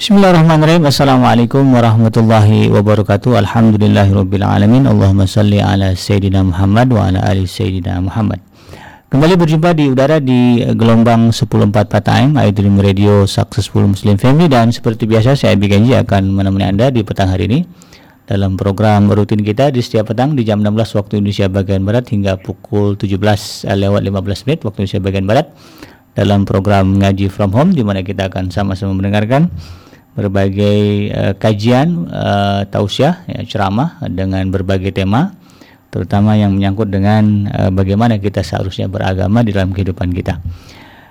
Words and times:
Bismillahirrahmanirrahim. 0.00 0.88
Assalamualaikum 0.88 1.60
warahmatullahi 1.76 2.72
wabarakatuh. 2.72 3.36
Alhamdulillahirabbil 3.36 4.40
Allahumma 4.40 5.28
salli 5.28 5.60
ala 5.60 5.92
sayyidina 5.92 6.40
Muhammad 6.40 6.88
wa 6.88 7.12
ala 7.12 7.20
ali 7.20 7.44
sayyidina 7.44 8.00
Muhammad. 8.00 8.40
Kembali 9.12 9.36
berjumpa 9.36 9.76
di 9.76 9.92
udara 9.92 10.16
di 10.16 10.64
gelombang 10.72 11.36
1044 11.36 12.16
AM 12.16 12.32
iDream 12.32 12.80
Radio 12.80 13.28
Successful 13.28 13.92
Muslim 13.92 14.16
Family 14.16 14.48
dan 14.48 14.72
seperti 14.72 15.04
biasa 15.04 15.36
saya 15.36 15.52
Abi 15.52 15.68
akan 15.68 16.32
menemani 16.32 16.64
Anda 16.72 16.88
di 16.88 17.04
petang 17.04 17.28
hari 17.28 17.52
ini 17.52 17.60
dalam 18.24 18.56
program 18.56 19.04
rutin 19.12 19.44
kita 19.44 19.68
di 19.68 19.84
setiap 19.84 20.16
petang 20.16 20.32
di 20.32 20.48
jam 20.48 20.64
16 20.64 20.96
waktu 20.96 21.20
Indonesia 21.20 21.52
bagian 21.52 21.84
Barat 21.84 22.08
hingga 22.08 22.40
pukul 22.40 22.96
17 22.96 23.68
lewat 23.68 24.00
15 24.00 24.48
menit 24.48 24.64
waktu 24.64 24.76
Indonesia 24.80 25.00
bagian 25.04 25.28
Barat 25.28 25.52
dalam 26.16 26.48
program 26.48 26.96
ngaji 26.96 27.28
from 27.28 27.52
home 27.52 27.76
di 27.76 27.84
mana 27.84 28.00
kita 28.00 28.32
akan 28.32 28.48
sama-sama 28.48 28.96
mendengarkan 28.96 29.52
berbagai 30.20 30.80
uh, 31.16 31.34
kajian 31.40 32.04
uh, 32.12 32.68
tausiah 32.68 33.24
ya, 33.24 33.40
ceramah 33.48 33.96
dengan 34.12 34.44
berbagai 34.52 34.92
tema 34.92 35.32
terutama 35.88 36.36
yang 36.36 36.52
menyangkut 36.52 36.92
dengan 36.92 37.48
uh, 37.48 37.70
bagaimana 37.72 38.20
kita 38.20 38.44
seharusnya 38.44 38.86
beragama 38.86 39.40
di 39.40 39.56
dalam 39.56 39.72
kehidupan 39.72 40.12
kita. 40.12 40.36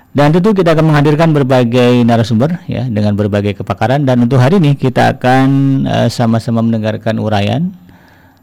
Dan 0.09 0.34
tentu 0.34 0.58
kita 0.58 0.73
akan 0.73 0.90
menghadirkan 0.90 1.30
berbagai 1.34 2.02
narasumber 2.02 2.66
ya 2.66 2.85
dengan 2.90 3.13
berbagai 3.13 3.62
kepakaran 3.62 4.09
dan 4.09 4.26
untuk 4.26 4.41
hari 4.41 4.58
ini 4.58 4.73
kita 4.73 5.18
akan 5.18 5.49
sama-sama 6.10 6.62
uh, 6.62 6.66
mendengarkan 6.66 7.21
uraian 7.21 7.70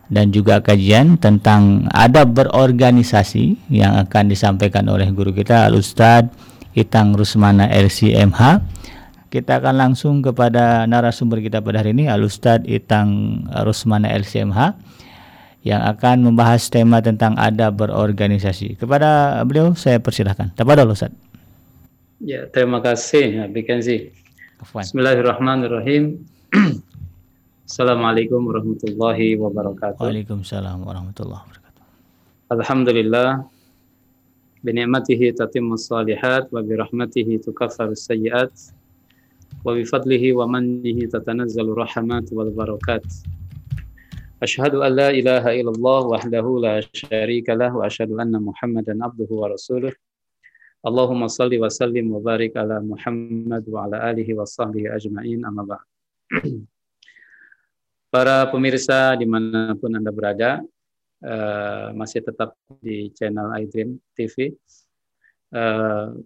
dan 0.07 0.31
juga 0.31 0.63
kajian 0.63 1.19
tentang 1.19 1.91
adab 1.91 2.39
berorganisasi 2.39 3.59
yang 3.67 3.99
akan 4.07 4.31
disampaikan 4.31 4.87
oleh 4.87 5.11
guru 5.11 5.35
kita 5.35 5.67
Ustadz 5.75 6.31
Itang 6.77 7.17
Rusmana 7.17 7.67
LCMH 7.73 8.63
kita 9.37 9.61
akan 9.61 9.77
langsung 9.77 10.25
kepada 10.25 10.89
narasumber 10.89 11.45
kita 11.45 11.61
pada 11.61 11.85
hari 11.85 11.93
ini 11.93 12.09
Al 12.09 12.25
Ustad 12.25 12.65
Itang 12.65 13.45
Rusmana 13.69 14.09
LCMH 14.17 14.73
yang 15.61 15.85
akan 15.85 16.25
membahas 16.25 16.73
tema 16.73 17.05
tentang 17.05 17.37
adab 17.37 17.77
berorganisasi. 17.77 18.81
Kepada 18.81 19.37
beliau 19.45 19.77
saya 19.77 20.01
persilahkan. 20.01 20.57
Tafadhol 20.57 20.97
Ustaz. 20.97 21.13
Ya, 22.17 22.49
terima 22.49 22.81
kasih 22.81 23.45
Habib 23.45 23.69
Kenzi. 23.69 24.09
Bismillahirrahmanirrahim. 24.73 26.25
Assalamualaikum 27.69 28.41
warahmatullahi 28.41 29.37
wabarakatuh. 29.37 30.01
Waalaikumsalam 30.01 30.81
warahmatullahi 30.81 31.45
wabarakatuh. 31.45 31.83
Alhamdulillah 32.57 33.45
binikmatihi 34.65 35.37
tatimmus 35.37 35.93
salihat 35.93 36.49
wa 36.49 36.65
birahmatihi 36.65 37.43
tukaffarus 37.45 38.09
sayyiat 38.09 38.55
Ashhadu 44.39 44.87
an 44.87 44.95
la 44.95 45.11
ilaha 45.11 45.51
illallah 45.59 46.07
wahdahu 46.07 46.63
la 46.63 46.79
syarika 46.95 47.59
lah 47.59 47.75
wa 47.75 47.83
asyhadu 47.83 48.15
anna 48.23 48.39
Muhammadan 48.39 49.03
abduhu 49.03 49.43
wa 49.43 49.51
rasuluh. 49.51 49.91
Allahumma 50.87 51.27
salli 51.27 51.59
wa 51.59 51.67
sallim 51.67 52.15
wa 52.15 52.23
barik 52.23 52.55
ala 52.55 52.79
Muhammad 52.79 53.67
wa 53.67 53.91
ala 53.91 54.07
alihi 54.07 54.39
wa 54.39 54.47
sahbihi 54.47 54.87
ajma'in 54.87 55.43
amma 55.43 55.67
ba'd. 55.67 55.87
Para 58.15 58.47
pemirsa 58.47 59.19
di 59.19 59.27
mana 59.27 59.75
pun 59.75 59.99
Anda 59.99 60.15
berada, 60.15 60.63
uh, 61.27 61.91
masih 61.91 62.23
tetap 62.23 62.55
di 62.79 63.11
channel 63.19 63.51
iDream 63.67 63.99
TV. 64.15 64.55
Uh, 65.51 66.23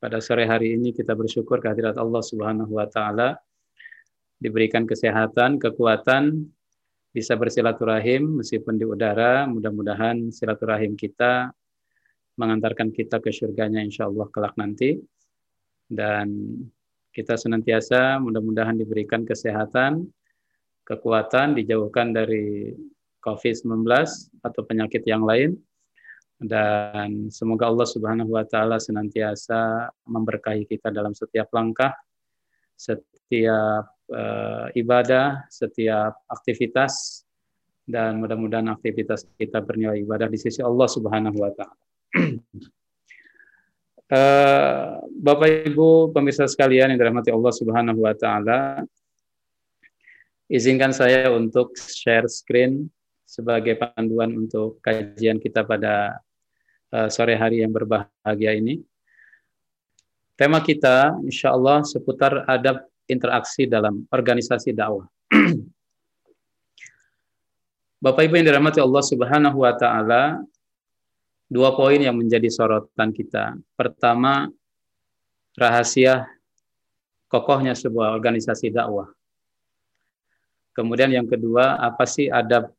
pada 0.00 0.16
sore 0.18 0.48
hari 0.48 0.74
ini 0.80 0.96
kita 0.96 1.12
bersyukur 1.12 1.60
kehadirat 1.60 2.00
Allah 2.00 2.24
Subhanahu 2.24 2.72
wa 2.72 2.88
taala 2.88 3.36
diberikan 4.40 4.88
kesehatan, 4.88 5.60
kekuatan 5.60 6.48
bisa 7.12 7.36
bersilaturahim 7.36 8.40
meskipun 8.40 8.80
di 8.80 8.88
udara. 8.88 9.44
Mudah-mudahan 9.44 10.32
silaturahim 10.32 10.96
kita 10.96 11.52
mengantarkan 12.40 12.88
kita 12.96 13.20
ke 13.20 13.28
surganya 13.28 13.84
insya 13.84 14.08
Allah 14.08 14.24
kelak 14.32 14.56
nanti. 14.56 14.96
Dan 15.84 16.56
kita 17.12 17.36
senantiasa 17.36 18.16
mudah-mudahan 18.22 18.80
diberikan 18.80 19.28
kesehatan, 19.28 20.08
kekuatan, 20.88 21.58
dijauhkan 21.60 22.16
dari 22.16 22.72
COVID-19 23.20 23.84
atau 24.40 24.62
penyakit 24.64 25.04
yang 25.04 25.28
lain 25.28 25.60
dan 26.40 27.28
semoga 27.28 27.68
Allah 27.68 27.84
Subhanahu 27.84 28.32
wa 28.32 28.48
taala 28.48 28.80
senantiasa 28.80 29.92
memberkahi 30.08 30.64
kita 30.64 30.88
dalam 30.88 31.12
setiap 31.12 31.52
langkah, 31.52 31.92
setiap 32.72 33.84
uh, 34.08 34.72
ibadah, 34.72 35.44
setiap 35.52 36.16
aktivitas 36.32 37.22
dan 37.84 38.24
mudah-mudahan 38.24 38.72
aktivitas 38.72 39.28
kita 39.36 39.60
bernilai 39.60 40.00
ibadah 40.00 40.32
di 40.32 40.40
sisi 40.40 40.64
Allah 40.64 40.88
Subhanahu 40.88 41.36
wa 41.36 41.52
taala. 41.52 41.84
uh, 44.08 45.04
Bapak 45.28 45.68
Ibu 45.68 46.16
pemirsa 46.16 46.48
sekalian 46.48 46.88
yang 46.88 46.98
dirahmati 47.04 47.28
Allah 47.28 47.52
Subhanahu 47.52 48.00
wa 48.00 48.16
taala, 48.16 48.80
izinkan 50.48 50.96
saya 50.96 51.28
untuk 51.36 51.76
share 51.76 52.32
screen 52.32 52.88
sebagai 53.28 53.76
panduan 53.76 54.32
untuk 54.40 54.80
kajian 54.80 55.36
kita 55.36 55.68
pada 55.68 56.16
sore 57.10 57.38
hari 57.38 57.62
yang 57.62 57.70
berbahagia 57.70 58.58
ini. 58.58 58.82
Tema 60.34 60.58
kita 60.64 61.14
insya 61.22 61.52
Allah 61.52 61.84
seputar 61.84 62.48
adab 62.48 62.88
interaksi 63.06 63.68
dalam 63.68 64.08
organisasi 64.08 64.72
dakwah. 64.72 65.04
Bapak 68.00 68.24
Ibu 68.24 68.40
yang 68.40 68.48
dirahmati 68.48 68.80
Allah 68.80 69.04
Subhanahu 69.04 69.60
wa 69.60 69.76
taala, 69.76 70.40
dua 71.52 71.76
poin 71.76 72.00
yang 72.00 72.16
menjadi 72.16 72.48
sorotan 72.48 73.12
kita. 73.12 73.60
Pertama, 73.76 74.48
rahasia 75.52 76.24
kokohnya 77.28 77.76
sebuah 77.76 78.16
organisasi 78.16 78.72
dakwah. 78.72 79.12
Kemudian 80.72 81.12
yang 81.12 81.28
kedua, 81.28 81.76
apa 81.76 82.08
sih 82.08 82.32
adab 82.32 82.72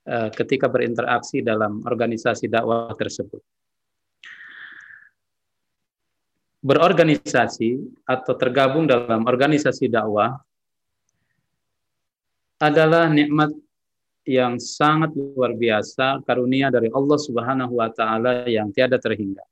Eh, 0.00 0.30
ketika 0.32 0.64
berinteraksi 0.64 1.44
dalam 1.44 1.84
organisasi 1.84 2.48
dakwah 2.48 2.88
tersebut. 2.96 3.44
Berorganisasi 6.64 7.76
atau 8.08 8.32
tergabung 8.40 8.88
dalam 8.88 9.28
organisasi 9.28 9.92
dakwah 9.92 10.40
adalah 12.64 13.12
nikmat 13.12 13.52
yang 14.24 14.56
sangat 14.56 15.12
luar 15.12 15.52
biasa 15.52 16.24
karunia 16.24 16.72
dari 16.72 16.88
Allah 16.96 17.18
Subhanahu 17.20 17.76
wa 17.76 17.92
taala 17.92 18.48
yang 18.48 18.72
tiada 18.72 18.96
terhingga. 18.96 19.44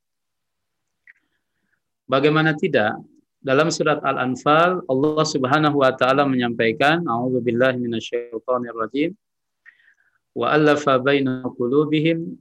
Bagaimana 2.08 2.56
tidak? 2.56 2.96
Dalam 3.36 3.68
surat 3.68 4.00
Al-Anfal 4.00 4.80
Allah 4.88 5.24
Subhanahu 5.28 5.84
wa 5.84 5.92
taala 5.92 6.24
menyampaikan, 6.24 7.04
A'udzubillahi 7.04 7.76
minasyaitonirrajim 7.76 9.12
wa 10.38 10.54
alafa 10.54 11.02
baina 11.02 11.42
qulubihim 11.58 12.38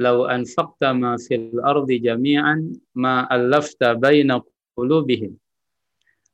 law 0.00 0.24
anfaqta 0.24 0.96
ma 0.96 1.20
fil 1.20 1.60
ardi 1.60 2.00
jami'an 2.00 2.72
ma 2.96 3.28
alafta 3.28 3.92
baina 3.92 4.40
qulubihim. 4.72 5.36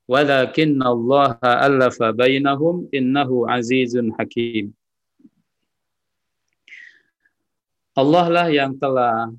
Walakin 0.06 0.78
Allah 0.78 1.38
alafa 1.42 2.14
bainahum 2.14 2.86
innahu 2.94 3.50
azizun 3.50 4.14
hakim. 4.14 4.70
Allah 7.98 8.26
lah 8.30 8.46
yang 8.46 8.78
telah 8.78 9.34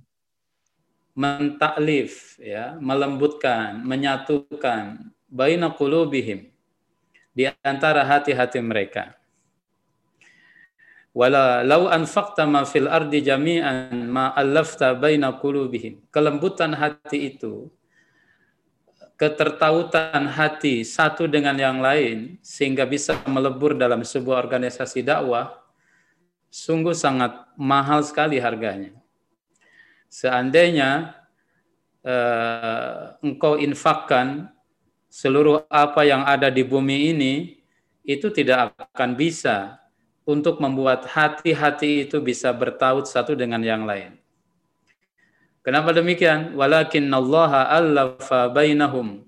mentaklif 1.16 2.42
ya 2.44 2.76
melembutkan 2.78 3.80
menyatukan 3.88 5.00
baina 5.32 5.72
qulubihim 5.72 6.50
di 7.34 7.50
antara 7.66 8.06
hati-hati 8.06 8.62
mereka 8.62 9.14
wala 11.14 11.62
lau 11.62 11.88
anfaqta 11.88 12.50
ma 12.50 12.66
fil 12.66 12.90
ardi 12.90 13.22
jami'an 13.22 13.94
ma 14.10 14.34
allafta 14.34 14.98
baina 14.98 15.38
qulubihim. 15.38 16.02
Kelembutan 16.10 16.74
hati 16.74 17.38
itu 17.38 17.70
ketertautan 19.14 20.26
hati 20.26 20.82
satu 20.82 21.30
dengan 21.30 21.54
yang 21.56 21.80
lain 21.80 22.42
sehingga 22.42 22.84
bisa 22.84 23.16
melebur 23.30 23.78
dalam 23.78 24.02
sebuah 24.02 24.42
organisasi 24.42 25.06
dakwah 25.06 25.54
sungguh 26.50 26.98
sangat 26.98 27.34
mahal 27.56 28.02
sekali 28.02 28.42
harganya. 28.42 28.98
Seandainya 30.10 31.18
uh, 32.06 33.18
engkau 33.22 33.58
infakkan 33.62 34.50
seluruh 35.14 35.66
apa 35.70 36.06
yang 36.06 36.26
ada 36.26 36.50
di 36.50 36.66
bumi 36.66 37.14
ini 37.14 37.34
itu 38.02 38.34
tidak 38.34 38.74
akan 38.94 39.14
bisa 39.14 39.83
untuk 40.24 40.60
membuat 40.64 41.08
hati-hati 41.08 42.08
itu 42.08 42.20
bisa 42.24 42.52
bertaut 42.56 43.08
satu 43.08 43.36
dengan 43.36 43.60
yang 43.60 43.84
lain. 43.84 44.16
Kenapa 45.64 45.96
demikian? 45.96 46.56
Walakin 46.60 47.08
Allah 47.12 47.72
allafa 47.72 48.52
bainahum. 48.52 49.24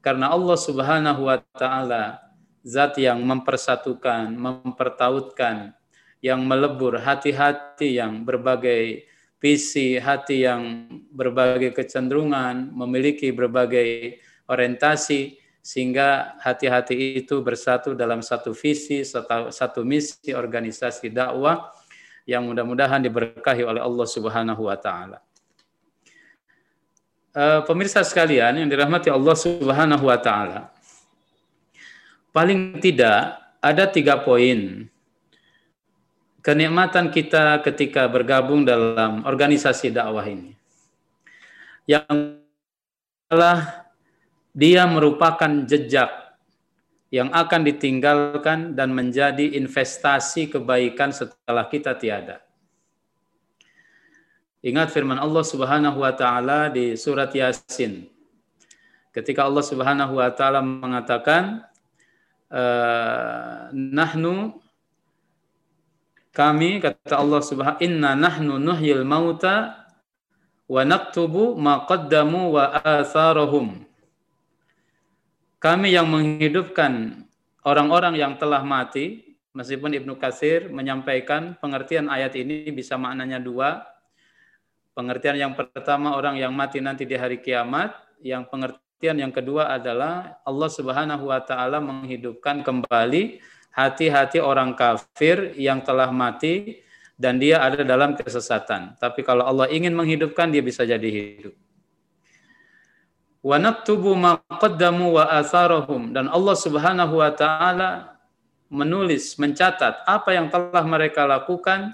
Karena 0.00 0.32
Allah 0.32 0.56
Subhanahu 0.56 1.28
wa 1.28 1.40
taala 1.56 2.24
zat 2.64 2.96
yang 2.96 3.20
mempersatukan, 3.20 4.32
mempertautkan, 4.32 5.76
yang 6.24 6.40
melebur 6.48 6.96
hati-hati 6.96 8.00
yang 8.00 8.24
berbagai 8.24 9.04
visi, 9.36 10.00
hati 10.00 10.48
yang 10.48 10.88
berbagai 11.12 11.76
kecenderungan, 11.76 12.72
memiliki 12.72 13.28
berbagai 13.28 14.16
orientasi, 14.48 15.36
sehingga 15.64 16.36
hati-hati 16.44 17.24
itu 17.24 17.40
bersatu 17.40 17.96
dalam 17.96 18.20
satu 18.20 18.52
visi, 18.52 19.00
satu, 19.00 19.48
satu 19.48 19.80
misi 19.80 20.36
organisasi 20.36 21.08
dakwah 21.08 21.72
yang 22.28 22.44
mudah-mudahan 22.44 23.00
diberkahi 23.00 23.64
oleh 23.64 23.80
Allah 23.80 24.04
Subhanahu 24.04 24.68
wa 24.68 24.76
taala. 24.76 25.24
Uh, 27.32 27.64
pemirsa 27.64 28.04
sekalian 28.04 28.60
yang 28.60 28.68
dirahmati 28.68 29.08
Allah 29.08 29.32
Subhanahu 29.32 30.04
wa 30.04 30.18
taala 30.20 30.70
paling 32.30 32.78
tidak 32.78 33.40
ada 33.58 33.88
tiga 33.88 34.20
poin 34.20 34.86
kenikmatan 36.44 37.08
kita 37.08 37.64
ketika 37.64 38.04
bergabung 38.04 38.68
dalam 38.68 39.24
organisasi 39.24 39.88
dakwah 39.88 40.28
ini. 40.28 40.52
Yang 41.88 42.44
adalah 43.32 43.83
dia 44.54 44.86
merupakan 44.86 45.66
jejak 45.66 46.08
yang 47.10 47.30
akan 47.34 47.66
ditinggalkan 47.66 48.78
dan 48.78 48.94
menjadi 48.94 49.58
investasi 49.58 50.50
kebaikan 50.50 51.10
setelah 51.10 51.66
kita 51.66 51.94
tiada. 51.98 52.42
Ingat 54.64 54.88
firman 54.94 55.20
Allah 55.20 55.44
Subhanahu 55.44 56.00
wa 56.00 56.14
taala 56.16 56.72
di 56.72 56.96
surat 56.96 57.28
Yasin. 57.34 58.08
Ketika 59.12 59.44
Allah 59.44 59.62
Subhanahu 59.62 60.16
wa 60.16 60.30
taala 60.32 60.64
mengatakan 60.64 61.68
Eh, 62.54 63.60
nahnu 63.72 64.54
kami 66.30 66.78
kata 66.78 67.18
Allah 67.18 67.42
Subhanahu 67.42 67.82
inna 67.82 68.14
nahnu 68.14 68.62
nuhyil 68.62 69.02
mauta 69.02 69.88
wa 70.70 70.82
naktubu 70.86 71.58
ma 71.58 71.82
qaddamu 71.82 72.54
wa 72.54 72.70
atharahum 72.78 73.83
kami 75.64 75.96
yang 75.96 76.12
menghidupkan 76.12 77.24
orang-orang 77.64 78.20
yang 78.20 78.36
telah 78.36 78.60
mati 78.60 79.32
meskipun 79.56 79.96
Ibnu 79.96 80.20
Katsir 80.20 80.68
menyampaikan 80.68 81.56
pengertian 81.56 82.12
ayat 82.12 82.36
ini 82.36 82.68
bisa 82.68 83.00
maknanya 83.00 83.40
dua 83.40 83.80
pengertian 84.92 85.40
yang 85.40 85.56
pertama 85.56 86.20
orang 86.20 86.36
yang 86.36 86.52
mati 86.52 86.84
nanti 86.84 87.08
di 87.08 87.16
hari 87.16 87.40
kiamat 87.40 87.96
yang 88.20 88.44
pengertian 88.44 89.16
yang 89.16 89.32
kedua 89.32 89.72
adalah 89.72 90.36
Allah 90.44 90.68
Subhanahu 90.68 91.32
wa 91.32 91.40
taala 91.40 91.80
menghidupkan 91.80 92.60
kembali 92.60 93.40
hati-hati 93.72 94.44
orang 94.44 94.76
kafir 94.76 95.56
yang 95.56 95.80
telah 95.80 96.12
mati 96.12 96.84
dan 97.16 97.40
dia 97.40 97.64
ada 97.64 97.80
dalam 97.80 98.12
kesesatan. 98.12 99.00
Tapi 99.00 99.24
kalau 99.24 99.48
Allah 99.48 99.72
ingin 99.72 99.96
menghidupkan 99.96 100.52
dia 100.52 100.60
bisa 100.60 100.84
jadi 100.84 101.08
hidup. 101.08 101.63
Wa 103.44 103.60
naktubu 103.60 104.16
ma 104.16 104.40
qaddamu 104.40 105.20
wa 105.20 105.28
atharahum 105.28 106.16
dan 106.16 106.32
Allah 106.32 106.56
Subhanahu 106.56 107.20
wa 107.20 107.28
taala 107.28 108.16
menulis, 108.72 109.36
mencatat 109.36 110.02
apa 110.08 110.32
yang 110.32 110.48
telah 110.48 110.80
mereka 110.88 111.28
lakukan 111.28 111.92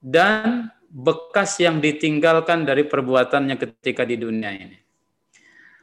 dan 0.00 0.72
bekas 0.88 1.60
yang 1.60 1.78
ditinggalkan 1.84 2.64
dari 2.64 2.88
perbuatannya 2.88 3.60
ketika 3.60 4.08
di 4.08 4.16
dunia 4.16 4.50
ini. 4.56 4.80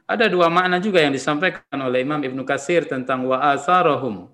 Ada 0.06 0.30
dua 0.30 0.50
makna 0.50 0.78
juga 0.78 1.02
yang 1.02 1.14
disampaikan 1.14 1.78
oleh 1.82 2.02
Imam 2.02 2.18
Ibnu 2.22 2.42
Katsir 2.46 2.86
tentang 2.86 3.26
wa 3.26 3.42
asarahum. 3.54 4.30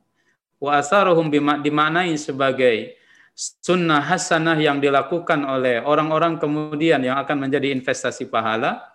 Wa 0.57 0.81
asarahum 0.81 1.33
dimaknai 1.33 2.17
sebagai 2.17 2.97
sunnah 3.33 4.05
hasanah 4.05 4.61
yang 4.61 4.81
dilakukan 4.85 5.41
oleh 5.49 5.81
orang-orang 5.81 6.37
kemudian 6.37 7.01
yang 7.01 7.17
akan 7.17 7.49
menjadi 7.49 7.73
investasi 7.73 8.29
pahala. 8.29 8.93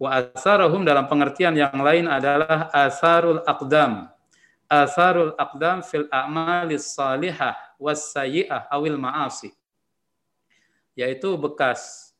Wa 0.00 0.22
asarahum 0.32 0.82
dalam 0.84 1.06
pengertian 1.06 1.56
yang 1.56 1.74
lain 1.76 2.08
adalah 2.08 2.68
asarul 2.72 3.40
aqdam. 3.44 4.08
Asarul 4.66 5.36
aqdam 5.36 5.84
fil 5.84 6.08
a'malis 6.08 6.96
salihah 6.96 7.56
was 7.76 8.12
sayyi'ah 8.12 8.72
awil 8.72 8.96
ma'asi. 8.96 9.52
Yaitu 10.96 11.36
bekas 11.40 12.12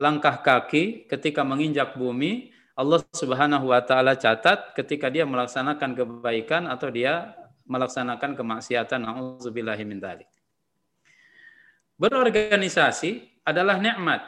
langkah 0.00 0.40
kaki 0.40 1.06
ketika 1.06 1.44
menginjak 1.44 1.94
bumi 1.94 2.50
Allah 2.80 3.04
Subhanahu 3.12 3.68
wa 3.68 3.84
taala 3.84 4.16
catat 4.16 4.72
ketika 4.72 5.12
dia 5.12 5.28
melaksanakan 5.28 5.92
kebaikan 5.92 6.64
atau 6.64 6.88
dia 6.88 7.36
melaksanakan 7.68 8.32
kemaksiatan 8.32 9.04
auzubillahi 9.04 9.84
min 9.84 10.00
dzalik. 10.00 10.26
Berorganisasi 12.00 13.44
adalah 13.44 13.76
nikmat. 13.76 14.24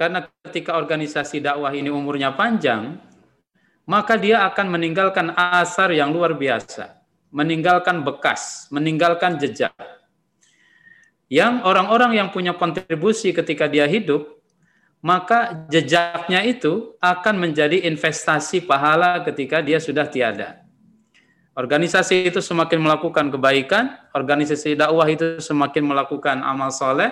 Karena 0.00 0.24
ketika 0.48 0.80
organisasi 0.80 1.44
dakwah 1.44 1.68
ini 1.76 1.92
umurnya 1.92 2.32
panjang, 2.32 2.96
maka 3.84 4.16
dia 4.16 4.48
akan 4.48 4.72
meninggalkan 4.72 5.36
asar 5.36 5.92
yang 5.92 6.08
luar 6.08 6.32
biasa, 6.32 7.04
meninggalkan 7.28 8.00
bekas, 8.00 8.72
meninggalkan 8.72 9.36
jejak. 9.36 9.76
Yang 11.28 11.68
orang-orang 11.68 12.16
yang 12.16 12.32
punya 12.32 12.56
kontribusi 12.56 13.36
ketika 13.36 13.68
dia 13.68 13.84
hidup 13.84 14.40
maka 15.00 15.64
jejaknya 15.72 16.44
itu 16.44 16.92
akan 17.00 17.40
menjadi 17.40 17.88
investasi 17.88 18.64
pahala 18.68 19.24
ketika 19.24 19.64
dia 19.64 19.80
sudah 19.80 20.04
tiada. 20.04 20.60
Organisasi 21.56 22.30
itu 22.30 22.40
semakin 22.40 22.78
melakukan 22.80 23.32
kebaikan, 23.32 23.96
organisasi 24.12 24.76
dakwah 24.76 25.08
itu 25.08 25.40
semakin 25.40 25.82
melakukan 25.82 26.40
amal 26.44 26.70
soleh, 26.72 27.10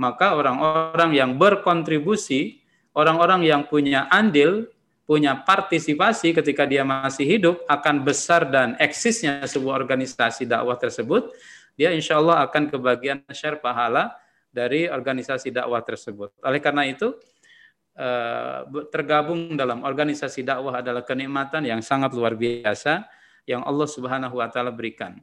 maka 0.00 0.32
orang-orang 0.32 1.12
yang 1.12 1.36
berkontribusi, 1.36 2.64
orang-orang 2.96 3.44
yang 3.44 3.68
punya 3.68 4.08
andil, 4.08 4.64
punya 5.04 5.36
partisipasi 5.36 6.32
ketika 6.32 6.64
dia 6.64 6.80
masih 6.88 7.28
hidup 7.28 7.60
akan 7.68 8.00
besar 8.00 8.48
dan 8.48 8.80
eksisnya 8.80 9.44
sebuah 9.44 9.76
organisasi 9.76 10.48
dakwah 10.48 10.80
tersebut, 10.80 11.36
dia 11.76 11.92
insya 11.92 12.16
Allah 12.16 12.48
akan 12.48 12.72
kebagian 12.72 13.20
share 13.36 13.60
pahala 13.60 14.16
dari 14.48 14.88
organisasi 14.88 15.52
dakwah 15.52 15.84
tersebut. 15.84 16.32
Oleh 16.40 16.64
karena 16.64 16.88
itu, 16.88 17.12
eh, 17.92 18.64
tergabung 18.88 19.52
dalam 19.60 19.84
organisasi 19.84 20.40
dakwah 20.40 20.80
adalah 20.80 21.04
kenikmatan 21.04 21.68
yang 21.68 21.84
sangat 21.84 22.16
luar 22.16 22.32
biasa 22.38 23.04
yang 23.44 23.60
Allah 23.68 23.88
Subhanahu 23.90 24.40
wa 24.40 24.48
taala 24.48 24.72
berikan. 24.72 25.20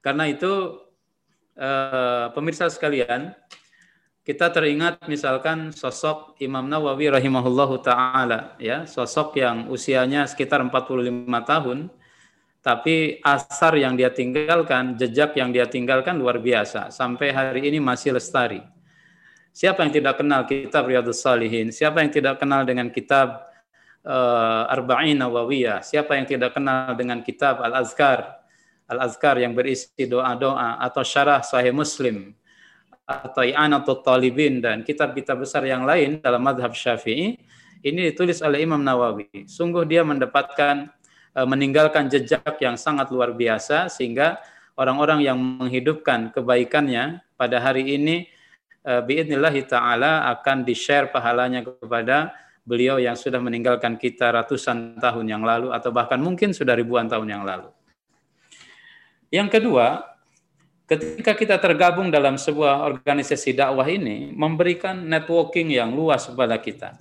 Karena 0.00 0.28
itu 0.28 0.83
eh, 1.58 2.26
pemirsa 2.34 2.70
sekalian, 2.70 3.34
kita 4.24 4.48
teringat 4.48 5.04
misalkan 5.04 5.68
sosok 5.70 6.40
Imam 6.40 6.64
Nawawi 6.64 7.12
rahimahullahu 7.12 7.80
taala 7.84 8.56
ya, 8.56 8.88
sosok 8.88 9.36
yang 9.36 9.68
usianya 9.68 10.24
sekitar 10.24 10.64
45 10.64 11.28
tahun 11.44 11.78
tapi 12.64 13.20
asar 13.20 13.76
yang 13.76 13.92
dia 13.92 14.08
tinggalkan, 14.08 14.96
jejak 14.96 15.36
yang 15.36 15.52
dia 15.52 15.68
tinggalkan 15.68 16.16
luar 16.16 16.40
biasa. 16.40 16.88
Sampai 16.88 17.28
hari 17.28 17.68
ini 17.68 17.76
masih 17.76 18.16
lestari. 18.16 18.64
Siapa 19.52 19.84
yang 19.84 19.92
tidak 19.92 20.16
kenal 20.16 20.48
kitab 20.48 20.88
Riyadus 20.88 21.20
Salihin? 21.20 21.68
Siapa 21.68 22.00
yang 22.00 22.08
tidak 22.08 22.40
kenal 22.40 22.64
dengan 22.64 22.88
kitab 22.88 23.44
uh, 24.00 24.72
Arba'in 24.72 25.20
Nawawiyah? 25.20 25.84
Siapa 25.84 26.16
yang 26.16 26.24
tidak 26.24 26.56
kenal 26.56 26.96
dengan 26.96 27.20
kitab 27.20 27.60
Al-Azkar? 27.60 28.43
Al-Azkar 28.88 29.40
yang 29.40 29.56
berisi 29.56 29.88
doa-doa 30.04 30.80
atau 30.80 31.00
syarah 31.00 31.40
Sahih 31.40 31.72
Muslim 31.72 32.36
atau 33.04 33.44
I'anatul 33.44 34.00
Talibin 34.00 34.64
dan 34.64 34.80
kitab-kitab 34.84 35.44
besar 35.44 35.64
yang 35.64 35.84
lain 35.84 36.20
dalam 36.20 36.40
madhab 36.40 36.72
Syafi'i 36.72 37.36
ini 37.84 38.00
ditulis 38.08 38.40
oleh 38.40 38.64
Imam 38.64 38.80
Nawawi. 38.80 39.44
Sungguh 39.44 39.84
dia 39.84 40.00
mendapatkan 40.00 40.88
E, 41.34 41.40
meninggalkan 41.42 42.06
jejak 42.06 42.54
yang 42.62 42.78
sangat 42.78 43.10
luar 43.10 43.34
biasa 43.34 43.90
sehingga 43.90 44.38
orang-orang 44.78 45.26
yang 45.26 45.34
menghidupkan 45.34 46.30
kebaikannya 46.30 47.26
pada 47.34 47.58
hari 47.58 47.98
ini 47.98 48.30
e, 48.86 48.92
biidnillahi 49.02 49.66
taala 49.66 50.30
akan 50.30 50.62
di-share 50.62 51.10
pahalanya 51.10 51.66
kepada 51.66 52.30
beliau 52.62 53.02
yang 53.02 53.18
sudah 53.18 53.42
meninggalkan 53.42 53.98
kita 53.98 54.30
ratusan 54.30 55.02
tahun 55.02 55.26
yang 55.26 55.42
lalu 55.42 55.74
atau 55.74 55.90
bahkan 55.90 56.22
mungkin 56.22 56.54
sudah 56.54 56.78
ribuan 56.78 57.10
tahun 57.10 57.26
yang 57.26 57.42
lalu. 57.42 57.66
Yang 59.34 59.58
kedua, 59.58 60.14
ketika 60.86 61.34
kita 61.34 61.56
tergabung 61.58 62.06
dalam 62.06 62.38
sebuah 62.38 62.86
organisasi 62.86 63.50
dakwah 63.50 63.90
ini 63.90 64.30
memberikan 64.30 64.94
networking 64.94 65.74
yang 65.74 65.90
luas 65.90 66.30
kepada 66.30 66.54
kita. 66.62 66.94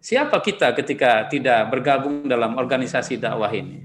Siapa 0.00 0.40
kita 0.40 0.72
ketika 0.72 1.28
tidak 1.28 1.68
bergabung 1.68 2.24
dalam 2.24 2.56
organisasi 2.56 3.20
dakwah 3.20 3.52
ini? 3.52 3.84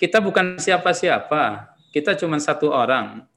Kita 0.00 0.24
bukan 0.24 0.56
siapa-siapa. 0.56 1.76
Kita 1.92 2.16
cuma 2.16 2.40
satu 2.40 2.72
orang. 2.72 3.28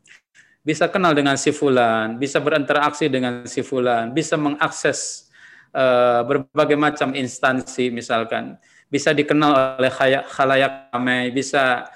Bisa 0.63 0.87
kenal 0.87 1.11
dengan 1.11 1.35
si 1.35 1.51
fulan, 1.51 2.15
bisa 2.15 2.39
berinteraksi 2.39 3.11
dengan 3.11 3.43
si 3.47 3.63
fulan, 3.63 4.11
bisa 4.15 4.35
mengakses 4.39 5.27
uh, 5.71 6.23
berbagai 6.27 6.75
macam 6.75 7.15
instansi 7.15 7.87
misalkan 7.87 8.59
bisa 8.87 9.11
dikenal 9.11 9.79
oleh 9.79 9.91
khalayak 10.27 10.91
ramai, 10.91 11.31
bisa 11.31 11.87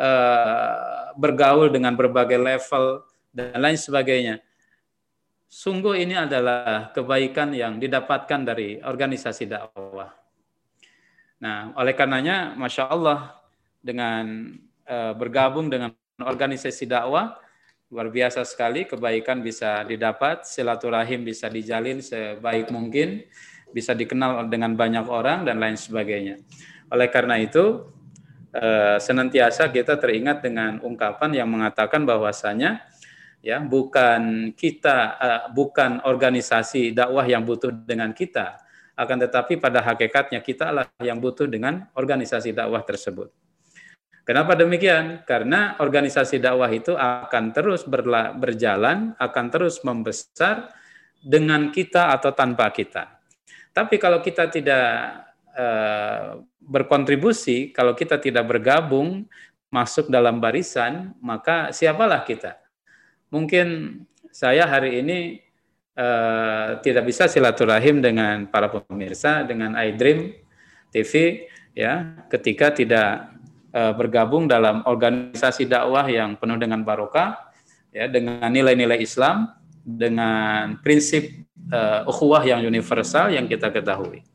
uh, 0.00 1.12
bergaul 1.20 1.68
dengan 1.68 1.92
berbagai 1.92 2.40
level 2.40 3.04
dan 3.30 3.60
lain 3.60 3.76
sebagainya. 3.76 4.40
Sungguh 5.50 5.98
ini 6.00 6.14
adalah 6.14 6.94
kebaikan 6.94 7.52
yang 7.52 7.76
didapatkan 7.76 8.40
dari 8.46 8.78
organisasi 8.80 9.50
dakwah. 9.50 10.14
Nah, 11.42 11.74
oleh 11.74 11.92
karenanya, 11.92 12.54
masya 12.54 12.86
Allah 12.86 13.34
dengan 13.82 14.54
uh, 14.86 15.12
bergabung 15.16 15.66
dengan 15.66 15.90
organisasi 16.20 16.86
dakwah, 16.86 17.34
luar 17.90 18.12
biasa 18.12 18.46
sekali 18.46 18.86
kebaikan 18.86 19.42
bisa 19.42 19.82
didapat, 19.82 20.46
silaturahim 20.46 21.26
bisa 21.26 21.50
dijalin 21.50 21.98
sebaik 21.98 22.70
mungkin, 22.70 23.26
bisa 23.74 23.96
dikenal 23.96 24.46
dengan 24.46 24.78
banyak 24.78 25.10
orang 25.10 25.42
dan 25.42 25.58
lain 25.58 25.74
sebagainya. 25.74 26.38
Oleh 26.94 27.08
karena 27.10 27.42
itu 27.42 27.90
eh, 28.54 28.96
senantiasa 28.98 29.70
kita 29.70 29.98
teringat 29.98 30.42
dengan 30.42 30.82
ungkapan 30.82 31.30
yang 31.34 31.48
mengatakan 31.50 32.02
bahwasanya 32.02 32.86
ya 33.40 33.62
bukan 33.62 34.52
kita 34.54 34.98
eh, 35.18 35.42
bukan 35.54 36.04
organisasi 36.04 36.92
dakwah 36.92 37.24
yang 37.24 37.46
butuh 37.46 37.72
dengan 37.72 38.10
kita, 38.12 38.60
akan 38.98 39.16
tetapi 39.26 39.56
pada 39.56 39.80
hakikatnya 39.80 40.44
kita 40.44 40.68
lah 40.74 40.86
yang 41.00 41.18
butuh 41.22 41.48
dengan 41.48 41.88
organisasi 41.96 42.52
dakwah 42.52 42.84
tersebut. 42.84 43.32
Kenapa 44.20 44.54
demikian? 44.54 45.26
Karena 45.26 45.80
organisasi 45.80 46.38
dakwah 46.38 46.70
itu 46.70 46.94
akan 46.94 47.50
terus 47.50 47.82
berla, 47.82 48.30
berjalan, 48.30 49.16
akan 49.18 49.46
terus 49.50 49.82
membesar 49.82 50.70
dengan 51.18 51.72
kita 51.72 52.14
atau 52.14 52.30
tanpa 52.30 52.70
kita. 52.70 53.20
Tapi 53.74 53.96
kalau 53.96 54.22
kita 54.22 54.46
tidak 54.46 54.86
uh, 55.60 56.40
berkontribusi, 56.64 57.68
kalau 57.76 57.92
kita 57.92 58.16
tidak 58.16 58.48
bergabung 58.48 59.28
masuk 59.68 60.08
dalam 60.08 60.40
barisan, 60.40 61.12
maka 61.20 61.70
siapalah 61.70 62.24
kita? 62.24 62.56
Mungkin 63.30 64.00
saya 64.32 64.66
hari 64.66 65.04
ini 65.04 65.18
uh, 65.94 66.80
tidak 66.82 67.06
bisa 67.06 67.28
silaturahim 67.28 68.00
dengan 68.00 68.48
para 68.48 68.72
pemirsa, 68.72 69.44
dengan 69.44 69.76
iDream 69.78 70.34
TV, 70.90 71.44
ya, 71.76 72.26
ketika 72.32 72.74
tidak 72.74 73.30
uh, 73.70 73.94
bergabung 73.94 74.50
dalam 74.50 74.82
organisasi 74.88 75.70
dakwah 75.70 76.06
yang 76.10 76.34
penuh 76.34 76.58
dengan 76.58 76.82
barokah, 76.82 77.38
ya, 77.94 78.10
dengan 78.10 78.50
nilai-nilai 78.50 78.98
Islam, 78.98 79.54
dengan 79.86 80.78
prinsip 80.82 81.30
uh, 81.70 82.06
ukhuwah 82.10 82.42
yang 82.42 82.62
universal 82.66 83.30
yang 83.30 83.46
kita 83.46 83.70
ketahui. 83.70 84.26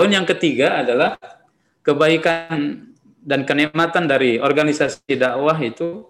Poin 0.00 0.08
yang 0.08 0.24
ketiga 0.24 0.80
adalah 0.80 1.20
kebaikan 1.84 2.88
dan 3.20 3.44
kenikmatan 3.44 4.08
dari 4.08 4.40
organisasi 4.40 5.12
dakwah 5.12 5.60
itu 5.60 6.08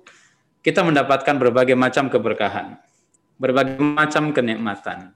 kita 0.62 0.86
mendapatkan 0.86 1.34
berbagai 1.34 1.74
macam 1.74 2.06
keberkahan, 2.06 2.78
berbagai 3.34 3.82
macam 3.82 4.30
kenikmatan, 4.30 5.10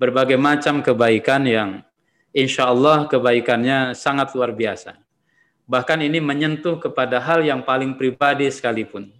berbagai 0.00 0.40
macam 0.40 0.80
kebaikan 0.80 1.44
yang 1.44 1.84
insya 2.32 2.72
Allah 2.72 3.04
kebaikannya 3.04 3.92
sangat 3.92 4.32
luar 4.32 4.56
biasa. 4.56 4.96
Bahkan 5.68 6.00
ini 6.00 6.24
menyentuh 6.24 6.80
kepada 6.80 7.20
hal 7.20 7.44
yang 7.44 7.60
paling 7.68 8.00
pribadi 8.00 8.48
sekalipun. 8.48 9.12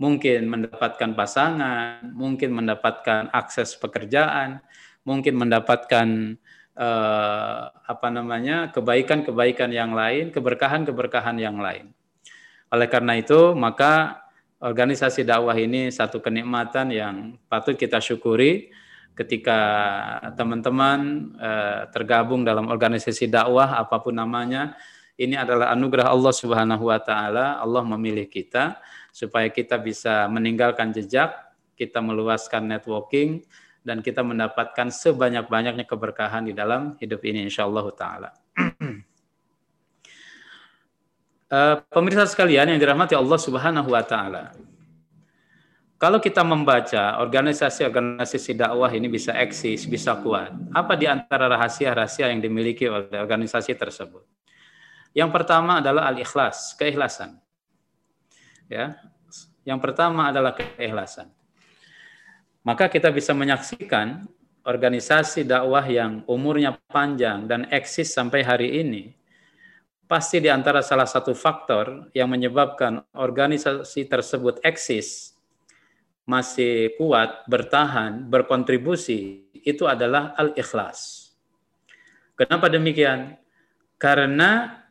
Mungkin 0.00 0.48
mendapatkan 0.48 1.12
pasangan, 1.12 2.08
mungkin 2.08 2.56
mendapatkan 2.56 3.28
akses 3.36 3.76
pekerjaan, 3.76 4.64
mungkin 5.04 5.36
mendapatkan 5.36 6.40
eh, 6.76 7.62
apa 7.72 8.08
namanya 8.08 8.72
kebaikan-kebaikan 8.72 9.70
yang 9.72 9.92
lain, 9.92 10.32
keberkahan-keberkahan 10.32 11.36
yang 11.40 11.60
lain. 11.60 11.92
Oleh 12.72 12.88
karena 12.88 13.20
itu, 13.20 13.52
maka 13.52 14.24
organisasi 14.62 15.26
dakwah 15.26 15.58
ini 15.58 15.90
satu 15.90 16.22
kenikmatan 16.22 16.94
yang 16.94 17.14
patut 17.50 17.74
kita 17.74 17.98
syukuri 17.98 18.70
ketika 19.12 19.58
teman-teman 20.38 21.32
eh, 21.36 21.80
tergabung 21.92 22.46
dalam 22.46 22.70
organisasi 22.72 23.28
dakwah 23.28 23.76
apa 23.76 24.00
pun 24.00 24.16
namanya 24.16 24.72
ini 25.20 25.36
adalah 25.36 25.70
anugerah 25.76 26.08
Allah 26.08 26.32
Subhanahu 26.32 26.88
wa 26.88 26.96
taala. 26.96 27.60
Allah 27.60 27.84
memilih 27.84 28.24
kita 28.26 28.80
supaya 29.12 29.52
kita 29.52 29.76
bisa 29.76 30.24
meninggalkan 30.32 30.90
jejak, 30.90 31.36
kita 31.76 32.00
meluaskan 32.00 32.64
networking 32.64 33.44
dan 33.82 33.98
kita 33.98 34.22
mendapatkan 34.22 34.88
sebanyak-banyaknya 34.88 35.84
keberkahan 35.86 36.46
di 36.46 36.54
dalam 36.54 36.94
hidup 37.02 37.18
ini 37.26 37.46
insyaallah 37.50 37.86
taala. 37.94 38.30
uh, 41.50 41.76
pemirsa 41.94 42.24
sekalian 42.30 42.70
yang 42.70 42.78
dirahmati 42.78 43.18
Allah 43.18 43.38
Subhanahu 43.38 43.90
wa 43.90 44.02
taala. 44.06 44.54
Kalau 46.02 46.18
kita 46.18 46.42
membaca 46.42 47.22
organisasi-organisasi 47.22 48.58
dakwah 48.58 48.90
ini 48.90 49.06
bisa 49.06 49.38
eksis, 49.38 49.86
bisa 49.86 50.18
kuat. 50.18 50.50
Apa 50.74 50.98
di 50.98 51.06
antara 51.06 51.46
rahasia-rahasia 51.46 52.26
yang 52.26 52.42
dimiliki 52.42 52.90
oleh 52.90 53.22
organisasi 53.22 53.78
tersebut? 53.78 54.26
Yang 55.14 55.30
pertama 55.30 55.78
adalah 55.78 56.10
al-ikhlas, 56.10 56.74
keikhlasan. 56.74 57.38
Ya. 58.66 58.98
Yang 59.62 59.78
pertama 59.78 60.34
adalah 60.34 60.58
keikhlasan. 60.58 61.30
Maka 62.62 62.86
kita 62.86 63.10
bisa 63.10 63.34
menyaksikan 63.34 64.26
organisasi 64.62 65.42
dakwah 65.42 65.82
yang 65.82 66.22
umurnya 66.30 66.78
panjang 66.86 67.50
dan 67.50 67.66
eksis 67.70 68.14
sampai 68.14 68.46
hari 68.46 68.78
ini 68.78 69.18
pasti 70.12 70.44
di 70.44 70.52
antara 70.52 70.84
salah 70.84 71.08
satu 71.08 71.32
faktor 71.32 72.12
yang 72.12 72.28
menyebabkan 72.28 73.00
organisasi 73.16 74.04
tersebut 74.04 74.60
eksis 74.60 75.32
masih 76.28 76.92
kuat, 77.00 77.48
bertahan, 77.48 78.28
berkontribusi 78.28 79.48
itu 79.64 79.88
adalah 79.88 80.36
al-ikhlas. 80.36 81.32
Kenapa 82.36 82.68
demikian? 82.68 83.40
Karena 83.96 84.84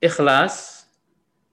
ikhlas 0.00 0.88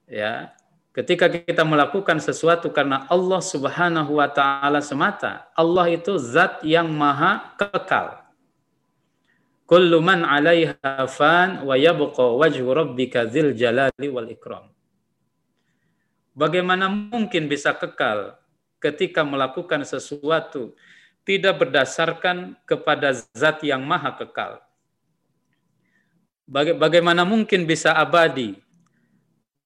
ya 0.08 0.56
ketika 0.92 1.28
kita 1.28 1.62
melakukan 1.62 2.18
sesuatu 2.18 2.72
karena 2.72 3.04
Allah 3.12 3.40
Subhanahu 3.42 4.18
wa 4.18 4.28
taala 4.28 4.80
semata 4.80 5.46
Allah 5.52 5.86
itu 5.92 6.16
zat 6.16 6.64
yang 6.64 6.88
maha 6.88 7.54
kekal. 7.60 8.24
Kullu 9.68 10.00
man 10.00 10.24
'alaiha 10.24 11.04
fan 11.12 11.60
wa 11.60 11.76
yabqa 11.76 12.24
wajhu 12.40 12.72
rabbika 12.72 13.28
dzil 13.28 13.52
jalali 13.52 14.08
wal 14.08 14.28
ikram. 14.32 14.72
Bagaimana 16.32 16.88
mungkin 16.88 17.50
bisa 17.50 17.74
kekal 17.76 18.38
ketika 18.80 19.26
melakukan 19.26 19.84
sesuatu 19.84 20.72
tidak 21.26 21.60
berdasarkan 21.60 22.56
kepada 22.64 23.12
zat 23.12 23.60
yang 23.60 23.84
maha 23.84 24.16
kekal? 24.16 24.64
Bagaimana 26.48 27.28
mungkin 27.28 27.68
bisa 27.68 27.92
abadi 27.92 28.56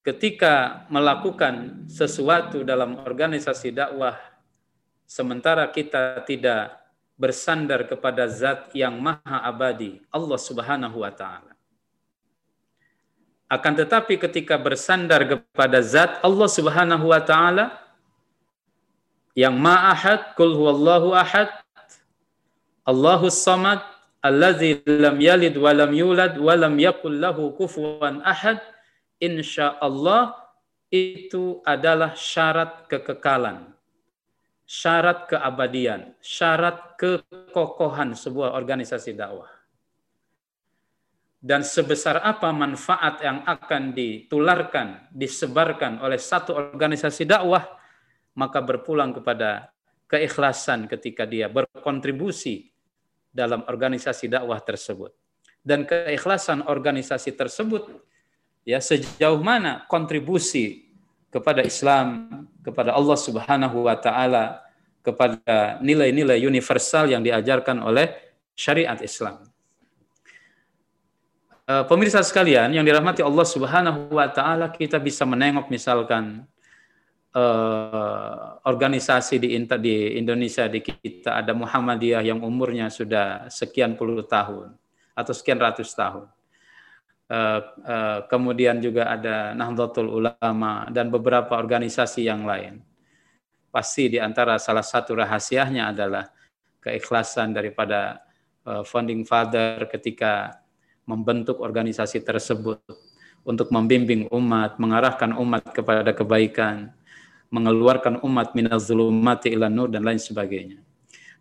ketika 0.03 0.85
melakukan 0.91 1.87
sesuatu 1.87 2.67
dalam 2.67 2.99
organisasi 3.03 3.71
dakwah 3.71 4.19
sementara 5.07 5.67
kita 5.71 6.27
tidak 6.27 6.83
bersandar 7.15 7.87
kepada 7.87 8.27
zat 8.27 8.75
yang 8.75 8.99
maha 8.99 9.47
abadi 9.47 10.03
Allah 10.11 10.39
Subhanahu 10.43 11.07
wa 11.07 11.13
taala. 11.15 11.55
Akan 13.47 13.79
tetapi 13.79 14.19
ketika 14.19 14.59
bersandar 14.59 15.23
kepada 15.23 15.79
zat 15.85 16.19
Allah 16.25 16.49
Subhanahu 16.51 17.13
wa 17.13 17.21
taala 17.23 17.79
yang 19.39 19.55
ma'ahad 19.55 20.35
kul 20.37 20.57
huwallahu 20.57 21.17
ahad 21.17 21.49
Allahus 22.83 23.39
samad 23.39 23.81
allazi 24.19 24.83
lam 24.85 25.17
yalid 25.21 25.55
wa 25.57 25.71
lam 25.73 25.93
yulad 25.95 26.35
wa 26.37 26.53
lam 26.59 26.75
yakul 26.77 27.13
lahu 27.13 27.55
kufuwan 27.55 28.21
ahad 28.27 28.59
insyaallah 29.23 30.35
itu 30.91 31.63
adalah 31.63 32.19
syarat 32.19 32.91
kekekalan 32.91 33.71
syarat 34.67 35.31
keabadian 35.31 36.19
syarat 36.19 36.99
kekokohan 36.99 38.19
sebuah 38.19 38.59
organisasi 38.59 39.15
dakwah 39.15 39.49
dan 41.43 41.67
sebesar 41.67 42.23
apa 42.23 42.55
manfaat 42.55 43.19
yang 43.19 43.43
akan 43.43 43.91
ditularkan, 43.91 45.11
disebarkan 45.11 45.99
oleh 45.99 46.15
satu 46.15 46.55
organisasi 46.55 47.27
dakwah, 47.27 47.67
maka 48.39 48.63
berpulang 48.63 49.11
kepada 49.11 49.75
keikhlasan 50.07 50.87
ketika 50.87 51.27
dia 51.27 51.51
berkontribusi 51.51 52.71
dalam 53.27 53.67
organisasi 53.67 54.31
dakwah 54.31 54.63
tersebut. 54.63 55.11
Dan 55.59 55.83
keikhlasan 55.83 56.63
organisasi 56.63 57.35
tersebut 57.35 57.91
ya 58.63 58.79
sejauh 58.79 59.41
mana 59.43 59.85
kontribusi 59.91 60.87
kepada 61.33 61.65
Islam, 61.65 62.29
kepada 62.63 62.95
Allah 62.95 63.19
Subhanahu 63.19 63.89
wa 63.89 63.97
taala 63.97 64.63
kepada 65.03 65.83
nilai-nilai 65.83 66.39
universal 66.47 67.11
yang 67.11 67.27
diajarkan 67.27 67.83
oleh 67.83 68.15
syariat 68.55 68.97
Islam. 69.03 69.43
Eh, 71.63 71.85
pemirsa 71.87 72.23
sekalian 72.23 72.71
yang 72.75 72.87
dirahmati 72.87 73.23
Allah 73.23 73.47
Subhanahu 73.47 74.15
wa 74.15 74.27
taala, 74.31 74.71
kita 74.71 74.99
bisa 74.99 75.23
menengok 75.23 75.71
misalkan 75.71 76.43
uh, 77.33 78.59
organisasi 78.67 79.39
di 79.39 79.49
di 79.79 79.97
Indonesia 80.19 80.67
di 80.67 80.83
kita 80.83 81.39
ada 81.39 81.55
Muhammadiyah 81.55 82.23
yang 82.27 82.43
umurnya 82.43 82.91
sudah 82.91 83.47
sekian 83.47 83.95
puluh 83.95 84.27
tahun 84.27 84.75
atau 85.15 85.33
sekian 85.33 85.63
ratus 85.63 85.95
tahun. 85.95 86.27
Uh, 87.31 87.61
uh, 87.87 88.19
kemudian 88.29 88.77
juga 88.83 89.09
ada 89.09 89.57
Nahdlatul 89.57 90.11
Ulama 90.11 90.85
dan 90.93 91.09
beberapa 91.09 91.57
organisasi 91.57 92.29
yang 92.29 92.45
lain. 92.45 92.85
Pasti 93.73 94.13
di 94.13 94.21
antara 94.21 94.61
salah 94.61 94.85
satu 94.85 95.17
rahasianya 95.17 95.97
adalah 95.97 96.29
keikhlasan 96.85 97.57
daripada 97.57 98.21
uh, 98.69 98.85
founding 98.85 99.25
father 99.25 99.89
ketika 99.89 100.61
membentuk 101.09 101.63
organisasi 101.65 102.21
tersebut 102.21 102.85
untuk 103.43 103.73
membimbing 103.75 104.31
umat, 104.31 104.79
mengarahkan 104.79 105.35
umat 105.35 105.73
kepada 105.75 106.13
kebaikan, 106.15 106.95
mengeluarkan 107.51 108.23
umat 108.23 108.55
minaz 108.55 108.87
zulumati 108.87 109.51
ila 109.53 109.67
nur 109.67 109.91
dan 109.91 110.07
lain 110.07 110.21
sebagainya. 110.21 110.79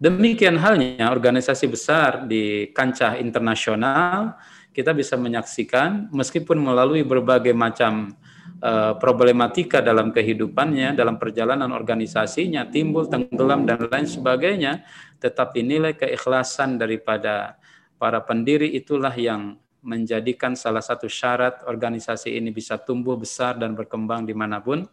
Demikian 0.01 0.57
halnya 0.57 1.13
organisasi 1.13 1.69
besar 1.69 2.25
di 2.25 2.73
kancah 2.73 3.21
internasional 3.21 4.33
kita 4.71 4.95
bisa 4.95 5.19
menyaksikan 5.19 6.07
meskipun 6.15 6.55
melalui 6.55 7.03
berbagai 7.03 7.51
macam 7.51 8.15
uh, 8.63 8.95
problematika 8.95 9.83
dalam 9.83 10.15
kehidupannya, 10.15 10.95
dalam 10.95 11.19
perjalanan 11.19 11.71
organisasinya 11.75 12.71
timbul 12.71 13.11
tenggelam 13.11 13.67
dan 13.67 13.91
lain 13.91 14.07
sebagainya, 14.07 14.87
tetapi 15.19 15.59
nilai 15.59 15.93
keikhlasan 15.99 16.79
daripada 16.79 17.59
para 17.99 18.23
pendiri 18.23 18.71
itulah 18.71 19.11
yang 19.13 19.59
menjadikan 19.81 20.53
salah 20.53 20.81
satu 20.81 21.09
syarat 21.09 21.65
organisasi 21.65 22.37
ini 22.37 22.53
bisa 22.53 22.77
tumbuh 22.77 23.17
besar 23.17 23.57
dan 23.57 23.73
berkembang 23.73 24.23
di 24.29 24.33
mana 24.37 24.61
pun 24.61 24.85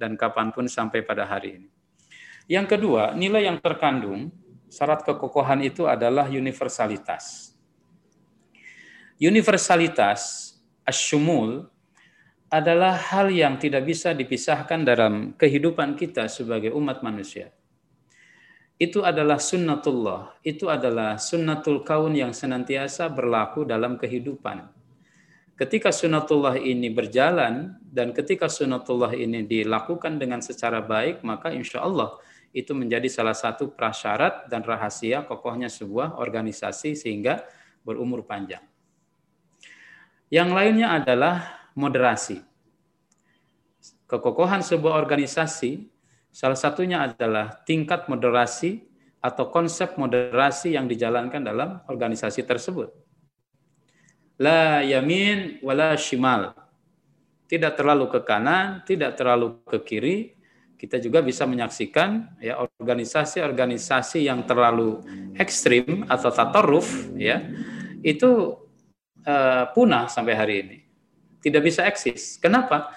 dan 0.00 0.16
kapan 0.16 0.48
pun 0.50 0.64
sampai 0.64 1.04
pada 1.04 1.28
hari 1.28 1.60
ini. 1.60 1.68
Yang 2.50 2.76
kedua, 2.76 3.14
nilai 3.14 3.46
yang 3.46 3.60
terkandung 3.62 4.32
syarat 4.72 5.04
kekokohan 5.04 5.60
itu 5.60 5.84
adalah 5.86 6.26
universalitas. 6.26 7.49
Universalitas 9.20 10.52
asyumul 10.88 11.68
adalah 12.48 12.96
hal 12.96 13.30
yang 13.30 13.60
tidak 13.60 13.86
bisa 13.86 14.16
dipisahkan 14.16 14.82
dalam 14.82 15.36
kehidupan 15.36 15.94
kita 15.94 16.26
sebagai 16.26 16.72
umat 16.72 17.04
manusia 17.04 17.52
itu 18.80 19.04
adalah 19.04 19.36
sunnatullah, 19.36 20.40
itu 20.40 20.72
adalah 20.72 21.20
sunnatul 21.20 21.84
kaun 21.84 22.16
yang 22.16 22.32
senantiasa 22.32 23.12
berlaku 23.12 23.68
dalam 23.68 24.00
kehidupan. 24.00 24.72
Ketika 25.52 25.92
sunnatullah 25.92 26.56
ini 26.56 26.88
berjalan 26.88 27.76
dan 27.84 28.16
ketika 28.16 28.48
sunnatullah 28.48 29.12
ini 29.12 29.44
dilakukan 29.44 30.16
dengan 30.16 30.40
secara 30.40 30.80
baik, 30.80 31.20
maka 31.20 31.52
insya 31.52 31.84
Allah 31.84 32.16
itu 32.56 32.72
menjadi 32.72 33.04
salah 33.12 33.36
satu 33.36 33.68
prasyarat 33.68 34.48
dan 34.48 34.64
rahasia 34.64 35.28
kokohnya 35.28 35.68
sebuah 35.68 36.16
organisasi 36.16 36.96
sehingga 36.96 37.44
berumur 37.84 38.24
panjang. 38.24 38.64
Yang 40.30 40.50
lainnya 40.54 40.88
adalah 40.94 41.68
moderasi. 41.74 42.38
Kekokohan 44.06 44.62
sebuah 44.62 44.94
organisasi 44.94 45.90
Salah 46.30 46.54
satunya 46.54 47.02
adalah 47.10 47.58
tingkat 47.66 48.06
moderasi 48.06 48.86
atau 49.18 49.50
konsep 49.50 49.98
moderasi 49.98 50.78
yang 50.78 50.86
dijalankan 50.86 51.42
dalam 51.42 51.82
organisasi 51.90 52.46
tersebut. 52.46 52.94
La 54.38 54.80
yamin 54.80 55.60
wala 55.60 55.98
shimal. 55.98 56.54
Tidak 57.50 57.74
terlalu 57.74 58.06
ke 58.08 58.20
kanan, 58.22 58.86
tidak 58.86 59.18
terlalu 59.18 59.58
ke 59.66 59.78
kiri. 59.82 60.18
Kita 60.78 60.96
juga 60.96 61.20
bisa 61.20 61.44
menyaksikan 61.44 62.40
ya 62.40 62.56
organisasi-organisasi 62.56 64.24
yang 64.30 64.48
terlalu 64.48 65.02
ekstrim 65.36 66.08
atau 66.08 66.32
tataruf 66.32 66.88
ya 67.20 67.44
itu 68.00 68.56
uh, 69.26 69.70
punah 69.72 70.06
sampai 70.06 70.34
hari 70.36 70.54
ini. 70.62 70.78
Tidak 71.40 71.62
bisa 71.64 71.88
eksis. 71.88 72.36
Kenapa? 72.36 72.92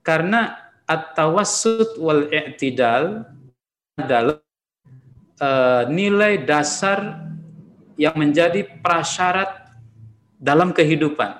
Karena 0.00 0.56
at-tawassut 0.88 2.00
wal 2.00 2.28
i'tidal 2.32 3.28
adalah 4.00 4.40
uh, 5.38 5.84
nilai 5.92 6.42
dasar 6.42 7.28
yang 8.00 8.16
menjadi 8.16 8.64
prasyarat 8.80 9.68
dalam 10.40 10.74
kehidupan. 10.74 11.38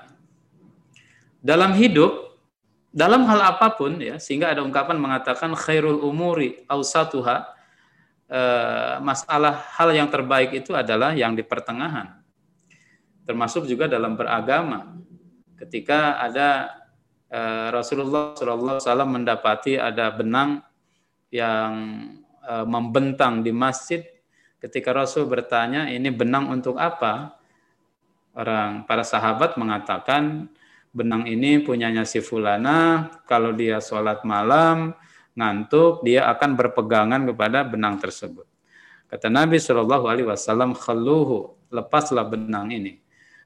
Dalam 1.43 1.75
hidup, 1.75 2.39
dalam 2.93 3.27
hal 3.27 3.57
apa 3.57 3.73
pun 3.75 3.99
ya, 3.99 4.15
sehingga 4.15 4.55
ada 4.55 4.63
ungkapan 4.63 4.95
mengatakan 4.95 5.51
khairul 5.59 5.99
umuri 6.07 6.63
ausatuha 6.71 7.51
uh, 8.31 8.95
masalah 9.03 9.59
hal 9.75 9.91
yang 9.91 10.07
terbaik 10.07 10.55
itu 10.55 10.71
adalah 10.71 11.11
yang 11.11 11.35
di 11.35 11.43
pertengahan. 11.43 12.22
Termasuk 13.23 13.65
juga 13.65 13.87
dalam 13.87 14.19
beragama. 14.19 14.99
Ketika 15.55 16.19
ada 16.19 16.83
Eh, 17.33 17.67
Rasulullah 17.73 18.37
SAW 18.37 19.09
mendapati 19.09 19.73
ada 19.81 20.13
benang 20.13 20.61
yang 21.33 21.73
eh, 22.45 22.65
membentang 22.69 23.41
di 23.41 23.49
masjid. 23.49 24.05
Ketika 24.61 24.93
Rasul 24.93 25.25
bertanya, 25.25 25.89
ini 25.89 26.13
benang 26.13 26.53
untuk 26.53 26.77
apa? 26.77 27.33
Orang 28.37 28.85
para 28.85 29.01
sahabat 29.01 29.57
mengatakan 29.57 30.45
benang 30.93 31.25
ini 31.25 31.57
punyanya 31.65 32.05
si 32.05 32.21
fulana. 32.21 33.09
Kalau 33.25 33.49
dia 33.49 33.81
sholat 33.81 34.21
malam 34.21 34.93
ngantuk, 35.33 36.05
dia 36.05 36.29
akan 36.29 36.53
berpegangan 36.53 37.25
kepada 37.33 37.65
benang 37.65 37.97
tersebut. 37.97 38.45
Kata 39.09 39.25
Nabi 39.33 39.57
Shallallahu 39.57 40.05
Alaihi 40.05 40.29
Wasallam, 40.29 40.77
lepaslah 41.73 42.25
benang 42.29 42.69
ini. 42.69 43.01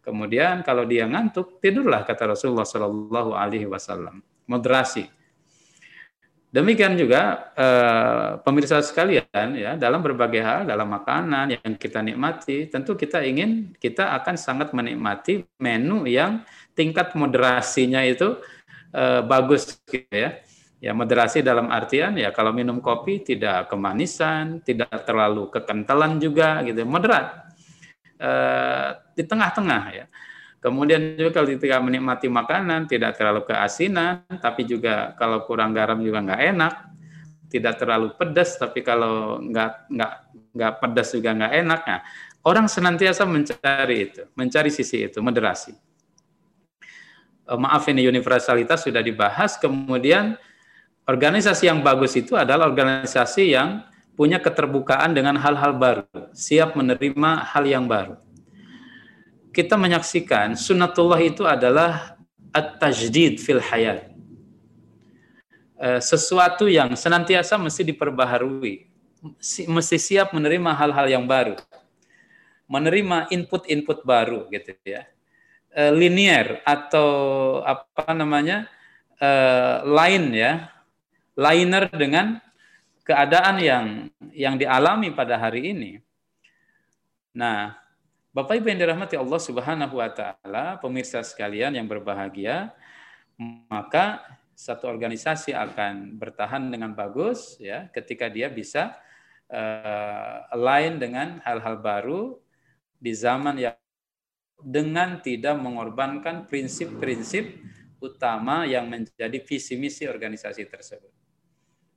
Kemudian 0.08 0.63
kalau 0.63 0.88
dia 0.88 1.04
ngantuk, 1.04 1.60
tidurlah 1.60 2.08
kata 2.08 2.32
Rasulullah 2.32 2.63
Shallallahu 2.63 3.36
Alaihi 3.36 3.67
Wasallam. 3.67 4.24
Moderasi. 4.48 5.04
Demikian 6.48 6.96
juga 6.96 7.52
eh, 7.60 8.39
pemirsa 8.39 8.80
sekalian 8.80 9.48
ya 9.52 9.76
dalam 9.76 10.00
berbagai 10.00 10.39
hal 10.39 10.63
dalam 10.63 10.88
makanan 10.88 11.60
yang 11.60 11.76
kita 11.76 12.00
nikmati 12.00 12.72
tentu 12.72 12.96
kita 12.96 13.20
ingin 13.20 13.76
kita 13.76 14.15
akan 14.15 14.39
sangat 14.39 14.72
menikmati 14.72 15.43
menu 15.60 16.08
yang 16.08 16.48
tingkat 16.72 17.12
moderasinya 17.20 18.00
itu 18.08 18.39
eh, 18.96 19.22
bagus 19.28 19.76
gitu 19.91 20.08
ya 20.08 20.39
ya 20.80 20.96
moderasi 20.96 21.43
dalam 21.43 21.67
artian 21.67 22.15
ya 22.15 22.32
kalau 22.32 22.56
minum 22.56 22.80
kopi 22.80 23.28
tidak 23.28 23.67
kemanisan 23.67 24.63
tidak 24.63 25.04
terlalu 25.04 25.52
kekentalan 25.52 26.15
juga 26.15 26.63
gitu 26.63 26.88
moderat 26.88 27.48
Eh, 28.17 28.89
di 29.17 29.23
tengah-tengah 29.25 29.84
ya. 29.89 30.06
Kemudian 30.62 31.17
juga 31.17 31.41
kalau 31.41 31.47
ketika 31.53 31.77
menikmati 31.82 32.30
makanan 32.30 32.86
tidak 32.86 33.17
terlalu 33.17 33.45
keasinan, 33.45 34.25
tapi 34.41 34.65
juga 34.65 35.17
kalau 35.17 35.41
kurang 35.45 35.73
garam 35.73 35.97
juga 36.01 36.21
nggak 36.21 36.41
enak. 36.53 36.73
Tidak 37.47 37.80
terlalu 37.80 38.12
pedas, 38.19 38.60
tapi 38.60 38.84
kalau 38.84 39.39
nggak 39.39 39.88
nggak 39.88 40.13
nggak 40.51 40.73
pedas 40.84 41.08
juga 41.15 41.32
nggak 41.32 41.53
enak. 41.63 41.82
Nah, 41.88 42.01
orang 42.43 42.67
senantiasa 42.67 43.23
mencari 43.23 44.12
itu, 44.12 44.27
mencari 44.36 44.67
sisi 44.67 45.08
itu, 45.08 45.23
moderasi. 45.23 45.71
Eh, 47.47 47.56
maaf 47.56 47.88
ini 47.88 48.03
universalitas 48.03 48.84
sudah 48.84 48.99
dibahas. 48.99 49.56
Kemudian 49.56 50.36
organisasi 51.08 51.71
yang 51.71 51.80
bagus 51.80 52.19
itu 52.19 52.36
adalah 52.36 52.67
organisasi 52.67 53.56
yang 53.56 53.88
punya 54.19 54.43
keterbukaan 54.43 55.15
dengan 55.15 55.39
hal-hal 55.39 55.71
baru, 55.77 56.03
siap 56.36 56.75
menerima 56.75 57.47
hal 57.47 57.63
yang 57.63 57.88
baru. 57.88 58.27
Kita 59.58 59.74
menyaksikan 59.74 60.54
sunnatullah 60.54 61.17
itu 61.17 61.41
adalah 61.41 62.13
at-tajdid 62.54 63.41
fil 63.41 63.58
hayat. 63.58 64.13
Eh, 65.82 65.98
sesuatu 65.98 66.70
yang 66.70 66.93
senantiasa 66.93 67.58
mesti 67.58 67.82
diperbaharui, 67.82 68.86
mesti 69.65 69.98
siap 69.98 70.30
menerima 70.30 70.78
hal-hal 70.78 71.10
yang 71.10 71.26
baru, 71.26 71.58
menerima 72.70 73.34
input-input 73.34 74.06
baru 74.06 74.46
gitu 74.54 74.78
ya. 74.86 75.10
Eh, 75.74 75.89
Linier 75.89 76.62
atau 76.62 77.10
apa 77.65 78.13
namanya 78.13 78.70
eh, 79.17 79.82
lain 79.89 80.38
ya, 80.38 80.70
liner 81.34 81.89
dengan 81.89 82.38
keadaan 83.02 83.58
yang 83.58 83.86
yang 84.38 84.54
dialami 84.54 85.10
pada 85.17 85.41
hari 85.41 85.74
ini. 85.74 85.91
Nah, 87.34 87.87
Bapak 88.38 88.62
Ibu 88.62 88.69
yang 88.69 88.86
dirahmati 88.86 89.17
Allah 89.17 89.41
Subhanahu 89.41 89.97
wa 89.97 90.13
taala, 90.13 90.78
pemirsa 90.78 91.26
sekalian 91.26 91.73
yang 91.73 91.89
berbahagia, 91.89 92.69
maka 93.65 94.21
satu 94.54 94.86
organisasi 94.86 95.58
akan 95.58 96.21
bertahan 96.21 96.69
dengan 96.69 96.93
bagus 96.93 97.58
ya 97.58 97.89
ketika 97.89 98.30
dia 98.30 98.45
bisa 98.54 98.93
uh, 99.50 100.54
align 100.54 101.02
dengan 101.02 101.41
hal-hal 101.50 101.82
baru 101.82 102.38
di 103.02 103.10
zaman 103.17 103.58
yang 103.58 103.73
dengan 104.62 105.17
tidak 105.17 105.58
mengorbankan 105.58 106.45
prinsip-prinsip 106.45 107.58
utama 107.97 108.69
yang 108.69 108.86
menjadi 108.86 109.41
visi 109.41 109.82
misi 109.82 110.06
organisasi 110.06 110.62
tersebut. 110.69 111.10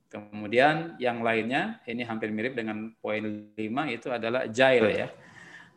Kemudian 0.09 0.97
yang 0.97 1.21
lainnya 1.21 1.85
ini 1.85 2.01
hampir 2.01 2.33
mirip 2.33 2.57
dengan 2.57 2.97
poin 2.97 3.53
5 3.53 3.61
itu 3.93 4.09
adalah 4.09 4.49
jail 4.49 4.89
ya. 4.89 5.09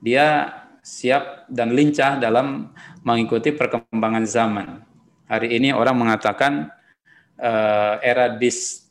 Dia 0.04 0.52
siap 0.84 1.48
dan 1.48 1.72
lincah 1.72 2.20
dalam 2.20 2.76
mengikuti 3.00 3.56
perkembangan 3.56 4.28
zaman. 4.28 4.84
Hari 5.24 5.56
ini 5.56 5.72
orang 5.72 5.96
mengatakan 5.96 6.68
uh, 7.40 7.96
era 8.04 8.28
dis 8.36 8.84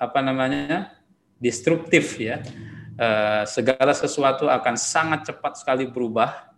apa 0.00 0.24
namanya? 0.24 0.96
destruktif 1.36 2.16
ya. 2.16 2.40
Uh, 2.96 3.44
segala 3.44 3.92
sesuatu 3.92 4.48
akan 4.48 4.72
sangat 4.80 5.28
cepat 5.28 5.60
sekali 5.60 5.84
berubah, 5.84 6.48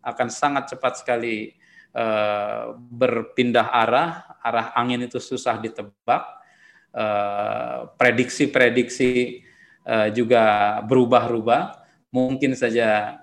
akan 0.00 0.32
sangat 0.32 0.72
cepat 0.72 1.04
sekali 1.04 1.52
uh, 1.92 2.72
berpindah 2.72 3.68
arah, 3.68 4.40
arah 4.40 4.72
angin 4.72 5.04
itu 5.04 5.20
susah 5.20 5.60
ditebak, 5.60 6.24
prediksi-prediksi 8.00 9.44
uh, 9.84 10.08
juga 10.08 10.80
berubah-ubah. 10.88 11.84
Mungkin 12.08 12.56
saja 12.56 13.20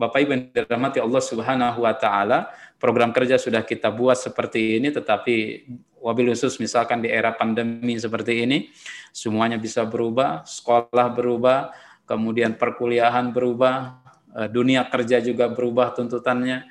Bapak 0.00 0.24
Ibu 0.24 0.30
yang 0.32 0.44
dirahmati 0.48 0.96
Allah 0.96 1.20
Subhanahu 1.20 1.84
wa 1.84 1.92
taala, 1.92 2.48
program 2.80 3.12
kerja 3.12 3.36
sudah 3.36 3.60
kita 3.60 3.92
buat 3.92 4.16
seperti 4.16 4.80
ini 4.80 4.88
tetapi 4.88 5.68
wabil 6.00 6.32
khusus 6.32 6.56
misalkan 6.56 7.04
di 7.04 7.12
era 7.12 7.36
pandemi 7.36 8.00
seperti 8.00 8.48
ini 8.48 8.72
semuanya 9.12 9.60
bisa 9.60 9.84
berubah, 9.84 10.48
sekolah 10.48 11.12
berubah, 11.12 11.76
kemudian 12.08 12.56
perkuliahan 12.56 13.28
berubah, 13.28 14.00
eh, 14.40 14.48
dunia 14.48 14.88
kerja 14.88 15.20
juga 15.20 15.52
berubah 15.52 15.92
tuntutannya, 15.92 16.64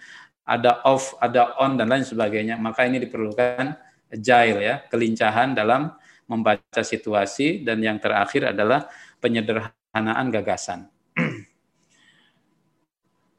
ada 0.50 0.82
off, 0.90 1.14
ada 1.22 1.54
on 1.62 1.78
dan 1.78 1.94
lain 1.94 2.02
sebagainya. 2.02 2.58
Maka 2.58 2.90
ini 2.90 2.98
diperlukan 2.98 3.78
agile 4.10 4.60
ya, 4.66 4.76
kelincahan 4.90 5.54
dalam 5.54 5.94
membaca 6.26 6.82
situasi 6.82 7.62
dan 7.62 7.78
yang 7.86 8.02
terakhir 8.02 8.58
adalah 8.58 8.90
penyederhanaan 9.22 10.34
gagasan. 10.34 10.90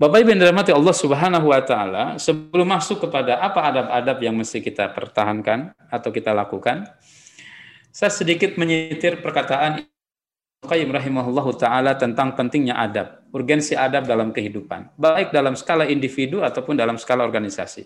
Bapak 0.00 0.24
Ibu 0.24 0.32
yang 0.32 0.40
dirahmati 0.40 0.72
Allah 0.72 0.96
Subhanahu 0.96 1.52
wa 1.52 1.60
taala, 1.60 2.04
sebelum 2.16 2.64
masuk 2.64 3.04
kepada 3.04 3.36
apa 3.36 3.68
adab-adab 3.68 4.16
yang 4.24 4.32
mesti 4.32 4.64
kita 4.64 4.88
pertahankan 4.96 5.76
atau 5.92 6.08
kita 6.08 6.32
lakukan, 6.32 6.88
saya 7.92 8.08
sedikit 8.08 8.56
menyitir 8.56 9.20
perkataan 9.20 9.84
Qayyim 10.64 10.88
rahimahullah 10.88 11.44
taala 11.60 11.92
tentang 12.00 12.32
pentingnya 12.32 12.80
adab, 12.80 13.28
urgensi 13.28 13.76
adab 13.76 14.08
dalam 14.08 14.32
kehidupan, 14.32 14.88
baik 14.96 15.36
dalam 15.36 15.52
skala 15.52 15.84
individu 15.84 16.40
ataupun 16.40 16.80
dalam 16.80 16.96
skala 16.96 17.20
organisasi. 17.20 17.84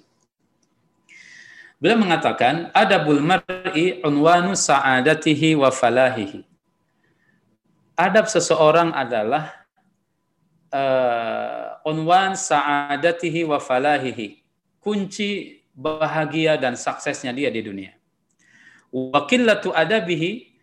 Beliau 1.83 1.99
mengatakan, 1.99 2.71
adabul 2.79 3.27
mar'i 3.27 3.99
unwanu 4.07 4.55
sa'adatihi 4.55 5.59
wa 5.59 5.75
falahihi. 5.75 6.47
Adab 7.99 8.31
seseorang 8.31 8.95
adalah 8.95 9.67
uh, 10.71 11.74
unwan 11.85 12.35
sa'adatihi 12.35 13.45
wa 13.45 13.61
falahihi. 13.61 14.41
Kunci 14.81 15.61
bahagia 15.77 16.57
dan 16.57 16.75
suksesnya 16.75 17.31
dia 17.31 17.53
di 17.53 17.61
dunia. 17.61 17.93
Wa 18.95 19.29
qillatu 19.29 19.71
adabihi 19.71 20.55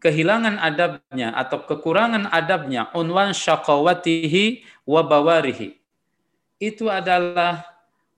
kehilangan 0.00 0.56
adabnya 0.56 1.34
atau 1.36 1.60
kekurangan 1.66 2.32
adabnya 2.32 2.88
unwan 2.96 3.36
syaqawatihi 3.36 4.64
wa 4.88 5.02
bawarihi. 5.04 5.76
Itu 6.60 6.92
adalah 6.92 7.64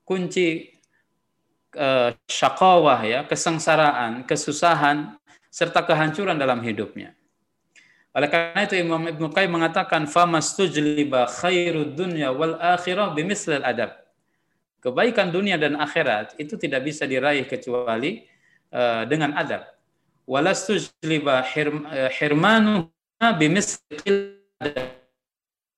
kunci 0.03 0.73
uh, 1.79 2.11
syakawah 2.27 3.01
ya, 3.07 3.21
kesengsaraan, 3.27 4.27
kesusahan 4.27 5.15
serta 5.53 5.85
kehancuran 5.85 6.35
dalam 6.35 6.59
hidupnya. 6.65 7.15
Oleh 8.13 8.29
karena 8.29 8.61
itu 8.69 8.77
Imam 8.77 9.09
Ibnu 9.09 9.33
Qayyim 9.33 9.57
mengatakan 9.57 10.05
famastujliba 10.05 11.25
khairud 11.33 11.97
dunya 11.97 12.29
wal 12.29 12.61
akhirah 12.61 13.17
bimislil 13.17 13.65
adab. 13.65 13.97
Kebaikan 14.85 15.33
dunia 15.33 15.57
dan 15.57 15.81
akhirat 15.81 16.37
itu 16.37 16.61
tidak 16.61 16.85
bisa 16.85 17.09
diraih 17.09 17.49
kecuali 17.49 18.21
uh, 18.69 19.09
dengan 19.09 19.33
adab. 19.33 19.65
Walastujliba 20.29 21.41
hirm, 21.57 21.89
hirmanu 21.89 22.93
bimislil 23.41 24.37
adab. 24.61 24.93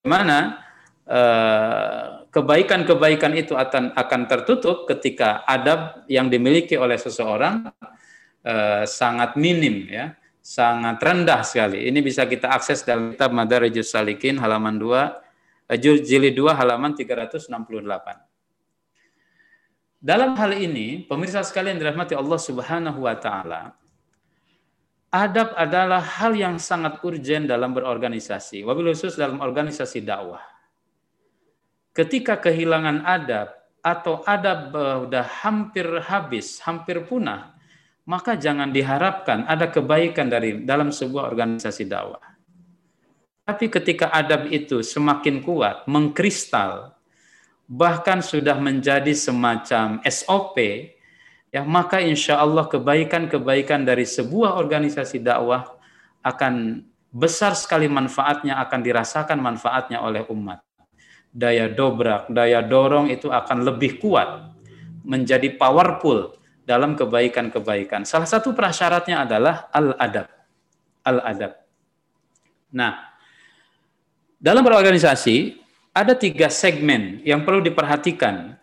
Mana 0.02 0.58
uh, 1.06 2.26
kebaikan-kebaikan 2.34 3.30
itu 3.38 3.54
akan 3.54 3.94
akan 3.94 4.20
tertutup 4.26 4.90
ketika 4.90 5.46
adab 5.46 6.02
yang 6.10 6.26
dimiliki 6.26 6.74
oleh 6.74 6.98
seseorang 6.98 7.70
uh, 8.42 8.82
sangat 8.84 9.38
minim 9.38 9.86
ya 9.86 10.18
sangat 10.44 11.00
rendah 11.00 11.40
sekali. 11.40 11.88
Ini 11.88 12.04
bisa 12.04 12.28
kita 12.28 12.52
akses 12.52 12.84
dalam 12.84 13.16
kitab 13.16 13.32
Madarijus 13.32 13.88
Salikin 13.88 14.36
halaman 14.36 14.76
2, 14.76 15.72
eh, 15.72 15.80
jilid 15.80 16.36
2 16.36 16.52
halaman 16.52 16.92
368. 16.92 18.20
Dalam 20.04 20.36
hal 20.36 20.52
ini, 20.52 21.00
pemirsa 21.08 21.40
sekalian 21.40 21.80
dirahmati 21.80 22.12
Allah 22.12 22.36
Subhanahu 22.36 23.08
wa 23.08 23.16
taala, 23.16 23.72
adab 25.08 25.56
adalah 25.56 26.04
hal 26.20 26.36
yang 26.36 26.60
sangat 26.60 27.00
urgen 27.00 27.48
dalam 27.48 27.72
berorganisasi, 27.72 28.68
wabil 28.68 28.92
khusus 28.92 29.16
dalam 29.16 29.40
organisasi 29.40 30.04
dakwah. 30.04 30.44
Ketika 31.96 32.36
kehilangan 32.36 33.00
adab 33.08 33.48
atau 33.80 34.20
adab 34.28 34.76
sudah 35.08 35.24
hampir 35.40 35.88
habis, 36.04 36.60
hampir 36.60 37.00
punah, 37.08 37.53
maka 38.04 38.36
jangan 38.36 38.68
diharapkan 38.68 39.48
ada 39.48 39.72
kebaikan 39.72 40.28
dari 40.28 40.60
dalam 40.64 40.92
sebuah 40.92 41.24
organisasi 41.32 41.88
dakwah. 41.88 42.20
Tapi 43.44 43.68
ketika 43.68 44.08
adab 44.08 44.48
itu 44.48 44.80
semakin 44.80 45.44
kuat, 45.44 45.84
mengkristal, 45.84 46.96
bahkan 47.68 48.24
sudah 48.24 48.56
menjadi 48.56 49.12
semacam 49.12 50.00
SOP, 50.08 50.56
ya 51.52 51.60
maka 51.64 52.00
insya 52.00 52.40
Allah 52.40 52.64
kebaikan-kebaikan 52.68 53.84
dari 53.84 54.08
sebuah 54.08 54.56
organisasi 54.56 55.20
dakwah 55.20 55.76
akan 56.24 56.84
besar 57.12 57.52
sekali 57.52 57.84
manfaatnya, 57.84 58.60
akan 58.64 58.80
dirasakan 58.80 59.38
manfaatnya 59.40 60.00
oleh 60.00 60.24
umat. 60.32 60.64
Daya 61.28 61.68
dobrak, 61.68 62.32
daya 62.32 62.64
dorong 62.64 63.12
itu 63.12 63.28
akan 63.28 63.60
lebih 63.60 64.00
kuat, 64.00 64.56
menjadi 65.04 65.52
powerful, 65.60 66.32
dalam 66.64 66.96
kebaikan-kebaikan. 66.96 68.08
Salah 68.08 68.28
satu 68.28 68.56
prasyaratnya 68.56 69.24
adalah 69.24 69.68
al-adab. 69.70 70.28
Al-adab. 71.04 71.52
Nah, 72.74 73.14
dalam 74.40 74.64
berorganisasi 74.64 75.60
ada 75.94 76.16
tiga 76.18 76.50
segmen 76.50 77.22
yang 77.22 77.46
perlu 77.46 77.62
diperhatikan 77.62 78.58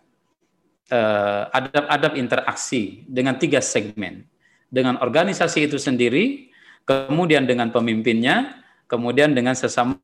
uh, 0.92 1.42
adab-adab 1.48 2.12
interaksi 2.20 3.06
dengan 3.08 3.40
tiga 3.40 3.64
segmen. 3.64 4.28
Dengan 4.68 5.00
organisasi 5.00 5.68
itu 5.68 5.80
sendiri, 5.80 6.52
kemudian 6.84 7.48
dengan 7.48 7.72
pemimpinnya, 7.72 8.62
kemudian 8.84 9.32
dengan 9.32 9.56
sesama 9.56 9.98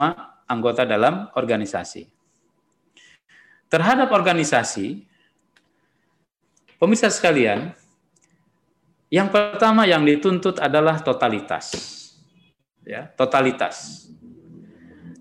anggota 0.49 0.89
dalam 0.89 1.29
organisasi. 1.37 2.09
Terhadap 3.69 4.09
organisasi, 4.09 5.05
pemirsa 6.81 7.13
sekalian, 7.13 7.77
yang 9.09 9.33
pertama 9.33 9.89
yang 9.89 10.05
dituntut 10.05 10.61
adalah 10.61 11.01
totalitas. 11.01 11.73
Ya, 12.85 13.09
totalitas. 13.17 14.09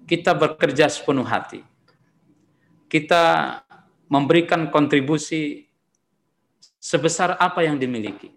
Kita 0.04 0.36
bekerja 0.36 0.92
sepenuh 0.92 1.24
hati. 1.24 1.64
Kita 2.92 3.56
memberikan 4.12 4.72
kontribusi 4.72 5.68
sebesar 6.80 7.40
apa 7.40 7.64
yang 7.64 7.80
dimiliki. 7.80 8.32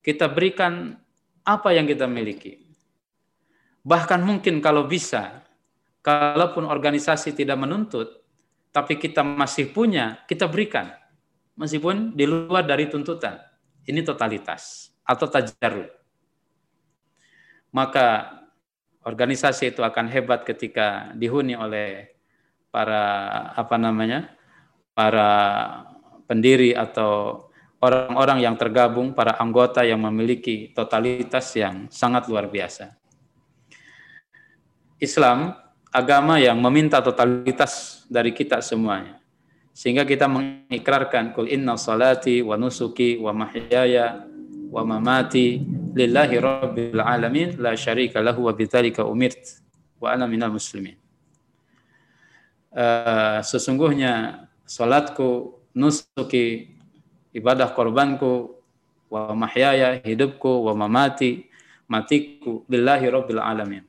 Kita 0.00 0.28
berikan 0.28 0.96
apa 1.44 1.72
yang 1.72 1.88
kita 1.88 2.04
miliki. 2.08 2.64
Bahkan 3.80 4.20
mungkin 4.24 4.60
kalau 4.60 4.84
bisa, 4.84 5.44
kalaupun 6.04 6.68
organisasi 6.68 7.32
tidak 7.32 7.60
menuntut, 7.60 8.24
tapi 8.72 9.00
kita 9.00 9.24
masih 9.24 9.72
punya, 9.72 10.20
kita 10.28 10.48
berikan. 10.48 10.92
Meskipun 11.56 12.12
di 12.12 12.28
luar 12.28 12.68
dari 12.68 12.88
tuntutan 12.92 13.40
ini 13.86 14.02
totalitas 14.02 14.90
atau 15.06 15.30
tajarud. 15.30 15.88
Maka 17.70 18.36
organisasi 19.06 19.74
itu 19.74 19.80
akan 19.86 20.10
hebat 20.10 20.42
ketika 20.42 21.14
dihuni 21.14 21.54
oleh 21.54 22.10
para 22.74 23.04
apa 23.54 23.78
namanya? 23.78 24.36
para 24.96 25.28
pendiri 26.24 26.72
atau 26.72 27.44
orang-orang 27.84 28.40
yang 28.40 28.56
tergabung, 28.56 29.12
para 29.12 29.36
anggota 29.36 29.84
yang 29.84 30.00
memiliki 30.00 30.72
totalitas 30.72 31.52
yang 31.52 31.84
sangat 31.92 32.32
luar 32.32 32.48
biasa. 32.48 32.96
Islam 34.96 35.52
agama 35.92 36.40
yang 36.40 36.56
meminta 36.56 37.04
totalitas 37.04 38.04
dari 38.08 38.32
kita 38.32 38.64
semuanya. 38.64 39.20
Sehingga 39.76 40.08
kita 40.08 40.24
mengikrarkan 40.24 41.36
kul 41.36 41.52
inna 41.52 41.76
salati 41.76 42.40
wa 42.40 42.56
nusuki 42.56 43.20
wa 43.20 43.36
mahyaya 43.36 44.24
wa 44.72 44.82
mamati 44.88 45.60
lillahi 45.92 46.40
rabbil 46.40 46.96
alamin 46.96 47.60
la 47.60 47.76
syarika 47.76 48.24
lahu 48.24 48.48
wa 48.48 48.56
bidzalika 48.56 49.04
umirt 49.04 49.60
wa 50.00 50.16
ana 50.16 50.24
minal 50.24 50.56
muslimin. 50.56 50.96
Uh, 52.72 53.44
sesungguhnya 53.44 54.44
salatku, 54.64 55.60
nusuki, 55.76 56.72
ibadah 57.36 57.76
korbanku, 57.76 58.56
wa 59.12 59.36
mahyaya, 59.36 60.00
hidupku, 60.00 60.64
wa 60.66 60.72
mamati, 60.72 61.52
matiku 61.84 62.64
lillahi 62.64 63.12
rabbil 63.12 63.44
alamin 63.44 63.84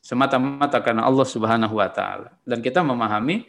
semata-mata 0.00 0.80
karena 0.80 1.06
Allah 1.06 1.28
Subhanahu 1.28 1.76
wa 1.76 1.86
taala. 1.92 2.34
Dan 2.42 2.64
kita 2.64 2.80
memahami 2.80 3.46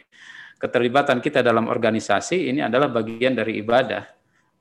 keterlibatan 0.62 1.18
kita 1.18 1.42
dalam 1.42 1.66
organisasi 1.66 2.54
ini 2.54 2.62
adalah 2.62 2.86
bagian 2.86 3.34
dari 3.34 3.58
ibadah, 3.58 4.06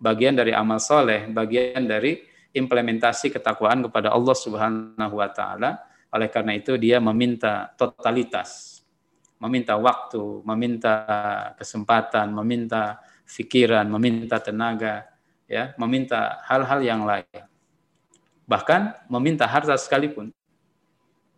bagian 0.01 0.33
dari 0.33 0.49
amal 0.49 0.81
soleh, 0.81 1.29
bagian 1.29 1.85
dari 1.85 2.17
implementasi 2.57 3.29
ketakwaan 3.29 3.85
kepada 3.85 4.09
Allah 4.09 4.33
Subhanahu 4.33 5.21
wa 5.21 5.29
taala. 5.29 5.77
Oleh 6.09 6.27
karena 6.33 6.57
itu 6.57 6.73
dia 6.75 6.97
meminta 6.97 7.69
totalitas, 7.77 8.81
meminta 9.37 9.77
waktu, 9.77 10.41
meminta 10.41 11.05
kesempatan, 11.55 12.33
meminta 12.33 12.97
pikiran, 13.29 13.85
meminta 13.85 14.41
tenaga, 14.41 15.05
ya, 15.45 15.71
meminta 15.77 16.41
hal-hal 16.49 16.81
yang 16.81 17.05
lain. 17.05 17.45
Bahkan 18.49 19.07
meminta 19.07 19.45
harta 19.45 19.77
sekalipun 19.77 20.33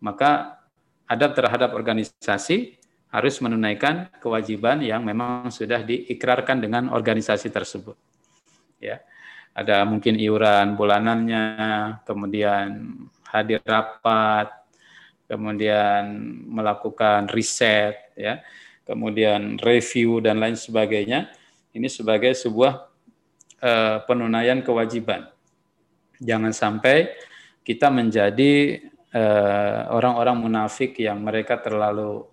maka 0.04 0.60
adab 1.08 1.32
terhadap 1.32 1.72
organisasi 1.72 2.76
harus 3.14 3.38
menunaikan 3.38 4.10
kewajiban 4.18 4.82
yang 4.82 5.06
memang 5.06 5.46
sudah 5.54 5.86
diikrarkan 5.86 6.58
dengan 6.58 6.90
organisasi 6.90 7.46
tersebut. 7.54 7.94
Ya. 8.82 8.98
Ada 9.54 9.86
mungkin 9.86 10.18
iuran 10.18 10.74
bulanannya, 10.74 11.46
kemudian 12.02 12.90
hadir 13.30 13.62
rapat, 13.62 14.50
kemudian 15.30 16.10
melakukan 16.50 17.30
riset, 17.30 17.94
ya, 18.18 18.42
kemudian 18.82 19.62
review 19.62 20.18
dan 20.18 20.42
lain 20.42 20.58
sebagainya. 20.58 21.30
Ini 21.70 21.86
sebagai 21.86 22.34
sebuah 22.34 22.90
uh, 23.62 24.02
penunaian 24.10 24.58
kewajiban. 24.58 25.30
Jangan 26.18 26.50
sampai 26.50 27.14
kita 27.62 27.94
menjadi 27.94 28.82
Eh, 29.14 29.80
orang-orang 29.94 30.42
munafik 30.42 30.98
yang 30.98 31.22
mereka 31.22 31.54
terlalu 31.62 32.26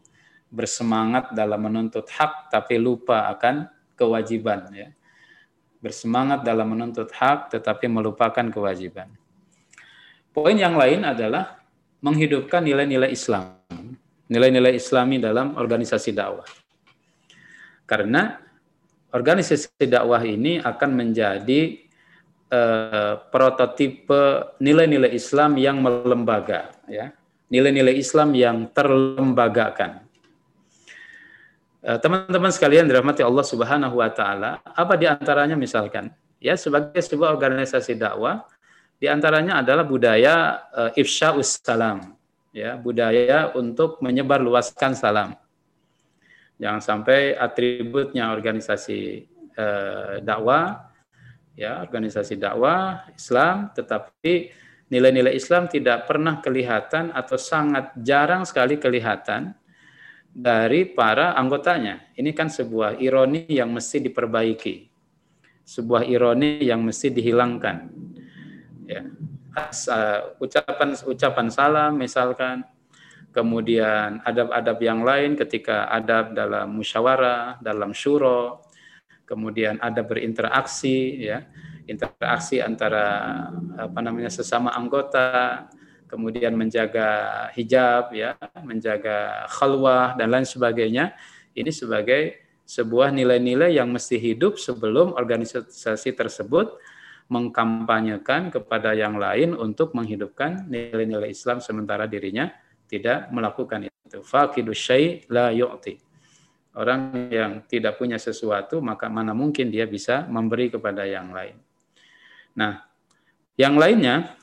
bersemangat 0.51 1.31
dalam 1.31 1.63
menuntut 1.63 2.11
hak 2.11 2.51
tapi 2.51 2.75
lupa 2.75 3.31
akan 3.31 3.71
kewajiban 3.95 4.67
ya. 4.75 4.91
Bersemangat 5.81 6.43
dalam 6.45 6.75
menuntut 6.75 7.09
hak 7.09 7.55
tetapi 7.55 7.89
melupakan 7.89 8.45
kewajiban. 8.51 9.09
Poin 10.35 10.53
yang 10.53 10.77
lain 10.77 11.07
adalah 11.07 11.57
menghidupkan 12.03 12.61
nilai-nilai 12.61 13.09
Islam. 13.09 13.57
Nilai-nilai 14.29 14.77
Islami 14.77 15.17
dalam 15.17 15.57
organisasi 15.57 16.13
dakwah. 16.13 16.47
Karena 17.89 18.39
organisasi 19.11 19.87
dakwah 19.91 20.23
ini 20.23 20.63
akan 20.63 20.89
menjadi 20.95 21.83
uh, 22.47 23.19
prototipe 23.27 24.55
nilai-nilai 24.63 25.11
Islam 25.11 25.59
yang 25.59 25.83
melembaga, 25.83 26.71
ya, 26.87 27.11
nilai-nilai 27.51 27.95
Islam 27.99 28.31
yang 28.31 28.71
terlembagakan. 28.71 30.10
Eh, 31.81 31.97
teman-teman 31.99 32.51
sekalian 32.53 32.85
dirahmati 32.85 33.25
Allah 33.25 33.45
Subhanahu 33.45 33.99
Wa 33.99 34.09
Taala, 34.13 34.51
apa 34.61 34.93
di 34.97 35.05
antaranya 35.09 35.57
misalkan, 35.57 36.13
ya 36.41 36.57
sebagai 36.57 37.01
sebuah 37.01 37.33
organisasi 37.33 37.97
dakwah, 37.97 38.45
di 39.01 39.09
antaranya 39.09 39.65
adalah 39.65 39.81
budaya 39.81 40.61
uh, 40.69 40.93
ifsha 40.93 41.33
salam, 41.41 42.13
ya 42.53 42.77
budaya 42.77 43.49
untuk 43.57 43.97
menyebar 43.97 44.37
luaskan 44.37 44.93
salam. 44.93 45.33
Jangan 46.61 46.85
sampai 46.85 47.33
atributnya 47.33 48.29
organisasi 48.29 49.25
uh, 49.57 50.21
dakwah 50.21 50.91
ya 51.55 51.83
organisasi 51.83 52.39
dakwah 52.39 53.09
Islam 53.13 53.73
tetapi 53.75 54.53
nilai-nilai 54.91 55.35
Islam 55.35 55.67
tidak 55.71 56.07
pernah 56.07 56.39
kelihatan 56.43 57.11
atau 57.15 57.39
sangat 57.39 57.95
jarang 57.99 58.43
sekali 58.43 58.75
kelihatan 58.79 59.55
dari 60.31 60.87
para 60.87 61.35
anggotanya. 61.35 62.07
Ini 62.15 62.31
kan 62.31 62.47
sebuah 62.47 62.97
ironi 63.03 63.51
yang 63.51 63.69
mesti 63.75 63.99
diperbaiki. 63.99 64.87
Sebuah 65.67 66.07
ironi 66.07 66.63
yang 66.63 66.81
mesti 66.81 67.11
dihilangkan. 67.11 67.77
Ya. 68.87 69.03
ucapan 70.39 70.95
ucapan 70.95 71.47
salam 71.51 71.99
misalkan 71.99 72.63
kemudian 73.35 74.23
adab-adab 74.23 74.79
yang 74.79 75.03
lain 75.03 75.35
ketika 75.35 75.91
adab 75.91 76.31
dalam 76.31 76.71
musyawarah, 76.71 77.59
dalam 77.59 77.91
syuro, 77.91 78.63
kemudian 79.27 79.79
ada 79.83 80.03
berinteraksi 80.03 81.23
ya 81.23 81.47
interaksi 81.87 82.59
antara 82.59 83.47
apa 83.79 83.99
namanya 84.03 84.27
sesama 84.27 84.75
anggota 84.75 85.67
kemudian 86.11 86.51
menjaga 86.59 87.47
hijab 87.55 88.11
ya 88.11 88.35
menjaga 88.59 89.47
khalwah 89.47 90.19
dan 90.19 90.27
lain 90.27 90.43
sebagainya 90.43 91.15
ini 91.55 91.71
sebagai 91.71 92.43
sebuah 92.67 93.15
nilai-nilai 93.15 93.79
yang 93.79 93.87
mesti 93.87 94.19
hidup 94.19 94.59
sebelum 94.59 95.15
organisasi 95.15 96.11
tersebut 96.11 96.75
mengkampanyekan 97.31 98.51
kepada 98.51 98.91
yang 98.91 99.15
lain 99.15 99.55
untuk 99.55 99.95
menghidupkan 99.95 100.67
nilai-nilai 100.67 101.31
Islam 101.31 101.63
sementara 101.63 102.03
dirinya 102.03 102.51
tidak 102.91 103.31
melakukan 103.31 103.87
itu. 103.87 104.19
Faqidu 104.19 104.75
syai 104.75 105.23
la 105.31 105.55
yu'ti 105.55 105.95
Orang 106.71 107.27
yang 107.27 107.67
tidak 107.67 107.99
punya 107.99 108.15
sesuatu, 108.15 108.79
maka 108.79 109.11
mana 109.11 109.35
mungkin 109.35 109.67
dia 109.67 109.83
bisa 109.83 110.23
memberi 110.31 110.71
kepada 110.71 111.03
yang 111.03 111.35
lain. 111.35 111.59
Nah, 112.55 112.87
yang 113.59 113.75
lainnya 113.75 114.39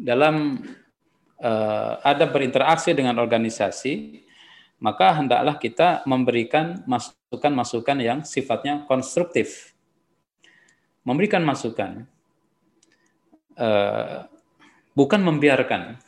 dalam 0.00 0.56
uh, 1.44 1.92
ada 2.00 2.24
berinteraksi 2.24 2.96
dengan 2.96 3.20
organisasi, 3.20 4.24
maka 4.80 5.12
hendaklah 5.20 5.60
kita 5.60 6.00
memberikan 6.08 6.80
masukan-masukan 6.88 7.98
yang 8.00 8.18
sifatnya 8.24 8.88
konstruktif. 8.88 9.76
Memberikan 11.04 11.44
masukan, 11.44 12.08
uh, 13.60 14.24
bukan 14.96 15.20
membiarkan, 15.20 16.00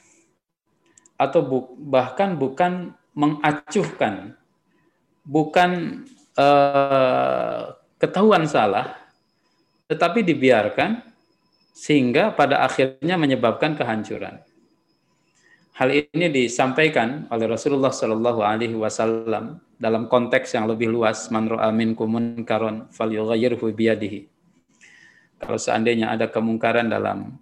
atau 1.21 1.41
bu 1.45 1.59
bahkan 1.79 2.35
bukan 2.35 2.97
mengacuhkan 3.13 4.35
bukan 5.23 6.03
uh, 6.35 7.77
ketahuan 8.01 8.49
salah, 8.49 8.99
tetapi 9.87 10.25
dibiarkan 10.27 11.12
sehingga 11.73 12.37
pada 12.37 12.63
akhirnya 12.63 13.17
menyebabkan 13.17 13.75
kehancuran. 13.75 14.45
Hal 15.73 15.89
ini 15.89 16.29
disampaikan 16.29 17.25
oleh 17.33 17.49
Rasulullah 17.49 17.89
Shallallahu 17.89 18.45
Alaihi 18.45 18.77
Wasallam 18.77 19.57
dalam 19.81 20.05
konteks 20.07 20.53
yang 20.53 20.69
lebih 20.69 20.93
luas. 20.93 21.33
Man 21.33 21.49
amin 21.49 21.97
kumun 21.97 22.45
karon 22.45 22.93
biyadihi. 22.93 24.29
Kalau 25.43 25.59
seandainya 25.59 26.13
ada 26.13 26.29
kemungkaran 26.29 26.87
dalam 26.93 27.41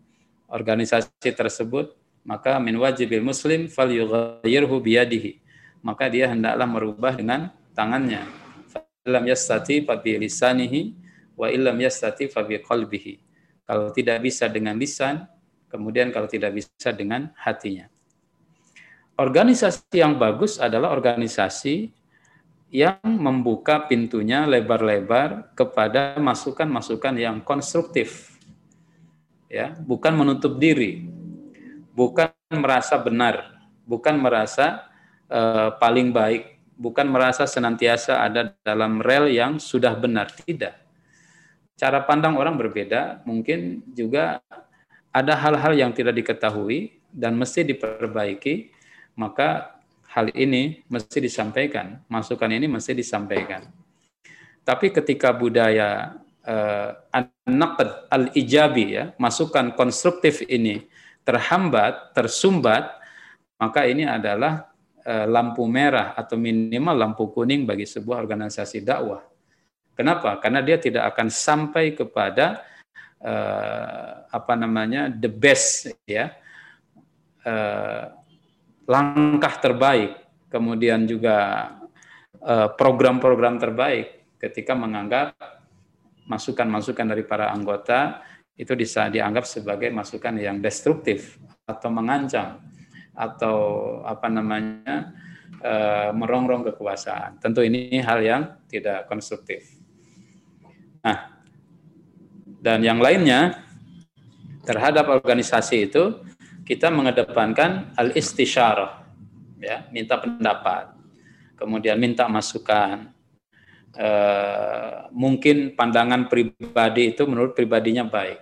organisasi 0.48 1.36
tersebut, 1.36 1.92
maka 2.24 2.56
min 2.62 2.78
wajibil 2.78 3.20
muslim 3.20 3.66
fal 3.66 3.90
biyadihi. 3.90 5.42
Maka 5.82 6.06
dia 6.06 6.30
hendaklah 6.30 6.70
merubah 6.70 7.12
dengan 7.18 7.50
tangannya. 7.74 8.24
Falam 8.70 9.24
yastati 9.26 9.82
fa 9.84 9.98
bi 9.98 10.16
lisanihi 10.16 10.94
wa 11.34 11.50
illam 11.50 11.76
yastati 11.82 12.30
fa 12.30 12.46
bi 12.46 12.62
qalbihi. 12.62 13.29
Kalau 13.70 13.94
tidak 13.94 14.18
bisa 14.26 14.50
dengan 14.50 14.74
lisan, 14.74 15.30
kemudian 15.70 16.11
kalau 16.11 16.26
tidak 16.26 16.59
bisa 16.59 16.90
dengan 16.90 17.30
hatinya. 17.38 17.87
Organisasi 19.14 19.94
yang 19.94 20.18
bagus 20.18 20.59
adalah 20.59 20.90
organisasi 20.90 21.94
yang 22.74 22.98
membuka 23.06 23.87
pintunya 23.87 24.42
lebar-lebar 24.42 25.54
kepada 25.54 26.18
masukan-masukan 26.18 27.14
yang 27.14 27.38
konstruktif. 27.46 28.35
Ya, 29.46 29.78
bukan 29.78 30.18
menutup 30.18 30.59
diri, 30.59 31.06
bukan 31.94 32.35
merasa 32.50 32.98
benar, 32.98 33.54
bukan 33.87 34.18
merasa 34.18 34.90
uh, 35.30 35.78
paling 35.78 36.11
baik, 36.11 36.59
bukan 36.74 37.06
merasa 37.06 37.46
senantiasa 37.46 38.18
ada 38.18 38.50
dalam 38.66 38.98
rel 38.98 39.30
yang 39.30 39.62
sudah 39.62 39.94
benar, 39.94 40.35
tidak. 40.42 40.79
Cara 41.80 42.04
pandang 42.04 42.36
orang 42.36 42.60
berbeda, 42.60 43.24
mungkin 43.24 43.80
juga 43.96 44.44
ada 45.08 45.32
hal-hal 45.32 45.72
yang 45.72 45.96
tidak 45.96 46.12
diketahui 46.12 47.00
dan 47.08 47.40
mesti 47.40 47.64
diperbaiki, 47.64 48.68
maka 49.16 49.80
hal 50.12 50.28
ini 50.36 50.84
mesti 50.92 51.24
disampaikan, 51.24 52.04
masukan 52.12 52.52
ini 52.52 52.68
mesti 52.68 52.92
disampaikan. 52.92 53.64
Tapi 54.60 54.92
ketika 54.92 55.32
budaya 55.32 56.20
uh, 56.44 57.00
al-ijabi 58.12 59.00
ya, 59.00 59.16
masukan 59.16 59.72
konstruktif 59.72 60.44
ini 60.52 60.84
terhambat, 61.24 62.12
tersumbat, 62.12 62.92
maka 63.56 63.88
ini 63.88 64.04
adalah 64.04 64.68
uh, 65.00 65.24
lampu 65.24 65.64
merah 65.64 66.12
atau 66.12 66.36
minimal 66.36 66.92
lampu 66.92 67.24
kuning 67.32 67.64
bagi 67.64 67.88
sebuah 67.88 68.20
organisasi 68.20 68.84
dakwah. 68.84 69.29
Kenapa? 70.00 70.40
Karena 70.40 70.64
dia 70.64 70.80
tidak 70.80 71.12
akan 71.12 71.28
sampai 71.28 71.92
kepada 71.92 72.64
uh, 73.20 74.24
apa 74.32 74.56
namanya 74.56 75.12
the 75.12 75.28
best 75.28 75.92
ya 76.08 76.32
uh, 77.44 78.08
langkah 78.88 79.60
terbaik, 79.60 80.16
kemudian 80.48 81.04
juga 81.04 81.68
program-program 82.80 83.60
terbaik 83.60 84.40
ketika 84.40 84.72
menganggap 84.72 85.36
masukan-masukan 86.24 87.12
dari 87.12 87.20
para 87.28 87.52
anggota 87.52 88.24
itu 88.56 88.72
bisa 88.72 89.12
dianggap 89.12 89.44
sebagai 89.44 89.92
masukan 89.92 90.40
yang 90.40 90.56
destruktif 90.64 91.36
atau 91.68 91.92
mengancam 91.92 92.64
atau 93.12 93.56
apa 94.08 94.32
namanya 94.32 95.12
merongrong 96.16 96.64
kekuasaan. 96.72 97.36
Tentu 97.44 97.60
ini 97.60 98.00
hal 98.00 98.24
yang 98.24 98.42
tidak 98.72 99.04
konstruktif. 99.04 99.79
Nah, 101.00 101.32
dan 102.60 102.84
yang 102.84 103.00
lainnya 103.00 103.64
terhadap 104.64 105.08
organisasi 105.08 105.88
itu 105.88 106.20
kita 106.68 106.92
mengedepankan 106.92 107.96
al 107.96 108.12
istisyarah 108.12 109.04
ya, 109.58 109.88
minta 109.88 110.20
pendapat. 110.20 110.92
Kemudian 111.56 112.00
minta 112.00 112.24
masukan, 112.24 113.12
Eh, 113.90 114.96
mungkin 115.10 115.74
pandangan 115.74 116.30
pribadi 116.30 117.10
itu 117.10 117.26
menurut 117.26 117.58
pribadinya 117.58 118.06
baik, 118.06 118.38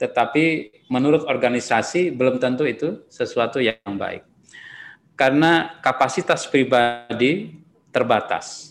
tetapi 0.00 0.44
menurut 0.88 1.28
organisasi 1.28 2.08
belum 2.08 2.40
tentu 2.40 2.64
itu 2.64 3.04
sesuatu 3.12 3.60
yang 3.60 3.84
baik. 3.84 4.24
Karena 5.12 5.76
kapasitas 5.84 6.48
pribadi 6.48 7.52
terbatas. 7.92 8.67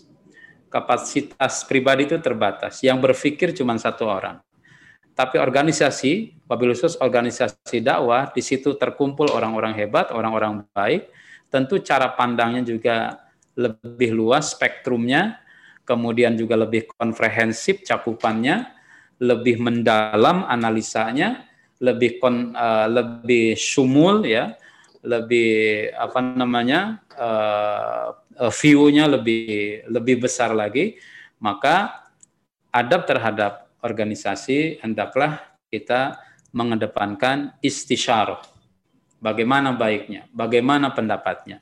Kapasitas 0.68 1.64
pribadi 1.64 2.04
itu 2.04 2.16
terbatas. 2.20 2.84
Yang 2.84 2.98
berpikir 3.08 3.48
cuma 3.56 3.76
satu 3.80 4.04
orang. 4.08 4.40
Tapi 5.18 5.34
organisasi, 5.40 6.44
wabil 6.46 6.78
khusus 6.78 6.94
organisasi 7.02 7.82
dakwah, 7.82 8.30
di 8.30 8.38
situ 8.38 8.78
terkumpul 8.78 9.34
orang-orang 9.34 9.74
hebat, 9.74 10.14
orang-orang 10.14 10.62
baik. 10.70 11.10
Tentu 11.50 11.82
cara 11.82 12.14
pandangnya 12.14 12.62
juga 12.62 13.26
lebih 13.58 14.14
luas 14.14 14.54
spektrumnya, 14.54 15.42
kemudian 15.82 16.38
juga 16.38 16.54
lebih 16.54 16.86
komprehensif 16.94 17.82
cakupannya, 17.82 18.70
lebih 19.18 19.58
mendalam 19.58 20.46
analisanya, 20.46 21.48
lebih 21.82 22.22
kon, 22.22 22.54
uh, 22.54 22.86
lebih 22.86 23.58
sumul 23.58 24.22
ya, 24.22 24.54
lebih 25.02 25.90
apa 25.98 26.18
namanya 26.22 27.02
uh, 27.18 28.14
view-nya 28.38 29.10
lebih 29.10 29.82
lebih 29.90 30.22
besar 30.22 30.54
lagi, 30.54 30.94
maka 31.42 32.06
adab 32.70 33.02
terhadap 33.06 33.66
organisasi 33.82 34.78
hendaklah 34.82 35.42
kita 35.70 36.18
mengedepankan 36.54 37.58
istisyarah. 37.60 38.40
Bagaimana 39.18 39.74
baiknya, 39.74 40.30
bagaimana 40.30 40.94
pendapatnya. 40.94 41.58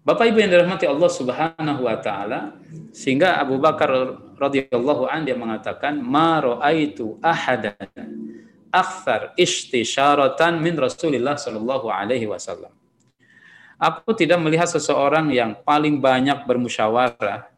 Bapak 0.00 0.32
Ibu 0.32 0.42
yang 0.42 0.50
dirahmati 0.50 0.88
Allah 0.88 1.10
Subhanahu 1.12 1.86
wa 1.86 1.96
taala, 2.02 2.58
sehingga 2.90 3.38
Abu 3.38 3.60
Bakar 3.62 3.92
radhiyallahu 4.40 5.06
an 5.06 5.22
dia 5.22 5.38
mengatakan, 5.38 6.00
"Ma 6.02 6.40
ra'aitu 6.42 7.20
ahadan 7.22 7.76
akthar 8.72 9.36
istisyaratan 9.38 10.58
min 10.58 10.74
Rasulillah 10.74 11.38
sallallahu 11.38 11.92
alaihi 11.92 12.26
wasallam." 12.26 12.79
Aku 13.80 14.12
tidak 14.12 14.36
melihat 14.44 14.68
seseorang 14.68 15.32
yang 15.32 15.56
paling 15.64 16.04
banyak 16.04 16.44
bermusyawarah, 16.44 17.48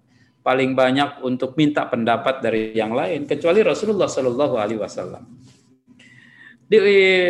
paling 0.46 0.70
banyak 0.70 1.18
untuk 1.26 1.58
minta 1.58 1.82
pendapat 1.82 2.38
dari 2.38 2.70
yang 2.78 2.94
lain 2.94 3.26
kecuali 3.26 3.58
Rasulullah 3.66 4.06
sallallahu 4.06 4.54
alaihi 4.54 4.78
wasallam. 4.78 5.26
Di 6.72 6.78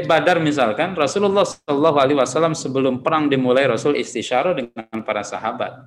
Badar 0.06 0.38
misalkan 0.38 0.94
Rasulullah 0.94 1.42
Shallallahu 1.42 1.98
Alaihi 1.98 2.14
Wasallam 2.14 2.54
sebelum 2.54 3.02
perang 3.02 3.26
dimulai 3.26 3.66
Rasul 3.66 3.98
istisyarah 3.98 4.54
dengan 4.54 5.02
para 5.02 5.26
sahabat, 5.26 5.82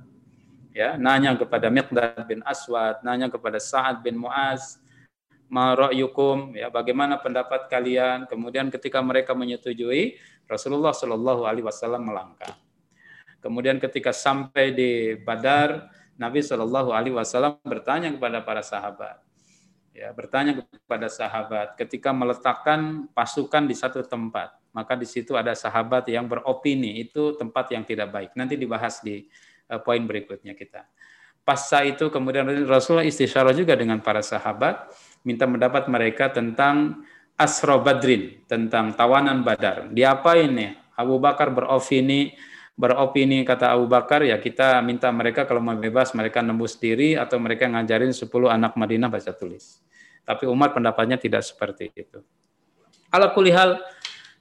ya 0.75 0.99
nanya 0.99 1.39
kepada 1.39 1.71
Miqdad 1.71 2.19
bin 2.27 2.43
Aswad, 2.43 2.99
nanya 2.99 3.31
kepada 3.31 3.55
Sa'ad 3.55 4.03
bin 4.03 4.19
Muaz, 4.19 4.83
Marayukum, 5.47 6.51
ya 6.51 6.67
bagaimana 6.67 7.15
pendapat 7.15 7.71
kalian? 7.71 8.27
Kemudian 8.27 8.67
ketika 8.67 8.99
mereka 8.99 9.31
menyetujui, 9.31 10.19
Rasulullah 10.51 10.91
Shallallahu 10.91 11.47
Alaihi 11.47 11.63
Wasallam 11.63 12.11
melangkah. 12.11 12.64
Kemudian 13.45 13.77
ketika 13.77 14.09
sampai 14.09 14.73
di 14.73 15.13
Badar, 15.21 15.93
Nabi 16.17 16.41
Shallallahu 16.41 16.89
Alaihi 16.89 17.13
Wasallam 17.13 17.61
bertanya 17.61 18.09
kepada 18.09 18.41
para 18.41 18.65
sahabat, 18.65 19.21
ya 19.93 20.09
bertanya 20.17 20.65
kepada 20.65 21.05
sahabat 21.05 21.77
ketika 21.77 22.09
meletakkan 22.09 23.05
pasukan 23.13 23.69
di 23.69 23.77
satu 23.77 24.01
tempat 24.01 24.57
maka 24.75 24.99
di 24.99 25.07
situ 25.07 25.39
ada 25.39 25.55
sahabat 25.55 26.03
yang 26.11 26.27
beropini 26.27 26.99
itu 26.99 27.31
tempat 27.39 27.71
yang 27.71 27.87
tidak 27.87 28.11
baik. 28.11 28.35
Nanti 28.35 28.59
dibahas 28.59 28.99
di 28.99 29.23
uh, 29.71 29.79
poin 29.79 30.03
berikutnya 30.03 30.51
kita. 30.51 30.83
Pasca 31.47 31.87
itu 31.87 32.11
kemudian 32.11 32.43
Rasulullah 32.67 33.07
istisyarah 33.07 33.55
juga 33.55 33.79
dengan 33.79 34.03
para 34.03 34.19
sahabat 34.19 34.91
minta 35.23 35.47
mendapat 35.47 35.87
mereka 35.87 36.27
tentang 36.27 37.07
Asro 37.39 37.79
Badrin 37.79 38.43
tentang 38.51 38.91
tawanan 38.91 39.47
Badar. 39.47 39.87
Diapain 39.95 40.51
nih? 40.51 40.71
Abu 40.95 41.19
Bakar 41.19 41.51
beropini 41.51 42.35
beropini 42.75 43.47
kata 43.47 43.71
Abu 43.71 43.87
Bakar 43.87 44.21
ya 44.27 44.35
kita 44.35 44.83
minta 44.83 45.07
mereka 45.09 45.47
kalau 45.47 45.63
mau 45.63 45.75
bebas 45.79 46.11
mereka 46.11 46.43
nembus 46.43 46.75
diri 46.75 47.15
atau 47.15 47.39
mereka 47.39 47.71
ngajarin 47.71 48.11
10 48.11 48.27
anak 48.51 48.75
Madinah 48.75 49.07
baca 49.07 49.31
tulis. 49.31 49.79
Tapi 50.27 50.43
Umar 50.45 50.75
pendapatnya 50.75 51.15
tidak 51.15 51.47
seperti 51.47 51.95
itu. 51.95 52.19
Ala 53.13 53.31
kulihal 53.31 53.79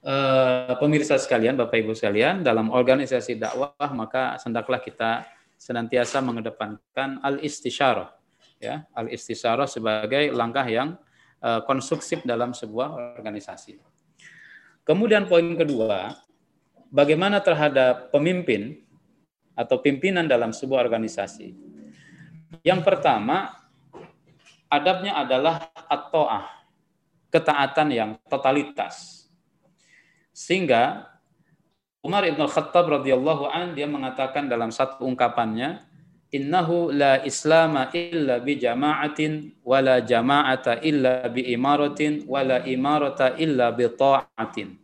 eh, 0.03 0.75
pemirsa 0.83 1.15
sekalian, 1.15 1.55
Bapak 1.55 1.79
Ibu 1.79 1.95
sekalian, 1.95 2.43
dalam 2.43 2.75
organisasi 2.75 3.39
dakwah 3.39 3.91
maka 3.95 4.35
sendaklah 4.43 4.83
kita 4.83 5.23
senantiasa 5.55 6.19
mengedepankan 6.19 7.23
al-istisyarah 7.23 8.11
ya, 8.59 8.83
al-istisyarah 8.97 9.69
sebagai 9.71 10.33
langkah 10.35 10.67
yang 10.67 10.99
eh, 11.39 11.61
konstruksif 11.69 12.25
dalam 12.27 12.57
sebuah 12.57 13.21
organisasi. 13.21 13.79
Kemudian 14.85 15.25
poin 15.29 15.45
kedua, 15.57 16.13
bagaimana 16.95 17.43
terhadap 17.43 18.15
pemimpin 18.15 18.79
atau 19.59 19.83
pimpinan 19.83 20.31
dalam 20.31 20.55
sebuah 20.55 20.87
organisasi. 20.87 21.51
Yang 22.63 22.81
pertama, 22.87 23.51
adabnya 24.71 25.19
adalah 25.19 25.75
at-ta'ah, 25.91 26.47
ketaatan 27.35 27.89
yang 27.91 28.11
totalitas. 28.31 29.27
Sehingga 30.31 31.11
Umar 31.99 32.23
Ibn 32.31 32.47
Khattab 32.47 33.03
radhiyallahu 33.03 33.51
an 33.51 33.75
dia 33.75 33.91
mengatakan 33.91 34.47
dalam 34.47 34.71
satu 34.71 35.03
ungkapannya, 35.03 35.83
innahu 36.31 36.95
la 36.95 37.23
islama 37.27 37.91
illa 37.95 38.39
bi 38.39 38.59
jama'atin 38.59 39.63
wala 39.67 40.03
jama'ata 40.03 40.83
illa 40.83 41.27
bi 41.31 41.47
imaratin 41.55 42.27
wala 42.27 42.63
imarata 42.67 43.35
illa 43.39 43.71
bi 43.75 43.87
ta'atin. 43.89 44.84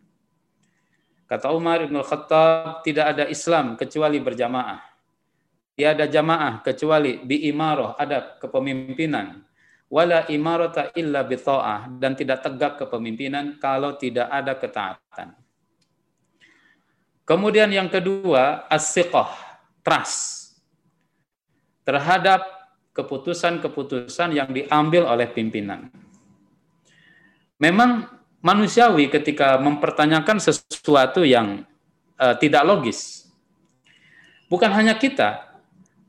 Kata 1.30 1.54
Umar 1.54 1.86
bin 1.86 1.94
Khattab, 2.02 2.82
tidak 2.82 3.14
ada 3.14 3.24
Islam 3.30 3.78
kecuali 3.78 4.18
berjamaah. 4.18 4.82
Tiada 5.78 6.10
jamaah 6.10 6.58
kecuali 6.58 7.22
bi 7.22 7.46
imarah, 7.46 7.94
ada 7.94 8.34
kepemimpinan. 8.42 9.38
Wala 9.86 10.26
imarata 10.26 10.90
illa 10.98 11.22
bi 11.22 11.38
dan 12.02 12.18
tidak 12.18 12.42
tegak 12.42 12.82
kepemimpinan 12.82 13.62
kalau 13.62 13.94
tidak 13.94 14.26
ada 14.26 14.58
ketaatan. 14.58 15.38
Kemudian 17.22 17.70
yang 17.70 17.86
kedua, 17.86 18.66
as-siqah, 18.66 19.30
trust 19.86 20.58
terhadap 21.86 22.42
keputusan-keputusan 22.90 24.34
yang 24.34 24.50
diambil 24.50 25.06
oleh 25.06 25.30
pimpinan. 25.30 25.94
Memang 27.62 28.19
manusiawi 28.40 29.12
ketika 29.12 29.60
mempertanyakan 29.60 30.40
sesuatu 30.40 31.24
yang 31.24 31.64
uh, 32.16 32.34
tidak 32.36 32.64
logis. 32.64 33.28
Bukan 34.50 34.72
hanya 34.72 34.96
kita. 34.96 35.46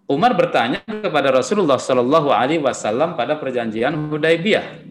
Umar 0.09 0.36
bertanya 0.36 0.84
kepada 0.84 1.32
Rasulullah 1.32 1.79
Shallallahu 1.79 2.36
Alaihi 2.36 2.59
Wasallam 2.59 3.15
pada 3.15 3.39
perjanjian 3.39 3.95
Hudaybiyah. 4.11 4.84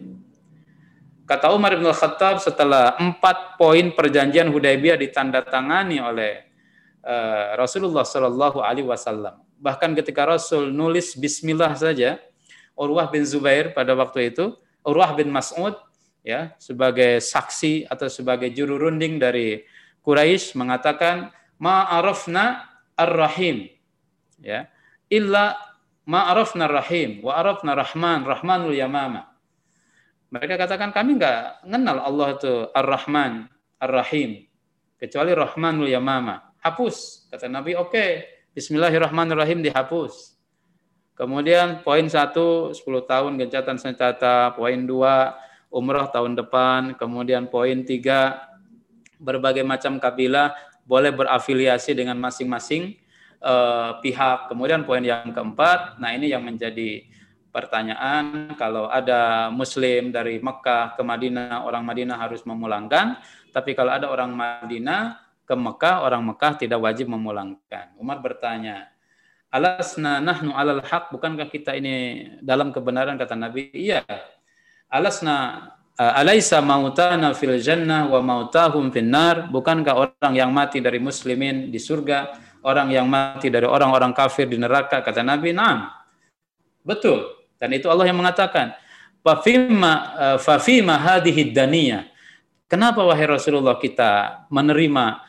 Kata 1.29 1.53
Umar 1.53 1.77
bin 1.77 1.85
Khattab 1.85 2.41
setelah 2.41 2.97
empat 2.97 3.59
poin 3.59 3.93
perjanjian 3.93 4.49
Hudaybiyah 4.49 4.97
ditandatangani 4.97 6.01
oleh 6.01 6.41
uh, 7.05 7.53
Rasulullah 7.53 8.01
Shallallahu 8.01 8.65
Alaihi 8.65 8.87
Wasallam. 8.87 9.37
Bahkan 9.61 9.93
ketika 9.93 10.25
Rasul 10.25 10.73
nulis 10.73 11.13
Bismillah 11.13 11.77
saja, 11.77 12.17
Urwah 12.73 13.05
bin 13.13 13.21
Zubair 13.21 13.77
pada 13.77 13.93
waktu 13.93 14.33
itu, 14.33 14.57
Urwah 14.81 15.13
bin 15.13 15.29
Mas'ud 15.29 15.77
ya 16.21 16.53
sebagai 16.61 17.21
saksi 17.21 17.89
atau 17.89 18.07
sebagai 18.09 18.53
juru 18.53 18.77
runding 18.77 19.17
dari 19.17 19.61
Quraisy 20.01 20.57
mengatakan 20.57 21.29
ma'arafna 21.61 22.65
ar-rahim 22.97 23.69
ya. 24.41 24.65
Illa 25.11 25.53
ma'arafna 26.07 26.65
rahim 26.65 27.21
wa 27.21 27.37
arafna 27.37 27.77
rahman 27.77 28.25
rahmanul 28.25 28.73
yamama. 28.73 29.29
Mereka 30.31 30.55
katakan 30.55 30.95
kami 30.95 31.19
enggak 31.19 31.59
mengenal 31.67 31.97
Allah 32.01 32.27
itu 32.39 32.53
ar-rahman 32.71 33.51
ar-rahim 33.77 34.47
kecuali 34.97 35.35
rahmanul 35.35 35.91
yamama. 35.91 36.55
Hapus 36.61 37.27
kata 37.29 37.49
Nabi. 37.49 37.73
Oke 37.73 37.89
okay. 37.89 38.11
Bismillahirrahmanirrahim 38.51 39.63
dihapus. 39.63 40.35
Kemudian 41.15 41.87
poin 41.87 42.03
satu 42.11 42.75
10 42.75 42.83
tahun 43.07 43.39
gencatan 43.39 43.79
senjata 43.79 44.51
poin 44.59 44.75
dua 44.83 45.39
umrah 45.71 46.11
tahun 46.11 46.35
depan 46.35 46.99
kemudian 46.99 47.47
poin 47.47 47.81
tiga 47.87 48.51
berbagai 49.21 49.63
macam 49.63 50.01
kabilah 50.01 50.53
boleh 50.83 51.13
berafiliasi 51.13 51.93
dengan 51.93 52.17
masing-masing 52.17 52.97
uh, 53.39 54.01
pihak. 54.01 54.49
Kemudian 54.49 54.83
poin 54.83 55.01
yang 55.01 55.29
keempat, 55.29 56.01
nah 56.01 56.11
ini 56.11 56.33
yang 56.33 56.41
menjadi 56.43 57.05
pertanyaan 57.51 58.55
kalau 58.55 58.87
ada 58.87 59.51
muslim 59.51 60.09
dari 60.09 60.39
Mekah 60.39 60.95
ke 60.97 61.01
Madinah, 61.05 61.67
orang 61.67 61.83
Madinah 61.83 62.17
harus 62.17 62.41
memulangkan, 62.47 63.19
tapi 63.51 63.75
kalau 63.75 63.91
ada 63.91 64.07
orang 64.07 64.31
Madinah 64.31 65.19
ke 65.43 65.53
Mekah, 65.53 66.07
orang 66.07 66.23
Mekah 66.23 66.57
tidak 66.57 66.79
wajib 66.79 67.11
memulangkan. 67.11 67.93
Umar 67.99 68.23
bertanya, 68.23 68.87
Alasna 69.51 70.23
nahnu 70.23 70.55
alal 70.55 70.79
haq, 70.79 71.11
bukankah 71.11 71.51
kita 71.51 71.75
ini 71.75 72.23
dalam 72.39 72.71
kebenaran 72.71 73.19
kata 73.19 73.35
Nabi? 73.35 73.67
Iya. 73.75 74.07
Alasna 74.91 75.71
Eh, 76.01 76.13
alaisa 76.17 76.57
mautana 76.65 77.29
fil 77.37 77.61
jannah 77.61 78.09
wa 78.09 78.19
mautahum 78.25 78.89
finnar. 78.89 79.45
Bukankah 79.53 79.93
orang 79.93 80.33
yang 80.33 80.49
mati 80.49 80.81
dari 80.81 80.97
muslimin 80.97 81.69
di 81.69 81.77
surga 81.77 82.33
orang 82.65 82.89
yang 82.89 83.05
mati 83.05 83.53
dari 83.53 83.69
orang-orang 83.69 84.09
kafir 84.09 84.49
di 84.49 84.57
neraka? 84.57 85.05
Kata 85.05 85.21
Nabi 85.21 85.53
nah 85.53 86.01
betul. 86.81 87.45
Dan 87.61 87.77
itu 87.77 87.85
Allah 87.85 88.09
yang 88.09 88.17
mengatakan 88.17 88.73
fafima 89.21 89.93
eh, 90.17 90.37
fafima 90.41 90.97
hadhihi 90.97 91.53
daniyah 91.53 92.09
kenapa 92.65 93.05
wahai 93.05 93.29
Rasulullah 93.29 93.77
kita 93.77 94.49
menerima 94.49 95.21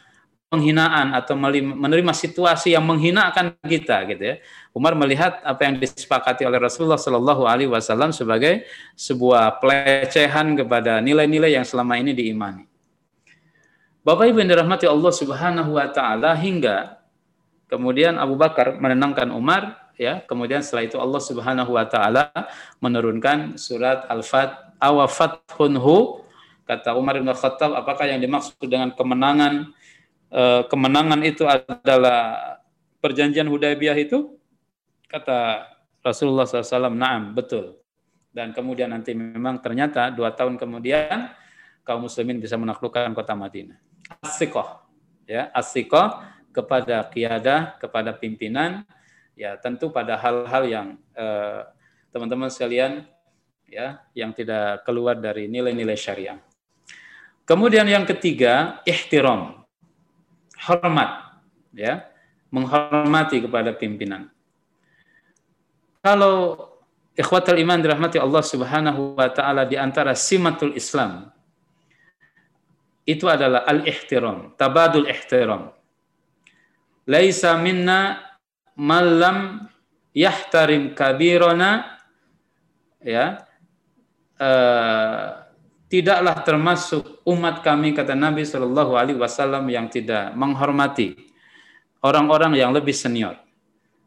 penghinaan 0.53 1.16
atau 1.16 1.32
menerima 1.32 2.12
situasi 2.12 2.76
yang 2.76 2.84
menghinakan 2.84 3.57
kita 3.64 4.05
gitu 4.12 4.20
ya. 4.20 4.36
Umar 4.76 4.92
melihat 4.92 5.40
apa 5.40 5.64
yang 5.64 5.80
disepakati 5.80 6.44
oleh 6.44 6.61
Rasulullah 6.61 7.00
Shallallahu 7.00 7.48
alaihi 7.48 7.72
wasallam 7.72 8.12
sebagai 8.12 8.68
sebuah 8.92 9.64
pelecehan 9.64 10.53
kepada 10.53 11.00
nilai-nilai 11.00 11.57
yang 11.57 11.64
selama 11.64 11.96
ini 11.96 12.12
diimani. 12.12 12.68
Bapak 14.05 14.28
Ibu 14.28 14.44
yang 14.44 14.53
dirahmati 14.53 14.84
Allah 14.84 15.12
Subhanahu 15.14 15.80
wa 15.80 15.88
taala 15.88 16.36
hingga 16.36 17.00
kemudian 17.72 18.20
Abu 18.20 18.36
Bakar 18.36 18.76
menenangkan 18.76 19.32
Umar 19.32 19.88
ya, 19.96 20.20
kemudian 20.28 20.61
setelah 20.61 20.84
itu 20.84 21.00
Allah 21.00 21.22
Subhanahu 21.22 21.72
wa 21.72 21.88
taala 21.88 22.28
menurunkan 22.84 23.57
surat 23.57 24.05
Al-Fat 24.12 24.76
awafathunhu 24.76 26.28
kata 26.66 26.98
Umar 26.98 27.18
bin 27.18 27.30
Khattab 27.30 27.78
apakah 27.78 28.11
yang 28.11 28.18
dimaksud 28.18 28.59
dengan 28.66 28.90
kemenangan 28.94 29.70
Eh, 30.33 30.62
kemenangan 30.72 31.20
itu 31.20 31.45
adalah 31.45 32.57
perjanjian 33.05 33.45
Hudaybiyah 33.53 34.01
itu? 34.01 34.41
Kata 35.05 35.68
Rasulullah 36.01 36.49
SAW, 36.49 36.89
naam, 36.89 37.37
betul. 37.37 37.76
Dan 38.33 38.57
kemudian 38.57 38.89
nanti 38.89 39.12
memang 39.12 39.61
ternyata 39.61 40.09
dua 40.09 40.33
tahun 40.33 40.57
kemudian 40.57 41.28
kaum 41.85 42.09
muslimin 42.09 42.41
bisa 42.41 42.57
menaklukkan 42.57 43.12
kota 43.12 43.37
Madinah. 43.37 43.76
Asikoh, 44.24 44.80
ya, 45.28 45.53
asikoh 45.53 46.24
kepada 46.49 47.05
kiadah, 47.12 47.76
kepada 47.76 48.16
pimpinan, 48.16 48.89
ya 49.37 49.61
tentu 49.61 49.93
pada 49.93 50.16
hal-hal 50.16 50.64
yang 50.64 50.87
eh, 51.12 51.61
teman-teman 52.09 52.49
eh, 52.49 52.55
sekalian 52.57 52.93
ya 53.68 54.01
yang 54.16 54.33
tidak 54.33 54.80
keluar 54.89 55.12
dari 55.20 55.45
nilai-nilai 55.45 55.93
syariah. 55.93 56.41
Kemudian 57.45 57.85
yang 57.85 58.09
ketiga, 58.09 58.80
ihtiram 58.89 59.61
hormat 60.66 61.40
ya. 61.74 62.06
Menghormati 62.52 63.40
kepada 63.40 63.72
pimpinan. 63.72 64.28
Kalau 66.04 66.68
ikhwatul 67.16 67.56
iman 67.64 67.80
dirahmati 67.80 68.20
Allah 68.20 68.44
Subhanahu 68.44 69.16
wa 69.16 69.28
taala 69.32 69.64
di 69.64 69.80
antara 69.80 70.12
simatul 70.12 70.76
Islam 70.76 71.32
itu 73.08 73.26
adalah 73.26 73.66
al-ihtiram, 73.66 74.54
tabadul 74.54 75.08
ihtiram. 75.10 75.74
Laisa 77.08 77.58
minna 77.58 78.20
malam 78.78 79.66
yahtarim 80.14 80.94
kabirona 80.94 81.98
ya. 83.02 83.42
Uh, 84.38 85.41
tidaklah 85.93 86.40
termasuk 86.40 87.20
umat 87.28 87.61
kami 87.61 87.93
kata 87.93 88.16
Nabi 88.16 88.49
Shallallahu 88.49 88.97
Alaihi 88.97 89.20
Wasallam 89.20 89.68
yang 89.68 89.93
tidak 89.93 90.32
menghormati 90.32 91.12
orang-orang 92.01 92.57
yang 92.57 92.72
lebih 92.72 92.97
senior 92.97 93.36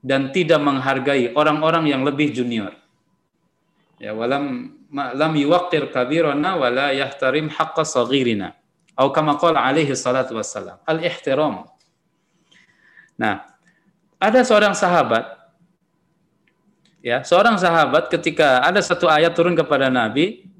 dan 0.02 0.34
tidak 0.34 0.58
menghargai 0.66 1.38
orang-orang 1.38 1.94
yang 1.94 2.02
lebih 2.02 2.34
junior. 2.34 2.74
Ya 4.02 4.18
walam 4.18 4.74
lam 4.90 5.34
yuwaqqir 5.38 5.94
kabirana 5.94 6.58
wala 6.58 6.90
yahtarim 6.90 7.54
haqqa 7.54 7.86
saghirina. 7.86 8.58
Atau 8.98 9.14
kama 9.14 9.38
qala 9.38 9.62
alaihi 9.62 9.94
salatu 9.94 10.42
wassalam. 10.42 10.82
Al-ihtiram. 10.90 11.70
Nah, 13.14 13.46
ada 14.18 14.42
seorang 14.42 14.74
sahabat 14.74 15.28
ya, 17.06 17.22
seorang 17.22 17.62
sahabat 17.62 18.10
ketika 18.10 18.66
ada 18.66 18.82
satu 18.82 19.06
ayat 19.06 19.38
turun 19.38 19.54
kepada 19.54 19.94
Nabi, 19.94 20.55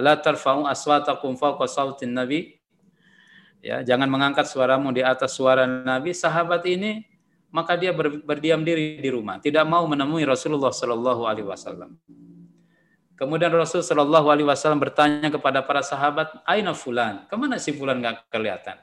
la 0.00 0.14
tarfa'u 0.20 0.64
aswatakum 0.68 1.36
fawqa 1.36 1.66
sautin 1.68 2.12
nabi. 2.14 2.56
Ya 3.64 3.82
jangan 3.82 4.06
mengangkat 4.06 4.46
suaramu 4.46 4.94
di 4.94 5.02
atas 5.02 5.34
suara 5.34 5.66
nabi. 5.66 6.14
Sahabat 6.14 6.62
ini 6.68 7.02
maka 7.50 7.74
dia 7.78 7.94
ber, 7.94 8.20
berdiam 8.22 8.60
diri 8.60 9.00
di 9.00 9.08
rumah. 9.10 9.40
Tidak 9.40 9.64
mau 9.64 9.86
menemui 9.88 10.22
Rasulullah 10.28 10.70
Shallallahu 10.70 11.24
alaihi 11.24 11.48
wasallam. 11.48 11.96
Kemudian 13.16 13.48
Rasul 13.48 13.80
Shallallahu 13.80 14.28
alaihi 14.28 14.44
wasallam 14.44 14.76
bertanya 14.76 15.32
kepada 15.32 15.64
para 15.64 15.80
sahabat 15.80 16.36
aina 16.44 16.76
fulan? 16.76 17.24
Ke 17.32 17.34
mana 17.40 17.56
si 17.56 17.72
fulan 17.72 17.96
nggak 18.04 18.28
kelihatan? 18.28 18.76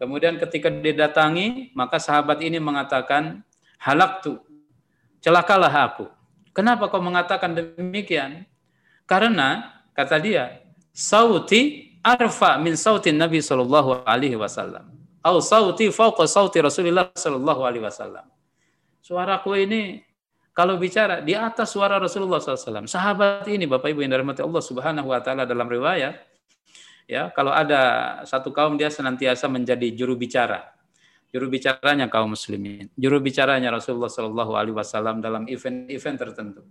Kemudian 0.00 0.40
ketika 0.40 0.72
didatangi 0.72 1.76
maka 1.76 2.00
sahabat 2.00 2.40
ini 2.40 2.56
mengatakan 2.56 3.44
halak 3.76 4.24
tu 4.24 4.40
celakalah 5.20 5.68
aku. 5.68 6.08
Kenapa 6.56 6.88
kau 6.88 7.04
mengatakan 7.04 7.52
demikian 7.52 8.48
karena 9.08 9.80
kata 9.96 10.20
dia, 10.20 10.60
sauti 10.92 11.96
arfa 12.04 12.60
min 12.60 12.76
sauti 12.76 13.08
Nabi 13.08 13.40
Shallallahu 13.40 14.04
alaihi 14.04 14.36
wasallam. 14.36 14.92
Au 15.24 15.40
sauti 15.40 15.88
fauqa 15.88 16.28
sauti 16.28 16.60
Rasulullah 16.60 17.08
Shallallahu 17.16 17.64
alaihi 17.64 17.82
wasallam. 17.88 18.28
Suaraku 19.00 19.56
ini 19.56 20.04
kalau 20.52 20.74
bicara 20.74 21.22
di 21.22 21.38
atas 21.38 21.70
suara 21.70 22.02
Rasulullah 22.02 22.42
SAW. 22.42 22.90
Sahabat 22.90 23.46
ini 23.46 23.70
Bapak 23.70 23.94
Ibu 23.94 24.02
yang 24.02 24.10
dirahmati 24.10 24.42
Allah 24.42 24.58
Subhanahu 24.58 25.08
wa 25.14 25.22
taala 25.22 25.46
dalam 25.46 25.70
riwayat 25.70 26.18
ya, 27.06 27.30
kalau 27.30 27.54
ada 27.54 28.20
satu 28.26 28.50
kaum 28.50 28.74
dia 28.74 28.90
senantiasa 28.90 29.46
menjadi 29.46 29.86
juru 29.94 30.18
bicara. 30.18 30.74
Juru 31.30 31.46
bicaranya 31.46 32.10
kaum 32.10 32.34
muslimin, 32.34 32.90
juru 32.98 33.22
bicaranya 33.22 33.70
Rasulullah 33.70 34.10
wasallam 34.10 35.22
dalam 35.22 35.46
event-event 35.46 36.16
tertentu. 36.16 36.66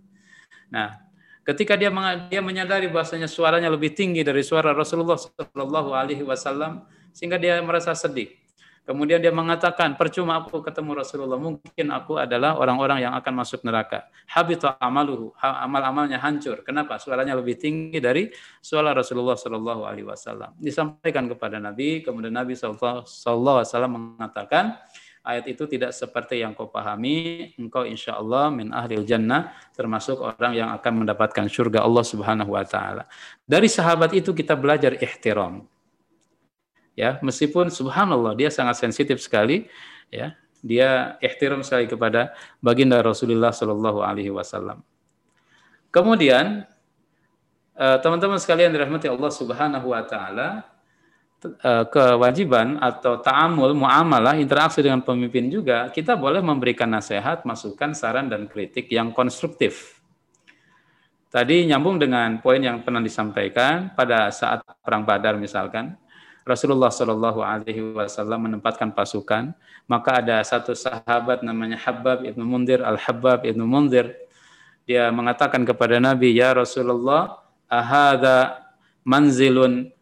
Nah, 0.68 1.07
Ketika 1.48 1.80
dia 1.80 1.88
dia 2.28 2.44
menyadari 2.44 2.92
bahasanya 2.92 3.24
suaranya 3.24 3.72
lebih 3.72 3.96
tinggi 3.96 4.20
dari 4.20 4.44
suara 4.44 4.76
Rasulullah 4.76 5.16
Shallallahu 5.16 5.96
Alaihi 5.96 6.20
Wasallam, 6.20 6.84
sehingga 7.16 7.40
dia 7.40 7.56
merasa 7.64 7.96
sedih. 7.96 8.36
Kemudian 8.84 9.20
dia 9.20 9.32
mengatakan, 9.32 9.96
percuma 9.96 10.36
aku 10.40 10.60
ketemu 10.60 11.00
Rasulullah, 11.00 11.40
mungkin 11.40 11.86
aku 11.92 12.20
adalah 12.20 12.56
orang-orang 12.56 13.04
yang 13.04 13.12
akan 13.16 13.32
masuk 13.36 13.64
neraka. 13.64 14.08
Habita 14.28 14.76
amaluhu, 14.80 15.32
amal-amalnya 15.40 16.20
hancur. 16.20 16.60
Kenapa? 16.64 17.00
Suaranya 17.00 17.32
lebih 17.36 17.56
tinggi 17.56 17.96
dari 17.96 18.28
suara 18.60 18.92
Rasulullah 18.92 19.36
Shallallahu 19.36 19.88
Alaihi 19.88 20.08
Wasallam. 20.08 20.52
Disampaikan 20.56 21.28
kepada 21.32 21.60
Nabi, 21.60 22.00
kemudian 22.04 22.32
Nabi 22.32 22.56
Shallallahu 22.56 23.08
Alaihi 23.08 23.68
Wasallam 23.68 23.92
mengatakan, 23.96 24.76
ayat 25.28 25.44
itu 25.44 25.68
tidak 25.68 25.92
seperti 25.92 26.40
yang 26.40 26.56
kau 26.56 26.72
pahami, 26.72 27.52
engkau 27.60 27.84
insya 27.84 28.16
Allah 28.16 28.48
min 28.48 28.72
ahlil 28.72 29.04
jannah, 29.04 29.52
termasuk 29.76 30.16
orang 30.24 30.56
yang 30.56 30.72
akan 30.72 31.04
mendapatkan 31.04 31.44
surga 31.52 31.84
Allah 31.84 32.00
subhanahu 32.00 32.56
wa 32.56 32.64
ta'ala. 32.64 33.04
Dari 33.44 33.68
sahabat 33.68 34.16
itu 34.16 34.32
kita 34.32 34.56
belajar 34.56 34.96
ihtiram. 34.96 35.68
ya 36.98 37.14
meskipun 37.22 37.70
subhanallah 37.70 38.34
dia 38.34 38.50
sangat 38.50 38.74
sensitif 38.74 39.22
sekali 39.22 39.70
ya 40.10 40.34
dia 40.58 41.14
ihtiram 41.22 41.62
sekali 41.62 41.86
kepada 41.86 42.34
baginda 42.58 42.98
Rasulullah 42.98 43.54
Shallallahu 43.54 44.02
Alaihi 44.02 44.34
Wasallam. 44.34 44.82
Kemudian 45.94 46.66
eh, 47.78 47.98
teman-teman 48.02 48.42
sekalian 48.42 48.74
dirahmati 48.74 49.06
Allah 49.06 49.30
Subhanahu 49.30 49.94
Wa 49.94 50.02
Taala 50.02 50.66
kewajiban 51.94 52.82
atau 52.82 53.22
ta'amul, 53.22 53.78
muamalah, 53.78 54.34
interaksi 54.42 54.82
dengan 54.82 55.06
pemimpin 55.06 55.46
juga, 55.46 55.86
kita 55.94 56.18
boleh 56.18 56.42
memberikan 56.42 56.90
nasihat, 56.90 57.46
masukan, 57.46 57.94
saran, 57.94 58.26
dan 58.26 58.50
kritik 58.50 58.90
yang 58.90 59.14
konstruktif. 59.14 60.02
Tadi 61.28 61.68
nyambung 61.68 62.00
dengan 62.00 62.40
poin 62.42 62.58
yang 62.58 62.82
pernah 62.82 63.04
disampaikan 63.04 63.92
pada 63.92 64.32
saat 64.32 64.64
perang 64.82 65.04
Badar 65.04 65.38
misalkan, 65.38 65.94
Rasulullah 66.48 66.88
Shallallahu 66.88 67.44
Alaihi 67.44 67.92
Wasallam 67.92 68.48
menempatkan 68.48 68.96
pasukan, 68.96 69.52
maka 69.84 70.24
ada 70.24 70.40
satu 70.40 70.72
sahabat 70.72 71.44
namanya 71.44 71.76
Habab 71.76 72.24
ibnu 72.24 72.40
Mundir 72.48 72.80
al 72.80 72.96
Habab 72.96 73.44
ibnu 73.44 73.68
Mundir, 73.68 74.16
dia 74.88 75.12
mengatakan 75.12 75.68
kepada 75.68 76.00
Nabi, 76.00 76.32
ya 76.32 76.56
Rasulullah, 76.56 77.44
ahada 77.68 78.64
manzilun 79.04 79.92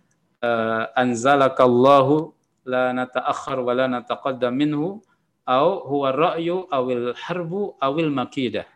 uh, 0.46 0.94
anzalakallahu 0.94 2.30
la 2.62 2.94
nata'akhir 2.94 3.58
wa 3.58 3.72
la 3.74 3.86
nataqaddam 3.90 4.54
minhu 4.54 5.02
au 5.42 5.68
huwa 5.90 6.14
ra'yu 6.14 6.70
awil 6.70 7.10
harbu 7.18 7.74
awil 7.82 8.14
makidah. 8.14 8.66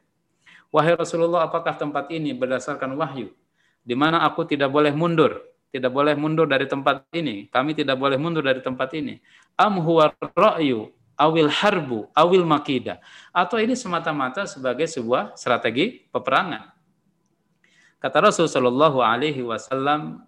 Wahai 0.74 0.98
Rasulullah, 0.98 1.46
apakah 1.46 1.78
tempat 1.78 2.10
ini 2.10 2.34
berdasarkan 2.34 2.94
wahyu 2.98 3.30
di 3.86 3.94
mana 3.94 4.26
aku 4.26 4.46
tidak 4.46 4.70
boleh 4.70 4.90
mundur 4.90 5.50
tidak 5.70 5.94
boleh 5.94 6.18
mundur 6.18 6.50
dari 6.50 6.66
tempat 6.66 7.06
ini. 7.14 7.46
Kami 7.46 7.78
tidak 7.78 7.94
boleh 7.94 8.18
mundur 8.18 8.42
dari 8.42 8.58
tempat 8.58 8.90
ini. 8.98 9.22
Am 9.54 9.78
huwa 9.78 10.10
ra'yu 10.34 10.90
awil 11.14 11.46
harbu 11.46 12.10
awil 12.10 12.42
makida. 12.42 12.98
Atau 13.30 13.62
ini 13.62 13.78
semata-mata 13.78 14.50
sebagai 14.50 14.90
sebuah 14.90 15.38
strategi 15.38 16.02
peperangan. 16.10 16.74
Kata 18.02 18.18
Rasul 18.18 18.50
sallallahu 18.50 18.98
alaihi 18.98 19.46
wasallam, 19.46 20.26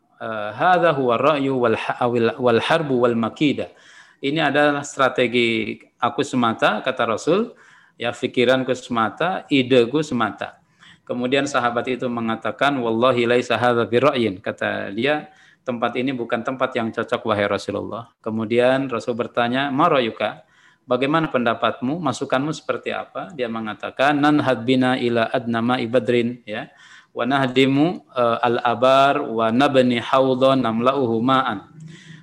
"Hadza 0.54 0.94
huwa 0.94 1.18
ra'yu 1.18 1.58
wal 1.58 2.60
harbu 2.62 3.02
wal 3.02 3.18
makida." 3.18 3.74
Ini 4.22 4.38
adalah 4.38 4.86
strategi 4.86 5.82
aku 5.98 6.22
semata 6.22 6.78
kata 6.78 7.10
Rasul, 7.10 7.58
ya 7.98 8.14
pikiranku 8.14 8.70
semata, 8.78 9.42
ideku 9.50 9.98
semata. 10.06 10.62
Kemudian 11.02 11.50
sahabat 11.50 11.90
itu 11.90 12.06
mengatakan, 12.06 12.78
Wallahi 12.78 13.26
laisa 13.26 13.58
hadha 13.58 13.82
bira'yin. 13.82 14.38
Kata 14.38 14.94
dia, 14.94 15.34
tempat 15.66 15.98
ini 15.98 16.14
bukan 16.14 16.46
tempat 16.46 16.70
yang 16.78 16.94
cocok 16.94 17.26
wahai 17.26 17.50
Rasulullah. 17.50 18.14
Kemudian 18.22 18.86
Rasul 18.86 19.18
bertanya, 19.18 19.74
Marayuka, 19.74 20.46
bagaimana 20.86 21.26
pendapatmu? 21.26 21.98
Masukanmu 21.98 22.54
seperti 22.54 22.94
apa? 22.94 23.34
Dia 23.34 23.50
mengatakan, 23.50 24.22
Nan 24.22 24.38
hadbina 24.38 24.94
ila 25.02 25.26
adnama 25.34 25.82
ibadrin. 25.82 26.46
Ya. 26.46 26.70
Wa 27.12 27.28
nahdimu 27.28 28.08
uh, 28.08 28.40
al-abar 28.40 29.20
wa 29.20 29.52
nabni 29.52 30.00
hawdhan 30.00 30.64
namla'uhu 30.64 31.20
ma'an. 31.20 31.68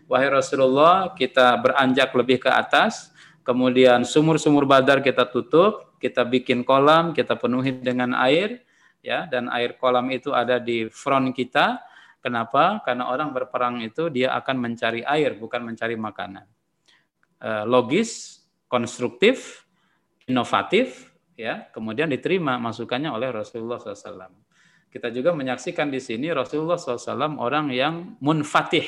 Wahai 0.09 0.33
Rasulullah, 0.33 1.13
kita 1.13 1.53
beranjak 1.61 2.09
lebih 2.17 2.41
ke 2.41 2.49
atas, 2.49 3.13
kemudian 3.45 4.01
sumur-sumur 4.01 4.65
badar 4.65 5.05
kita 5.05 5.29
tutup, 5.29 5.93
kita 6.01 6.25
bikin 6.25 6.65
kolam, 6.65 7.13
kita 7.13 7.37
penuhi 7.37 7.77
dengan 7.77 8.17
air, 8.17 8.65
ya 9.05 9.29
dan 9.29 9.47
air 9.53 9.77
kolam 9.77 10.09
itu 10.09 10.33
ada 10.33 10.57
di 10.57 10.89
front 10.89 11.31
kita. 11.35 11.85
Kenapa? 12.19 12.83
Karena 12.83 13.07
orang 13.07 13.31
berperang 13.31 13.79
itu 13.79 14.11
dia 14.11 14.35
akan 14.35 14.59
mencari 14.59 15.05
air 15.07 15.39
bukan 15.39 15.71
mencari 15.71 15.95
makanan. 15.95 16.43
E, 17.39 17.49
logis, 17.63 18.43
konstruktif, 18.67 19.63
inovatif, 20.27 21.15
ya 21.39 21.71
kemudian 21.71 22.11
diterima 22.11 22.59
masukannya 22.59 23.07
oleh 23.07 23.31
Rasulullah 23.31 23.79
SAW. 23.79 24.48
Kita 24.89 25.13
juga 25.13 25.31
menyaksikan 25.37 25.93
di 25.93 26.01
sini 26.01 26.33
Rasulullah 26.33 26.81
SAW 26.81 27.37
orang 27.37 27.69
yang 27.69 28.17
munfatih, 28.19 28.85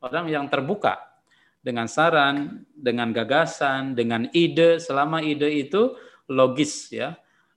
orang 0.00 0.32
yang 0.32 0.48
terbuka 0.48 0.96
dengan 1.60 1.86
saran, 1.86 2.64
dengan 2.72 3.12
gagasan, 3.12 3.92
dengan 3.92 4.32
ide. 4.32 4.80
Selama 4.80 5.20
ide 5.20 5.52
itu 5.60 5.92
logis, 6.32 6.88
ya 6.88 7.14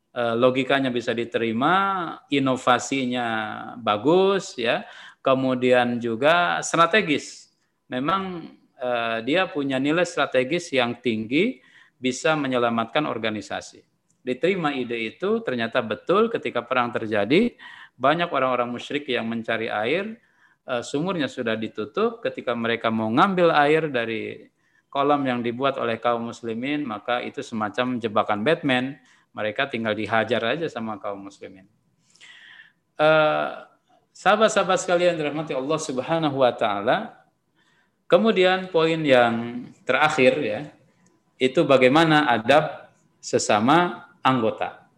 Eh, 0.09 0.35
logikanya 0.35 0.89
bisa 0.89 1.13
diterima, 1.13 2.17
inovasinya 2.33 3.27
bagus 3.77 4.57
ya, 4.57 4.81
kemudian 5.21 6.01
juga 6.01 6.57
strategis. 6.65 7.53
Memang 7.93 8.49
eh, 8.73 9.17
dia 9.21 9.45
punya 9.45 9.77
nilai 9.77 10.03
strategis 10.03 10.73
yang 10.73 10.97
tinggi, 10.97 11.61
bisa 12.01 12.33
menyelamatkan 12.33 13.05
organisasi. 13.05 13.85
Diterima 14.29 14.69
ide 14.69 15.09
itu 15.09 15.41
ternyata 15.41 15.81
betul 15.81 16.29
ketika 16.29 16.61
perang 16.61 16.93
terjadi, 16.93 17.57
banyak 17.97 18.29
orang-orang 18.29 18.69
musyrik 18.69 19.09
yang 19.09 19.25
mencari 19.25 19.73
air, 19.73 20.21
eh, 20.69 20.85
sumurnya 20.85 21.25
sudah 21.25 21.57
ditutup, 21.57 22.21
ketika 22.21 22.53
mereka 22.53 22.93
mau 22.93 23.09
ngambil 23.09 23.49
air 23.57 23.89
dari 23.89 24.45
kolam 24.93 25.25
yang 25.25 25.41
dibuat 25.41 25.81
oleh 25.81 25.97
kaum 25.97 26.29
muslimin, 26.29 26.85
maka 26.85 27.25
itu 27.25 27.41
semacam 27.41 27.97
jebakan 27.97 28.45
Batman 28.45 29.01
mereka 29.33 29.69
tinggal 29.69 29.93
dihajar 29.93 30.41
aja 30.57 30.65
sama 30.69 30.97
kaum 30.97 31.29
muslimin. 31.29 31.65
Uh, 32.97 33.65
sahabat-sahabat 34.13 34.77
sekalian 34.81 35.15
dirahmati 35.15 35.53
Allah 35.53 35.79
Subhanahu 35.79 36.41
wa 36.41 36.53
taala. 36.53 36.97
Kemudian 38.09 38.73
poin 38.73 38.97
yang 38.97 39.69
terakhir 39.85 40.33
ya, 40.41 40.61
itu 41.37 41.61
bagaimana 41.61 42.25
adab 42.25 42.89
sesama 43.21 44.08
anggota. 44.23 44.89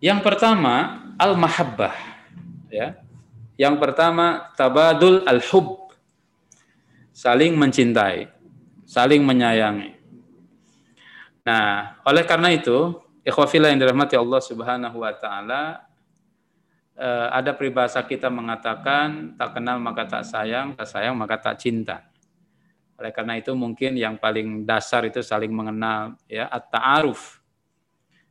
Yang 0.00 0.20
pertama 0.24 1.04
al-mahabbah 1.20 1.94
ya. 2.72 2.96
Yang 3.60 3.76
pertama 3.76 4.48
tabadul 4.56 5.20
al-hub. 5.28 5.92
Saling 7.12 7.52
mencintai, 7.52 8.32
saling 8.88 9.20
menyayangi. 9.20 9.92
Nah, 11.44 12.00
oleh 12.08 12.24
karena 12.24 12.48
itu, 12.48 12.96
ikhwafillah 13.20 13.68
yang 13.68 13.80
dirahmati 13.82 14.16
Allah 14.16 14.40
Subhanahu 14.40 15.04
wa 15.04 15.12
taala 15.12 15.84
eh, 16.96 17.28
ada 17.28 17.52
peribahasa 17.52 18.00
kita 18.04 18.32
mengatakan 18.32 19.36
tak 19.36 19.56
kenal 19.56 19.76
maka 19.76 20.08
tak 20.08 20.24
sayang, 20.24 20.72
tak 20.72 20.88
sayang 20.88 21.12
maka 21.12 21.36
tak 21.36 21.60
cinta. 21.60 22.08
Oleh 23.00 23.16
karena 23.16 23.40
itu 23.40 23.56
mungkin 23.56 23.96
yang 23.96 24.20
paling 24.20 24.68
dasar 24.68 25.08
itu 25.08 25.24
saling 25.24 25.48
mengenal 25.48 26.20
ya 26.28 26.48
at-ta'aruf. 26.52 27.39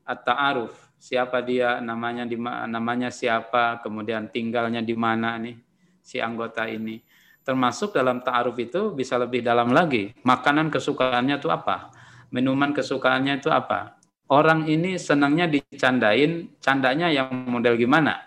At-ta'aruf, 0.10 0.74
siapa 0.98 1.46
dia, 1.46 1.78
namanya 1.78 2.26
di 2.26 2.34
namanya 2.42 3.14
siapa, 3.14 3.78
kemudian 3.86 4.34
tinggalnya 4.34 4.82
di 4.82 4.98
mana 4.98 5.38
nih 5.38 5.54
si 6.02 6.18
anggota 6.18 6.66
ini. 6.66 6.98
Termasuk 7.46 7.94
dalam 7.94 8.26
ta'aruf 8.26 8.58
itu 8.58 8.94
bisa 8.98 9.18
lebih 9.22 9.46
dalam 9.46 9.70
lagi. 9.70 10.14
Makanan 10.26 10.74
kesukaannya 10.74 11.38
itu 11.38 11.50
apa? 11.50 11.94
minuman 12.34 12.72
kesukaannya 12.74 13.42
itu 13.42 13.50
apa? 13.50 13.98
Orang 14.30 14.70
ini 14.70 15.02
senangnya 15.02 15.50
dicandain, 15.50 16.54
candanya 16.62 17.10
yang 17.10 17.34
model 17.50 17.74
gimana? 17.74 18.22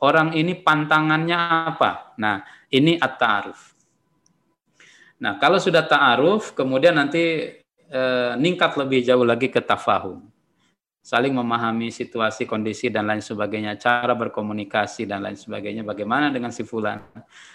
Orang 0.00 0.32
ini 0.32 0.56
pantangannya 0.56 1.36
apa? 1.72 2.16
Nah, 2.16 2.40
ini 2.72 2.96
at-ta'aruf. 2.96 3.76
Nah, 5.20 5.36
kalau 5.36 5.60
sudah 5.60 5.84
ta'aruf, 5.84 6.56
kemudian 6.56 6.96
nanti 6.96 7.52
e, 7.88 8.02
ningkat 8.40 8.76
lebih 8.80 9.04
jauh 9.04 9.24
lagi 9.24 9.52
ke 9.52 9.60
tafahum. 9.60 10.24
Saling 11.06 11.38
memahami 11.38 11.94
situasi, 11.94 12.50
kondisi, 12.50 12.90
dan 12.90 13.06
lain 13.06 13.22
sebagainya, 13.22 13.78
cara 13.78 14.10
berkomunikasi, 14.18 15.06
dan 15.06 15.22
lain 15.22 15.38
sebagainya, 15.38 15.86
bagaimana 15.86 16.34
dengan 16.34 16.50
si 16.50 16.66
fulan. 16.66 16.98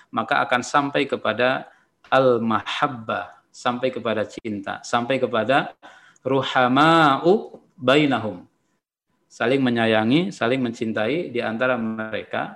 Maka 0.07 0.39
akan 0.47 0.63
sampai 0.63 1.03
kepada 1.03 1.67
al-mahabbah, 2.07 3.43
sampai 3.51 3.91
kepada 3.91 4.23
cinta, 4.23 4.79
sampai 4.87 5.19
kepada 5.19 5.75
ruhama'u 6.23 7.59
bainahum. 7.75 8.47
Saling 9.27 9.59
menyayangi, 9.59 10.31
saling 10.31 10.63
mencintai 10.63 11.27
di 11.27 11.43
antara 11.43 11.75
mereka. 11.75 12.55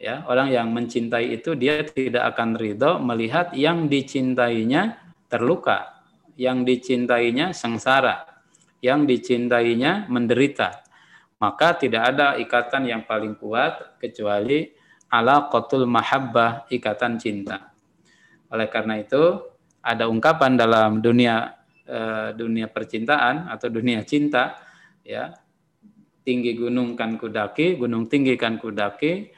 Ya, 0.00 0.24
orang 0.24 0.48
yang 0.48 0.72
mencintai 0.72 1.36
itu 1.36 1.52
dia 1.52 1.84
tidak 1.84 2.32
akan 2.32 2.56
ridho 2.56 2.96
melihat 2.96 3.52
yang 3.52 3.92
dicintainya 3.92 4.96
terluka, 5.28 6.00
yang 6.40 6.64
dicintainya 6.64 7.52
sengsara, 7.52 8.33
yang 8.84 9.08
dicintainya 9.08 10.12
menderita. 10.12 10.84
Maka 11.40 11.80
tidak 11.80 12.12
ada 12.12 12.36
ikatan 12.36 12.84
yang 12.84 13.08
paling 13.08 13.40
kuat 13.40 13.96
kecuali 13.96 14.68
ala 15.08 15.48
qatul 15.48 15.88
mahabbah, 15.88 16.68
ikatan 16.68 17.16
cinta. 17.16 17.72
Oleh 18.52 18.68
karena 18.68 19.00
itu, 19.00 19.40
ada 19.80 20.04
ungkapan 20.04 20.60
dalam 20.60 21.00
dunia 21.00 21.56
uh, 21.88 22.36
dunia 22.36 22.68
percintaan 22.68 23.48
atau 23.48 23.68
dunia 23.68 24.04
cinta 24.04 24.56
ya 25.04 25.32
tinggi 26.24 26.56
gunung 26.56 26.96
kan 26.96 27.20
kudaki 27.20 27.76
gunung 27.76 28.08
tinggi 28.08 28.40
kan 28.40 28.56
kudaki 28.56 29.28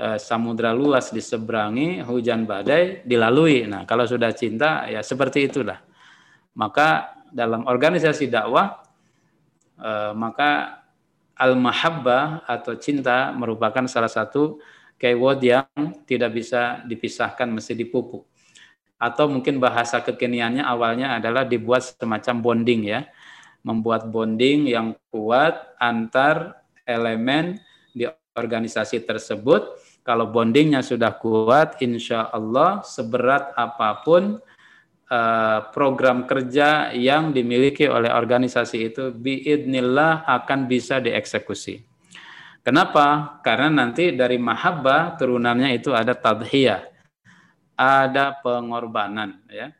eh, 0.00 0.16
samudra 0.16 0.72
luas 0.72 1.12
diseberangi, 1.12 2.00
hujan 2.00 2.48
badai 2.48 3.04
dilalui. 3.04 3.68
Nah, 3.68 3.84
kalau 3.84 4.08
sudah 4.08 4.32
cinta 4.32 4.88
ya 4.88 5.04
seperti 5.04 5.52
itulah. 5.52 5.76
Maka 6.56 7.20
dalam 7.28 7.68
organisasi 7.68 8.32
dakwah 8.32 8.89
eh, 9.80 10.12
maka 10.14 10.80
al-mahabbah 11.40 12.44
atau 12.44 12.76
cinta 12.76 13.32
merupakan 13.32 13.88
salah 13.88 14.12
satu 14.12 14.60
keyword 15.00 15.40
yang 15.40 15.64
tidak 16.04 16.36
bisa 16.36 16.84
dipisahkan 16.84 17.48
mesti 17.48 17.72
dipupuk. 17.72 18.28
Atau 19.00 19.32
mungkin 19.32 19.56
bahasa 19.56 20.04
kekiniannya 20.04 20.60
awalnya 20.60 21.16
adalah 21.16 21.48
dibuat 21.48 21.96
semacam 21.96 22.36
bonding 22.44 22.92
ya. 22.92 23.08
Membuat 23.64 24.12
bonding 24.12 24.68
yang 24.68 24.92
kuat 25.08 25.56
antar 25.80 26.60
elemen 26.84 27.56
di 27.96 28.04
organisasi 28.36 29.00
tersebut. 29.08 29.80
Kalau 30.04 30.28
bondingnya 30.28 30.84
sudah 30.84 31.16
kuat, 31.16 31.80
insya 31.80 32.28
Allah 32.28 32.84
seberat 32.84 33.52
apa 33.56 34.04
pun 34.04 34.36
Eh, 35.10 35.60
program 35.74 36.22
kerja 36.22 36.94
yang 36.94 37.34
dimiliki 37.34 37.90
oleh 37.90 38.14
organisasi 38.14 38.94
itu 38.94 39.10
biidnillah 39.10 40.22
akan 40.22 40.70
bisa 40.70 41.02
dieksekusi. 41.02 41.82
Kenapa? 42.62 43.42
Karena 43.42 43.82
nanti 43.82 44.14
dari 44.14 44.38
mahabbah 44.38 45.18
turunannya 45.18 45.74
itu 45.74 45.90
ada 45.90 46.14
tadhiyah, 46.14 46.86
ada 47.74 48.38
pengorbanan 48.38 49.42
ya. 49.50 49.74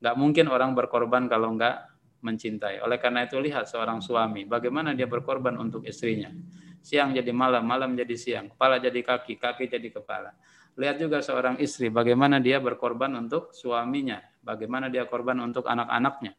Gak 0.00 0.16
mungkin 0.16 0.48
orang 0.48 0.72
berkorban 0.72 1.28
kalau 1.28 1.52
nggak 1.52 1.92
mencintai. 2.24 2.80
Oleh 2.80 2.96
karena 2.96 3.28
itu 3.28 3.36
lihat 3.44 3.68
seorang 3.68 4.00
suami 4.00 4.48
bagaimana 4.48 4.96
dia 4.96 5.04
berkorban 5.04 5.52
untuk 5.60 5.84
istrinya. 5.84 6.32
Siang 6.80 7.12
jadi 7.12 7.28
malam, 7.28 7.68
malam 7.68 7.92
jadi 7.92 8.16
siang, 8.16 8.48
kepala 8.56 8.80
jadi 8.80 9.04
kaki, 9.04 9.36
kaki 9.36 9.68
jadi 9.68 9.88
kepala. 9.92 10.32
Lihat 10.80 10.96
juga 10.96 11.20
seorang 11.20 11.60
istri 11.60 11.92
bagaimana 11.92 12.40
dia 12.40 12.56
berkorban 12.56 13.12
untuk 13.20 13.52
suaminya, 13.52 14.31
bagaimana 14.42 14.90
dia 14.90 15.06
korban 15.06 15.38
untuk 15.40 15.64
anak-anaknya. 15.70 16.34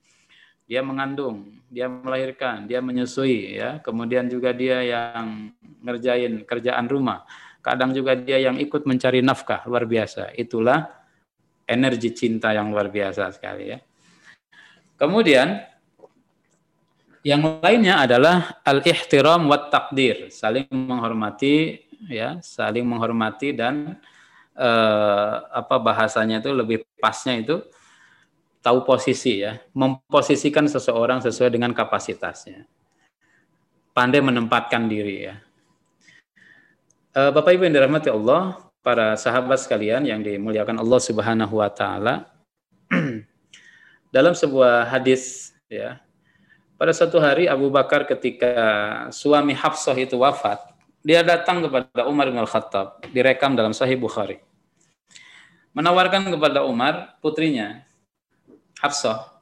Dia 0.64 0.80
mengandung, 0.80 1.60
dia 1.68 1.91
melahirkan, 1.91 2.68
dia 2.68 2.80
menyusui 2.80 3.60
ya. 3.60 3.84
Kemudian 3.84 4.32
juga 4.32 4.56
dia 4.56 4.80
yang 4.80 5.51
ngerjain 5.84 6.47
kerjaan 6.47 6.88
rumah. 6.88 7.28
Kadang 7.64 7.91
juga 7.95 8.16
dia 8.16 8.39
yang 8.39 8.60
ikut 8.60 8.84
mencari 8.84 9.24
nafkah, 9.24 9.64
luar 9.68 9.88
biasa. 9.88 10.36
Itulah 10.36 10.88
energi 11.68 12.12
cinta 12.16 12.51
yang 12.51 12.72
luar 12.72 12.91
biasa 12.91 13.32
sekali 13.32 13.76
ya. 13.76 13.80
Kemudian 14.99 15.64
yang 17.24 17.60
lainnya 17.64 18.04
adalah 18.04 18.60
al-ihtiram 18.68 19.47
wa 19.47 19.72
takdir, 19.72 20.28
saling 20.28 20.68
menghormati 20.72 21.80
ya, 22.12 22.39
saling 22.43 22.84
menghormati 22.84 23.56
dan 23.56 23.95
eh, 24.56 25.36
apa 25.39 25.76
bahasanya 25.80 26.43
itu 26.43 26.51
lebih 26.51 26.84
pasnya 26.99 27.39
itu 27.39 27.64
tahu 28.64 28.88
posisi 28.88 29.43
ya, 29.43 29.59
memposisikan 29.76 30.66
seseorang 30.66 31.20
sesuai 31.20 31.51
dengan 31.51 31.76
kapasitasnya. 31.76 32.64
Pandai 33.91 34.24
menempatkan 34.24 34.88
diri 34.88 35.28
ya. 35.28 35.36
Eh, 37.14 37.30
Bapak 37.30 37.53
Ibu 37.53 37.68
yang 37.68 37.76
dirahmati 37.76 38.09
Allah, 38.09 38.57
para 38.80 39.20
sahabat 39.20 39.61
sekalian 39.61 40.07
yang 40.07 40.24
dimuliakan 40.24 40.82
Allah 40.82 40.99
Subhanahu 41.03 41.59
wa 41.59 41.70
taala. 41.70 42.32
dalam 44.14 44.38
sebuah 44.38 44.93
hadis 44.93 45.49
ya. 45.66 45.97
Pada 46.78 46.93
suatu 46.93 47.18
hari 47.18 47.49
Abu 47.49 47.74
Bakar 47.74 48.05
ketika 48.05 48.53
suami 49.09 49.57
Hafsah 49.57 49.97
itu 49.97 50.22
wafat, 50.22 50.61
dia 51.01 51.26
datang 51.26 51.66
kepada 51.66 52.05
Umar 52.05 52.30
bin 52.30 52.38
Al-Khattab, 52.38 53.01
direkam 53.09 53.57
dalam 53.57 53.74
Sahih 53.74 53.97
Bukhari. 53.97 54.38
Menawarkan 55.74 56.30
kepada 56.30 56.61
Umar 56.68 57.18
putrinya, 57.24 57.82
Hafsah. 58.84 59.40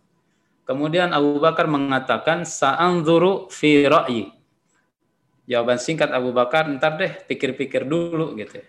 Kemudian 0.70 1.10
Abu 1.10 1.42
Bakar 1.42 1.66
mengatakan, 1.66 2.46
Sa'anzuru 2.46 3.50
fi 3.50 3.90
ra'yi. 3.90 4.30
Jawaban 5.50 5.82
singkat 5.82 6.14
Abu 6.14 6.30
Bakar, 6.30 6.70
ntar 6.70 7.02
deh 7.02 7.10
pikir-pikir 7.26 7.90
dulu 7.90 8.38
gitu. 8.38 8.62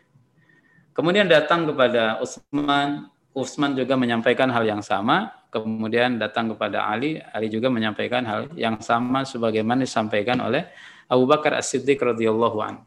Kemudian 0.97 1.29
datang 1.29 1.69
kepada 1.69 2.19
Utsman, 2.25 3.13
Utsman 3.37 3.77
juga 3.77 4.01
menyampaikan 4.01 4.49
hal 4.49 4.65
yang 4.65 4.81
sama, 4.81 5.31
kemudian 5.53 6.17
datang 6.17 6.49
kepada 6.57 6.89
Ali, 6.89 7.21
Ali 7.33 7.53
juga 7.53 7.69
menyampaikan 7.69 8.25
hal 8.25 8.49
yang 8.57 8.81
sama 8.81 9.29
sebagaimana 9.29 9.85
disampaikan 9.85 10.41
oleh 10.41 10.69
Abu 11.07 11.29
Bakar 11.29 11.61
As-Siddiq 11.61 12.01
radhiyallahu 12.01 12.59
an. 12.65 12.81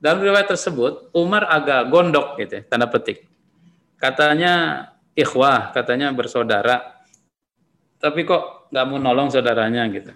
Dalam 0.00 0.24
riwayat 0.24 0.48
tersebut, 0.48 1.12
Umar 1.12 1.44
agak 1.48 1.92
gondok 1.92 2.40
gitu, 2.40 2.64
tanda 2.64 2.88
petik. 2.88 3.28
Katanya 4.00 4.86
ikhwah, 5.18 5.74
katanya 5.74 6.14
bersaudara. 6.14 7.02
Tapi 7.98 8.22
kok 8.22 8.70
nggak 8.70 8.86
mau 8.86 9.02
nolong 9.02 9.34
saudaranya 9.34 9.82
gitu. 9.90 10.14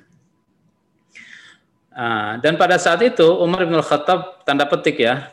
Nah, 1.93 2.39
dan 2.39 2.55
pada 2.57 2.79
saat 2.79 3.03
itu 3.03 3.27
Umar 3.43 3.67
bin 3.67 3.77
Khattab 3.83 4.47
tanda 4.47 4.65
petik 4.65 5.03
ya, 5.03 5.29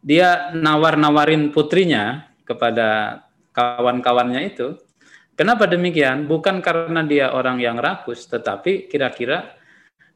dia 0.00 0.54
nawar-nawarin 0.54 1.50
putrinya 1.50 2.30
kepada 2.46 3.20
kawan-kawannya 3.52 4.40
itu. 4.46 4.78
Kenapa 5.36 5.66
demikian? 5.66 6.24
Bukan 6.30 6.62
karena 6.62 7.02
dia 7.04 7.34
orang 7.34 7.58
yang 7.60 7.76
rakus, 7.76 8.24
tetapi 8.30 8.88
kira-kira 8.88 9.58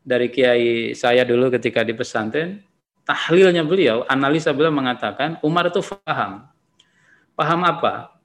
dari 0.01 0.31
kiai 0.31 0.95
saya 0.95 1.27
dulu 1.27 1.51
ketika 1.51 1.83
di 1.83 1.93
pesantren, 1.93 2.63
tahlilnya 3.05 3.67
beliau, 3.67 4.07
analisa 4.07 4.55
beliau 4.55 4.73
mengatakan 4.73 5.37
Umar 5.43 5.69
itu 5.69 5.83
paham. 6.05 6.47
Paham 7.37 7.61
apa? 7.69 8.16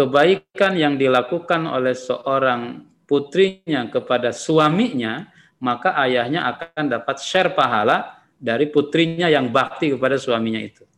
Kebaikan 0.00 0.80
yang 0.80 0.96
dilakukan 0.96 1.68
oleh 1.68 1.92
seorang 1.92 2.88
putrinya 3.04 3.84
kepada 3.92 4.32
suaminya, 4.32 5.28
maka 5.60 5.92
ayahnya 6.08 6.48
akan 6.56 6.88
dapat 6.88 7.20
share 7.20 7.52
pahala 7.52 8.24
dari 8.40 8.64
putrinya 8.72 9.28
yang 9.28 9.52
bakti 9.52 9.92
kepada 9.92 10.16
suaminya 10.16 10.56
itu. 10.56 10.88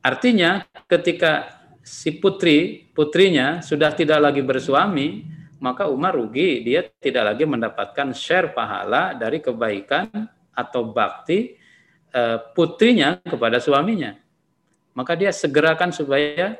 Artinya 0.00 0.64
ketika 0.88 1.60
si 1.84 2.16
putri, 2.16 2.88
putrinya 2.96 3.60
sudah 3.60 3.92
tidak 3.92 4.24
lagi 4.24 4.40
bersuami, 4.40 5.28
maka 5.60 5.84
Umar 5.84 6.16
rugi, 6.16 6.64
dia 6.64 6.80
tidak 6.96 7.36
lagi 7.36 7.44
mendapatkan 7.44 8.16
share 8.16 8.56
pahala 8.56 9.12
dari 9.12 9.44
kebaikan 9.44 10.08
atau 10.56 10.88
bakti 10.88 11.60
uh, 12.16 12.40
putrinya 12.56 13.20
kepada 13.20 13.60
suaminya. 13.60 14.16
Maka 14.96 15.12
dia 15.12 15.28
segerakan 15.28 15.92
supaya 15.92 16.56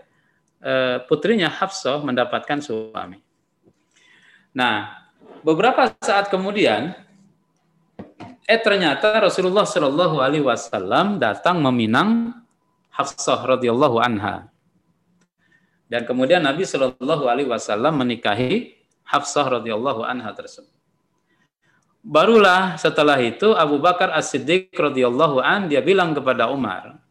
putrinya 1.07 1.53
Hafsah 1.53 2.01
mendapatkan 2.03 2.59
suami. 2.65 3.21
Nah, 4.57 5.05
beberapa 5.45 5.93
saat 6.01 6.33
kemudian, 6.33 6.97
eh 8.49 8.61
ternyata 8.61 9.21
Rasulullah 9.21 9.69
Shallallahu 9.69 10.17
Alaihi 10.23 10.45
Wasallam 10.47 11.21
datang 11.21 11.61
meminang 11.61 12.33
Hafsah 12.89 13.45
radhiyallahu 13.45 14.01
anha. 14.01 14.49
Dan 15.87 16.09
kemudian 16.09 16.43
Nabi 16.43 16.65
Shallallahu 16.65 17.29
Alaihi 17.29 17.47
Wasallam 17.47 18.01
menikahi 18.01 18.75
Hafsah 19.07 19.61
radhiyallahu 19.61 20.03
anha 20.03 20.35
tersebut. 20.35 20.73
Barulah 22.07 22.79
setelah 22.79 23.19
itu 23.19 23.51
Abu 23.55 23.83
Bakar 23.83 24.15
As-Siddiq 24.15 24.71
radhiyallahu 24.75 25.43
an 25.43 25.67
dia 25.67 25.83
bilang 25.83 26.15
kepada 26.15 26.47
Umar, 26.51 27.03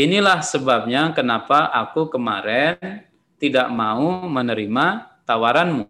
"Inilah 0.00 0.40
sebabnya 0.40 1.12
kenapa 1.12 1.68
aku 1.68 2.08
kemarin 2.08 3.04
tidak 3.36 3.68
mau 3.68 4.24
menerima 4.24 5.08
tawaranmu. 5.28 5.88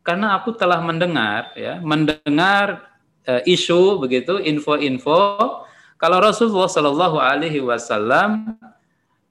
Karena 0.00 0.40
aku 0.40 0.56
telah 0.56 0.80
mendengar 0.80 1.52
ya, 1.52 1.76
mendengar 1.84 2.88
e, 3.28 3.52
isu 3.52 4.00
begitu, 4.00 4.40
info-info 4.40 5.60
kalau 6.00 6.16
Rasulullah 6.16 6.72
Shallallahu 6.72 7.20
alaihi 7.20 7.60
wasallam 7.60 8.56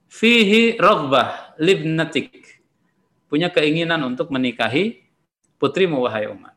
fihi 0.05 0.77
libnatik 1.57 2.61
punya 3.25 3.49
keinginan 3.49 4.05
untuk 4.05 4.29
menikahi 4.29 5.01
putrimu 5.57 6.05
wahai 6.05 6.29
Umar. 6.29 6.53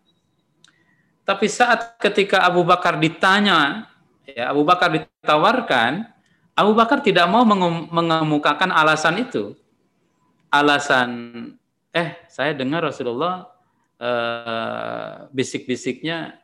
Tapi 1.24 1.48
saat 1.48 1.96
ketika 1.96 2.44
Abu 2.44 2.60
Bakar 2.60 3.00
ditanya, 3.00 3.88
ya 4.28 4.52
Abu 4.52 4.68
Bakar 4.68 4.92
ditawarkan, 4.92 6.11
Abu 6.52 6.72
Bakar 6.76 7.00
tidak 7.00 7.26
mau 7.28 7.42
mengemukakan 7.88 8.70
alasan 8.70 9.20
itu. 9.24 9.56
Alasan, 10.52 11.10
eh 11.96 12.28
saya 12.28 12.52
dengar 12.52 12.84
Rasulullah 12.84 13.48
eh, 13.96 15.32
bisik-bisiknya 15.32 16.36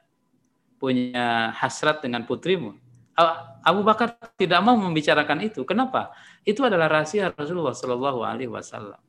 punya 0.81 1.53
hasrat 1.53 2.01
dengan 2.01 2.25
putrimu. 2.25 2.73
Abu 3.67 3.83
Bakar 3.83 4.15
tidak 4.39 4.63
mau 4.63 4.79
membicarakan 4.79 5.45
itu. 5.45 5.67
Kenapa? 5.67 6.15
Itu 6.47 6.65
adalah 6.65 6.87
rahasia 6.87 7.35
Rasulullah 7.35 7.75
Shallallahu 7.75 8.23
Alaihi 8.23 8.49
Wasallam 8.49 9.09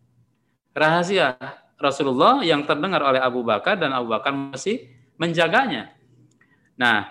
rahasia 0.80 1.36
Rasulullah 1.80 2.44
yang 2.44 2.64
terdengar 2.68 3.04
oleh 3.04 3.20
Abu 3.20 3.44
Bakar 3.44 3.80
dan 3.80 3.96
Abu 3.96 4.12
Bakar 4.12 4.32
masih 4.36 4.88
menjaganya. 5.16 5.92
Nah, 6.76 7.08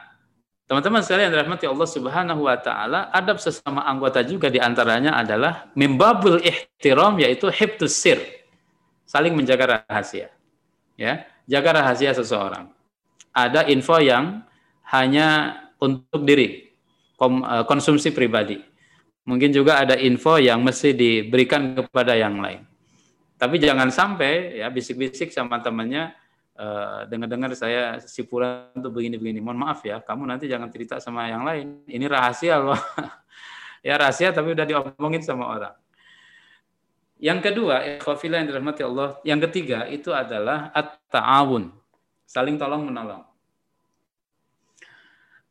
Teman-teman 0.69 1.01
sekalian 1.01 1.33
rahmati 1.33 1.65
Allah 1.65 1.89
Subhanahu 1.89 2.45
wa 2.45 2.61
taala, 2.61 3.09
adab 3.09 3.41
sesama 3.41 3.89
anggota 3.89 4.21
juga 4.21 4.53
di 4.53 4.61
antaranya 4.61 5.17
adalah 5.17 5.73
mimbabul 5.73 6.45
ihtiram 6.45 7.17
yaitu 7.17 7.49
hibtus 7.49 7.97
sir. 7.97 8.21
Saling 9.09 9.33
menjaga 9.33 9.81
rahasia. 9.89 10.29
Ya, 11.01 11.25
jaga 11.49 11.81
rahasia 11.81 12.13
seseorang. 12.13 12.69
Ada 13.33 13.65
info 13.73 13.97
yang 13.97 14.45
hanya 14.93 15.57
untuk 15.81 16.29
diri, 16.29 16.69
eh, 17.17 17.65
konsumsi 17.65 18.13
pribadi. 18.13 18.61
Mungkin 19.25 19.49
juga 19.57 19.81
ada 19.81 19.97
info 19.97 20.37
yang 20.37 20.61
mesti 20.61 20.93
diberikan 20.93 21.81
kepada 21.81 22.13
yang 22.13 22.45
lain. 22.45 22.69
Tapi 23.41 23.57
jangan 23.57 23.89
sampai 23.89 24.61
ya 24.61 24.69
bisik-bisik 24.69 25.33
sama 25.33 25.65
temannya 25.65 26.13
dengar-dengar 27.07 27.55
saya 27.55 28.03
si 28.03 28.27
Fulan 28.27 28.75
tuh 28.75 28.91
begini-begini. 28.91 29.39
Mohon 29.39 29.59
maaf 29.63 29.81
ya, 29.87 30.03
kamu 30.03 30.27
nanti 30.27 30.51
jangan 30.51 30.67
cerita 30.75 30.99
sama 30.99 31.31
yang 31.31 31.47
lain. 31.47 31.87
Ini 31.87 32.07
rahasia 32.11 32.59
loh. 32.59 32.75
ya 33.87 33.95
rahasia 33.95 34.35
tapi 34.35 34.59
udah 34.59 34.67
diomongin 34.67 35.23
sama 35.23 35.47
orang. 35.47 35.75
Yang 37.19 37.51
kedua, 37.51 37.83
ikhwafillah 37.99 38.43
yang 38.43 38.49
dirahmati 38.51 38.83
Allah. 38.83 39.09
Yang 39.23 39.41
ketiga 39.51 39.87
itu 39.91 40.11
adalah 40.15 40.71
at-ta'awun. 40.75 41.71
Saling 42.27 42.59
tolong 42.59 42.87
menolong. 42.87 43.27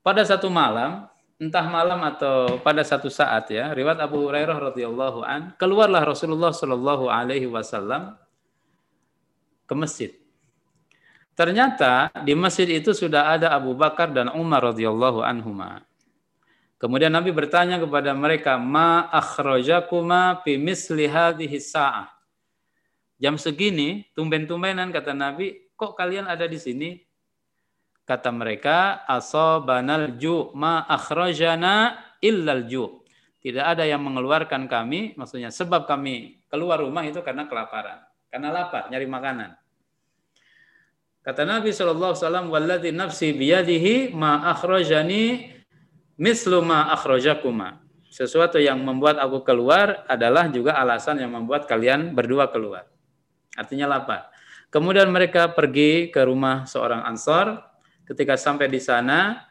Pada 0.03 0.23
satu 0.23 0.47
malam, 0.47 1.07
entah 1.35 1.67
malam 1.67 1.99
atau 2.07 2.59
pada 2.63 2.83
satu 2.87 3.11
saat 3.11 3.51
ya, 3.51 3.75
riwayat 3.75 3.99
Abu 3.99 4.23
Hurairah 4.23 4.71
radhiyallahu 4.71 5.19
an, 5.27 5.51
keluarlah 5.59 6.07
Rasulullah 6.07 6.55
shallallahu 6.55 7.11
alaihi 7.11 7.51
wasallam 7.51 8.15
ke 9.67 9.75
masjid. 9.75 10.15
Ternyata 11.37 12.09
di 12.25 12.33
masjid 12.33 12.65
itu 12.65 12.97
sudah 12.97 13.37
ada 13.37 13.53
Abu 13.53 13.77
Bakar 13.77 14.09
dan 14.09 14.33
Umar 14.33 14.73
radhiyallahu 14.73 15.21
anhuma. 15.21 15.85
Kemudian 16.81 17.13
Nabi 17.13 17.29
bertanya 17.29 17.77
kepada 17.77 18.09
mereka, 18.17 18.57
"Ma 18.57 19.05
akhrajakuma 19.13 20.41
fi 20.41 20.57
misli 20.57 21.05
hadhihi 21.05 21.61
sa'ah?" 21.61 22.09
Jam 23.21 23.37
segini, 23.37 24.09
tumben-tumbenan 24.17 24.89
kata 24.89 25.13
Nabi, 25.13 25.69
"Kok 25.77 25.93
kalian 25.93 26.25
ada 26.25 26.49
di 26.49 26.57
sini?" 26.57 26.97
Kata 28.01 28.33
mereka, 28.33 29.05
"Asabanal 29.05 30.17
ju 30.17 30.49
ma 30.57 30.89
akhrajana 30.89 32.01
illal 32.17 32.65
ju." 32.65 33.05
Tidak 33.45 33.61
ada 33.61 33.85
yang 33.85 34.01
mengeluarkan 34.01 34.65
kami, 34.65 35.13
maksudnya 35.13 35.53
sebab 35.53 35.85
kami 35.85 36.41
keluar 36.49 36.81
rumah 36.81 37.05
itu 37.05 37.21
karena 37.21 37.45
kelaparan, 37.45 38.01
karena 38.33 38.49
lapar, 38.49 38.89
nyari 38.89 39.05
makanan. 39.05 39.53
Kata 41.27 41.43
Nabi 41.43 41.75
SAW, 41.75 42.15
Walladhi 42.47 42.95
nafsi 42.95 43.35
biyadihi 43.35 44.15
ma 44.15 44.47
akhrajani 44.47 45.51
mislu 46.15 46.63
ma 46.63 46.87
akhrajakuma. 46.95 47.83
Sesuatu 48.07 48.55
yang 48.63 48.79
membuat 48.79 49.19
aku 49.19 49.43
keluar 49.43 50.07
adalah 50.07 50.47
juga 50.47 50.79
alasan 50.79 51.19
yang 51.19 51.35
membuat 51.35 51.67
kalian 51.67 52.15
berdua 52.15 52.47
keluar. 52.47 52.87
Artinya 53.59 53.91
lapar. 53.91 54.31
Kemudian 54.71 55.11
mereka 55.11 55.51
pergi 55.51 56.07
ke 56.15 56.23
rumah 56.23 56.63
seorang 56.63 57.03
ansor. 57.03 57.59
Ketika 58.07 58.39
sampai 58.39 58.71
di 58.71 58.79
sana, 58.79 59.43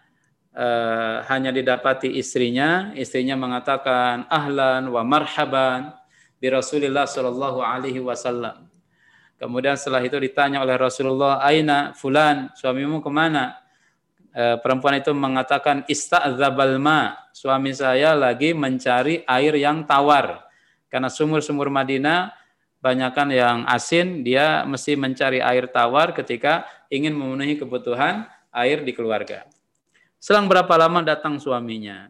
eh, 0.57 1.29
hanya 1.29 1.53
didapati 1.53 2.09
istrinya. 2.16 2.97
Istrinya 2.97 3.37
mengatakan, 3.37 4.24
ahlan 4.33 4.89
wa 4.89 5.05
marhaban 5.05 5.93
bi 6.41 6.49
Rasulillah 6.49 7.05
Shallallahu 7.05 7.61
Alaihi 7.61 8.01
Wasallam. 8.01 8.66
Kemudian 9.37 9.76
setelah 9.76 10.01
itu 10.01 10.16
ditanya 10.16 10.64
oleh 10.64 10.80
Rasulullah, 10.80 11.45
Aina 11.45 11.93
fulan, 11.93 12.49
suamimu 12.57 13.05
ke 13.05 13.11
mana? 13.12 13.61
E, 14.32 14.57
perempuan 14.64 14.97
itu 14.97 15.12
mengatakan, 15.12 15.84
Ista'zabal 15.84 16.80
ma, 16.80 17.28
suami 17.37 17.76
saya 17.76 18.16
lagi 18.16 18.57
mencari 18.57 19.20
air 19.28 19.53
yang 19.61 19.84
tawar. 19.84 20.49
Karena 20.89 21.12
sumur-sumur 21.12 21.68
Madinah, 21.68 22.32
banyakkan 22.80 23.28
yang 23.28 23.68
asin, 23.68 24.24
dia 24.24 24.64
mesti 24.64 24.97
mencari 24.97 25.45
air 25.45 25.68
tawar 25.68 26.16
ketika 26.16 26.64
ingin 26.89 27.12
memenuhi 27.12 27.61
kebutuhan 27.61 28.24
air 28.57 28.80
di 28.80 28.97
keluarga. 28.97 29.45
Selang 30.16 30.49
berapa 30.49 30.72
lama 30.80 31.05
datang 31.05 31.37
suaminya. 31.37 32.09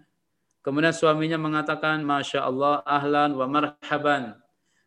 Kemudian 0.63 0.95
suaminya 0.95 1.43
mengatakan, 1.43 2.07
Masya 2.07 2.47
Allah, 2.47 2.87
ahlan 2.87 3.35
wa 3.35 3.47
marhaban. 3.51 4.39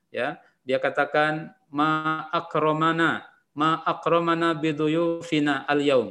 Ya, 0.07 0.39
dia 0.63 0.79
katakan, 0.79 1.51
ma 1.69 2.25
akromana 2.33 3.25
ma 3.53 3.81
akromana 3.85 4.53
biduyufina 4.57 5.65
al 5.69 5.81
yaum 5.81 6.09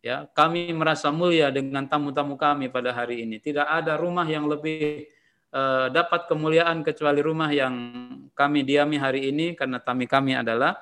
ya 0.00 0.26
kami 0.32 0.72
merasa 0.72 1.12
mulia 1.12 1.52
dengan 1.52 1.84
tamu-tamu 1.86 2.34
kami 2.34 2.72
pada 2.72 2.90
hari 2.90 3.24
ini. 3.24 3.36
Tidak 3.38 3.64
ada 3.64 4.00
rumah 4.00 4.24
yang 4.24 4.48
lebih 4.48 5.06
uh, 5.52 5.92
dapat 5.92 6.26
kemuliaan 6.26 6.80
kecuali 6.80 7.20
rumah 7.20 7.52
yang 7.52 7.74
kami 8.32 8.64
diami 8.64 8.96
hari 8.96 9.28
ini 9.28 9.52
karena 9.52 9.78
tamu 9.78 10.08
kami 10.08 10.34
adalah 10.34 10.80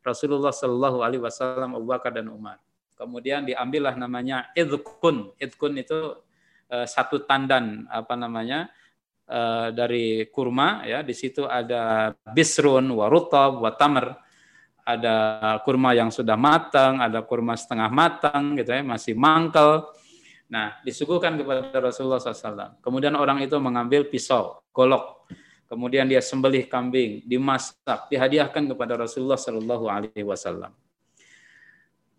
Rasulullah 0.00 0.54
Shallallahu 0.54 1.04
Alaihi 1.04 1.22
Wasallam 1.22 1.76
Abu 1.76 1.86
Bakar 1.90 2.14
dan 2.14 2.30
Umar. 2.32 2.56
Kemudian 2.96 3.44
diambillah 3.44 3.96
namanya 3.96 4.48
idkun 4.54 5.34
idkun 5.36 5.72
itu 5.76 6.20
uh, 6.70 6.86
satu 6.86 7.26
tandan 7.26 7.88
apa 7.90 8.14
namanya 8.16 8.70
uh, 9.30 9.70
dari 9.70 10.26
kurma 10.28 10.82
ya. 10.82 11.06
Di 11.06 11.14
situ 11.14 11.46
ada 11.46 12.12
bisrun 12.34 12.90
warutab 12.90 13.62
watamr 13.62 14.18
ada 14.82 15.14
kurma 15.62 15.94
yang 15.94 16.10
sudah 16.10 16.34
matang 16.34 16.98
ada 16.98 17.22
kurma 17.22 17.54
setengah 17.54 17.86
matang 17.86 18.58
gitu 18.58 18.74
ya 18.74 18.82
masih 18.82 19.14
mangkel. 19.14 19.86
Nah 20.50 20.82
disuguhkan 20.82 21.38
kepada 21.38 21.70
Rasulullah 21.78 22.18
SAW 22.18 22.82
kemudian 22.82 23.14
orang 23.14 23.38
itu 23.46 23.54
mengambil 23.62 24.10
pisau 24.10 24.58
golok. 24.74 25.30
Kemudian 25.70 26.10
dia 26.10 26.18
sembelih 26.18 26.66
kambing 26.66 27.22
dimasak 27.22 28.10
dihadiahkan 28.10 28.74
kepada 28.74 28.98
Rasulullah 28.98 29.38
Shallallahu 29.38 29.86
Alaihi 29.86 30.26
Wasallam. 30.26 30.74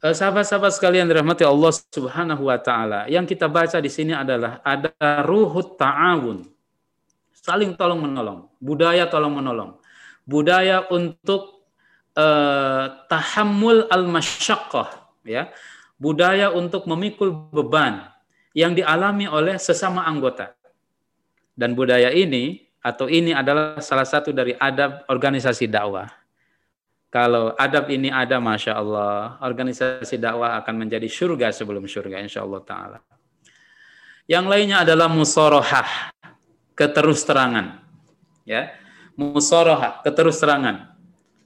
Eh, 0.01 0.17
Sahabat-sahabat 0.17 0.73
sekalian 0.73 1.05
dirahmati 1.05 1.45
Allah 1.45 1.69
Subhanahu 1.93 2.49
wa 2.49 2.57
taala, 2.57 3.05
yang 3.05 3.21
kita 3.21 3.45
baca 3.45 3.77
di 3.77 3.85
sini 3.85 4.17
adalah 4.17 4.57
ada 4.65 4.89
ruhut 5.21 5.77
ta'awun, 5.77 6.41
saling 7.41 7.73
tolong 7.73 7.99
menolong, 8.05 8.47
budaya 8.61 9.09
tolong 9.09 9.33
menolong, 9.33 9.81
budaya 10.23 10.85
untuk 10.93 11.65
uh, 12.13 13.05
tahammul 13.09 13.89
al 13.89 14.05
masyaqqah 14.05 14.87
ya, 15.25 15.49
budaya 15.97 16.53
untuk 16.53 16.85
memikul 16.85 17.33
beban 17.49 18.07
yang 18.53 18.77
dialami 18.77 19.25
oleh 19.25 19.57
sesama 19.57 20.05
anggota. 20.05 20.53
Dan 21.51 21.75
budaya 21.75 22.13
ini 22.13 22.71
atau 22.81 23.05
ini 23.05 23.35
adalah 23.35 23.77
salah 23.83 24.07
satu 24.07 24.33
dari 24.33 24.57
adab 24.57 25.05
organisasi 25.05 25.69
dakwah. 25.69 26.09
Kalau 27.11 27.51
adab 27.59 27.91
ini 27.91 28.07
ada, 28.07 28.39
masya 28.39 28.79
Allah, 28.79 29.35
organisasi 29.43 30.15
dakwah 30.15 30.55
akan 30.63 30.87
menjadi 30.87 31.11
surga 31.11 31.51
sebelum 31.51 31.83
surga, 31.83 32.23
insya 32.23 32.39
Allah 32.39 32.61
Taala. 32.63 32.97
Yang 34.31 34.45
lainnya 34.47 34.77
adalah 34.87 35.11
musorohah, 35.11 36.15
keterus-terangan. 36.75 37.83
Ya. 38.47 38.75
Musoroha, 39.19 40.01
keterus-terangan. 40.01 40.95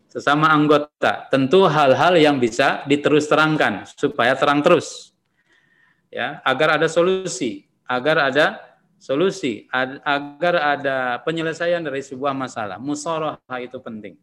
Sesama 0.08 0.48
anggota, 0.48 1.28
tentu 1.28 1.68
hal-hal 1.68 2.16
yang 2.16 2.40
bisa 2.40 2.88
diterus-terangkan 2.88 3.84
supaya 4.00 4.32
terang 4.40 4.64
terus. 4.64 5.12
Ya, 6.08 6.40
agar 6.48 6.80
ada 6.80 6.88
solusi, 6.88 7.68
agar 7.84 8.32
ada 8.32 8.64
solusi, 8.96 9.68
agar 9.76 10.80
ada 10.80 11.20
penyelesaian 11.20 11.84
dari 11.84 12.00
sebuah 12.00 12.32
masalah. 12.32 12.80
Musoroha 12.80 13.58
itu 13.60 13.76
penting. 13.84 14.16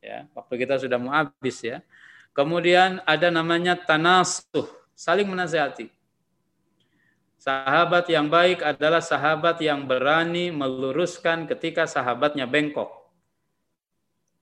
Ya, 0.00 0.24
waktu 0.32 0.64
kita 0.64 0.80
sudah 0.80 0.96
mau 0.96 1.12
habis 1.12 1.60
ya. 1.60 1.84
Kemudian 2.32 3.04
ada 3.04 3.28
namanya 3.28 3.76
tanasuh, 3.76 4.68
saling 4.96 5.28
menasihati. 5.28 5.92
Sahabat 7.46 8.10
yang 8.10 8.26
baik 8.26 8.58
adalah 8.58 8.98
sahabat 8.98 9.62
yang 9.62 9.86
berani 9.86 10.50
meluruskan 10.50 11.46
ketika 11.46 11.86
sahabatnya 11.86 12.42
bengkok. 12.42 12.90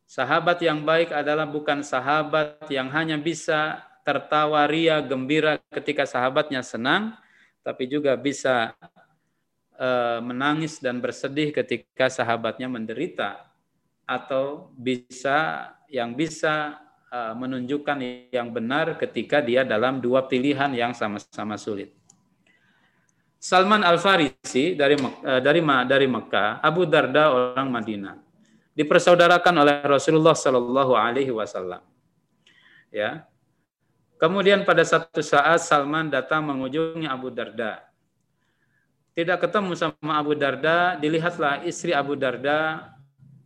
Sahabat 0.09 0.64
yang 0.64 0.88
baik 0.88 1.12
adalah 1.12 1.44
bukan 1.44 1.84
sahabat 1.84 2.64
yang 2.72 2.88
hanya 2.88 3.20
bisa 3.20 3.84
tertawa 4.09 4.64
ria 4.64 5.05
gembira 5.05 5.61
ketika 5.68 6.09
sahabatnya 6.09 6.64
senang, 6.64 7.12
tapi 7.61 7.92
juga 7.92 8.16
bisa 8.16 8.72
uh, 9.76 10.24
menangis 10.24 10.80
dan 10.80 10.96
bersedih 11.05 11.52
ketika 11.52 12.09
sahabatnya 12.09 12.72
menderita 12.72 13.52
atau 14.09 14.72
bisa 14.80 15.68
yang 15.92 16.16
bisa 16.16 16.80
uh, 17.12 17.36
menunjukkan 17.36 18.32
yang 18.32 18.48
benar 18.48 18.96
ketika 18.96 19.44
dia 19.44 19.61
dalam 19.61 20.00
dua 20.00 20.24
pilihan 20.24 20.72
yang 20.72 20.96
sama-sama 20.96 21.61
sulit. 21.61 22.03
Salman 23.45 23.84
Al 23.84 24.01
Farisi 24.01 24.72
dari 24.72 24.97
eh, 24.97 25.40
dari 25.45 25.61
dari 25.61 26.07
Mekah, 26.09 26.64
Abu 26.64 26.88
Darda 26.88 27.28
orang 27.28 27.68
Madinah. 27.68 28.16
Dipersaudarakan 28.72 29.55
oleh 29.61 29.84
Rasulullah 29.84 30.32
Shallallahu 30.32 30.97
Alaihi 30.97 31.28
Wasallam. 31.28 31.84
Ya, 32.88 33.28
Kemudian 34.24 34.64
pada 34.64 34.80
satu 34.86 35.20
saat 35.20 35.61
Salman 35.61 36.09
datang 36.09 36.40
mengunjungi 36.49 37.05
Abu 37.05 37.28
Darda. 37.28 37.84
Tidak 39.12 39.36
ketemu 39.36 39.76
sama 39.76 40.16
Abu 40.16 40.32
Darda, 40.32 40.97
dilihatlah 40.97 41.61
istri 41.68 41.92
Abu 41.92 42.16
Darda 42.16 42.88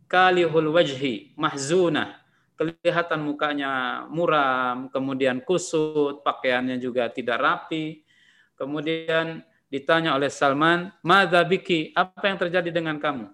kalihul 0.07 0.71
wajhi, 0.71 1.35
mahzunah. 1.35 2.15
Kelihatan 2.55 3.27
mukanya 3.27 4.03
muram, 4.07 4.87
kemudian 4.87 5.43
kusut, 5.43 6.23
pakaiannya 6.23 6.79
juga 6.79 7.11
tidak 7.11 7.43
rapi. 7.43 8.07
Kemudian 8.55 9.43
ditanya 9.69 10.17
oleh 10.17 10.27
Salman, 10.33 10.91
"Madza 11.05 11.41
biki? 11.45 11.93
Apa 11.93 12.29
yang 12.29 12.37
terjadi 12.41 12.69
dengan 12.73 12.97
kamu?" 12.97 13.29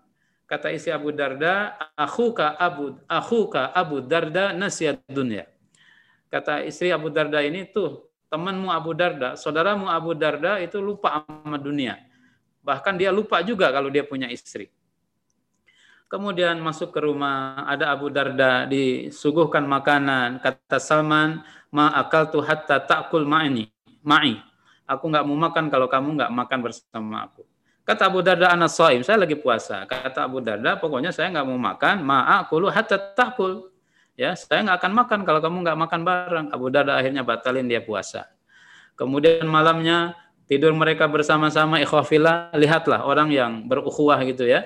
Kata 0.46 0.70
istri 0.70 0.94
Abu 0.94 1.10
Darda, 1.10 1.74
"Akhuka 1.98 2.54
Abu 2.60 3.02
akhuka 3.10 3.74
Abu 3.74 4.06
Darda 4.06 4.54
nasihat 4.54 5.02
dunia." 5.10 5.50
Kata 6.30 6.62
istri 6.62 6.94
Abu 6.94 7.10
Darda 7.10 7.42
ini 7.42 7.66
tuh 7.66 8.06
temanmu 8.30 8.70
Abu 8.70 8.92
Darda, 8.92 9.40
saudaramu 9.40 9.88
Abu 9.88 10.12
Darda 10.14 10.60
itu 10.60 10.78
lupa 10.84 11.24
sama 11.24 11.56
dunia. 11.56 11.98
Bahkan 12.66 12.98
dia 12.98 13.14
lupa 13.14 13.40
juga 13.46 13.72
kalau 13.72 13.88
dia 13.88 14.04
punya 14.04 14.28
istri. 14.28 14.68
Kemudian 16.06 16.62
masuk 16.62 16.94
ke 16.94 17.00
rumah, 17.02 17.66
ada 17.66 17.90
Abu 17.90 18.14
Darda 18.14 18.70
disuguhkan 18.70 19.66
makanan. 19.66 20.38
Kata 20.42 20.78
Salman, 20.78 21.42
ma 21.74 21.90
akal 21.98 22.30
tu 22.30 22.42
hatta 22.46 22.78
takul 22.82 23.26
ma'ini, 23.26 23.70
ma'i. 24.06 24.38
Aku 24.86 25.10
nggak 25.10 25.26
mau 25.26 25.38
makan 25.38 25.74
kalau 25.74 25.90
kamu 25.90 26.18
nggak 26.22 26.32
makan 26.32 26.60
bersama 26.62 27.26
aku. 27.26 27.42
Kata 27.86 28.10
Abu 28.10 28.26
Darda 28.26 28.50
anak 28.50 28.74
soim, 28.74 29.06
saya 29.06 29.22
lagi 29.22 29.38
puasa. 29.38 29.86
Kata 29.86 30.26
Abu 30.26 30.42
Darda, 30.42 30.78
pokoknya 30.78 31.14
saya 31.14 31.30
nggak 31.30 31.46
mau 31.46 31.58
makan, 31.58 32.02
ma'akulu 32.02 32.74
hatta 32.74 32.98
takul. 33.14 33.70
Ya, 34.18 34.34
saya 34.34 34.66
nggak 34.66 34.78
akan 34.82 34.92
makan 34.94 35.20
kalau 35.22 35.40
kamu 35.42 35.58
nggak 35.66 35.78
makan 35.86 36.02
bareng. 36.02 36.48
Abu 36.50 36.74
Darda 36.74 36.98
akhirnya 36.98 37.22
batalin 37.22 37.70
dia 37.70 37.86
puasa. 37.86 38.26
Kemudian 38.98 39.46
malamnya 39.46 40.18
tidur 40.50 40.74
mereka 40.74 41.06
bersama-sama 41.06 41.78
ikhwafillah, 41.82 42.54
lihatlah 42.58 43.06
orang 43.06 43.30
yang 43.30 43.66
berukhuwah 43.70 44.18
gitu 44.26 44.50
ya. 44.50 44.66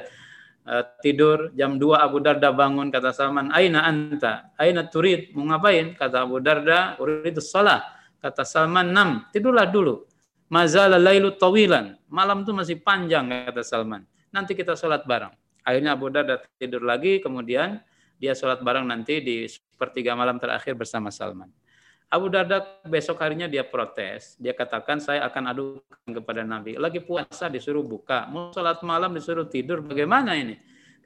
Eh, 0.69 0.83
tidur 1.01 1.49
jam 1.57 1.79
2 1.81 1.97
Abu 1.97 2.21
Darda 2.21 2.53
bangun 2.53 2.91
kata 2.91 3.09
Salman, 3.15 3.49
"Aina 3.55 3.87
anta? 3.87 4.53
Aina 4.59 4.85
turid?" 4.85 5.33
Mau 5.33 5.47
ngapain? 5.47 5.97
Kata 5.97 6.27
Abu 6.27 6.37
Darda, 6.43 6.99
"Uridu 7.01 7.41
shalah." 7.41 7.83
Kata 8.21 8.45
Salman, 8.45 8.91
"Nam, 8.93 9.09
tidurlah 9.33 9.65
dulu." 9.65 10.05
Mazala 10.49 10.97
lailu 10.97 11.37
tawilan. 11.37 11.93
Malam 12.09 12.41
itu 12.41 12.51
masih 12.57 12.77
panjang 12.81 13.29
kata 13.29 13.61
Salman. 13.61 14.01
Nanti 14.33 14.57
kita 14.57 14.73
sholat 14.73 15.05
bareng. 15.05 15.33
Akhirnya 15.61 15.93
Abu 15.93 16.09
Darda 16.09 16.41
tidur 16.57 16.81
lagi, 16.81 17.21
kemudian 17.21 17.77
dia 18.17 18.33
sholat 18.33 18.65
bareng 18.65 18.89
nanti 18.89 19.21
di 19.21 19.45
sepertiga 19.45 20.17
malam 20.17 20.41
terakhir 20.41 20.73
bersama 20.73 21.13
Salman. 21.13 21.53
Abu 22.09 22.25
Darda 22.33 22.65
besok 22.89 23.21
harinya 23.21 23.45
dia 23.45 23.61
protes. 23.61 24.33
Dia 24.41 24.57
katakan, 24.57 24.97
saya 24.97 25.21
akan 25.29 25.43
adukan 25.53 26.09
kepada 26.09 26.41
Nabi. 26.41 26.73
Lagi 26.73 26.97
puasa 27.05 27.45
disuruh 27.53 27.85
buka. 27.85 28.25
Mau 28.33 28.49
sholat 28.49 28.81
malam 28.81 29.13
disuruh 29.13 29.45
tidur. 29.45 29.85
Bagaimana 29.85 30.33
ini? 30.33 30.57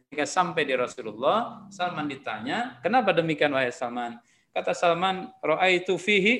Ketika 0.08 0.24
sampai 0.24 0.64
di 0.64 0.72
Rasulullah, 0.72 1.68
Salman 1.68 2.08
ditanya, 2.08 2.80
kenapa 2.80 3.12
demikian 3.12 3.52
wahai 3.52 3.76
Salman? 3.76 4.16
Kata 4.56 4.72
Salman, 4.72 5.28
itu 5.68 6.00
fihi 6.00 6.40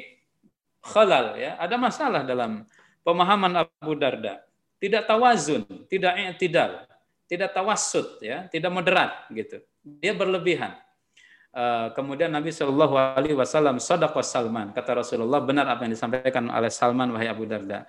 khalal. 0.80 1.36
ya 1.36 1.60
Ada 1.60 1.76
masalah 1.76 2.24
dalam 2.24 2.64
pemahaman 3.04 3.68
Abu 3.68 3.94
Darda. 4.00 4.42
Tidak 4.80 5.06
tawazun, 5.08 5.64
tidak 5.88 6.16
i'tidal, 6.20 6.84
tidak 7.30 7.56
tawassut, 7.56 8.20
ya, 8.20 8.48
tidak 8.52 8.72
moderat 8.74 9.28
gitu 9.32 9.64
dia 9.84 10.16
berlebihan. 10.16 10.80
Uh, 11.54 11.94
kemudian 11.94 12.34
Nabi 12.34 12.50
Shallallahu 12.50 12.98
Alaihi 12.98 13.38
Wasallam 13.38 13.78
sodako 13.78 14.26
Salman 14.26 14.74
kata 14.74 15.06
Rasulullah 15.06 15.38
benar 15.38 15.70
apa 15.70 15.86
yang 15.86 15.94
disampaikan 15.94 16.50
oleh 16.50 16.72
Salman 16.74 17.14
wahai 17.14 17.30
Abu 17.30 17.46
Darda. 17.46 17.86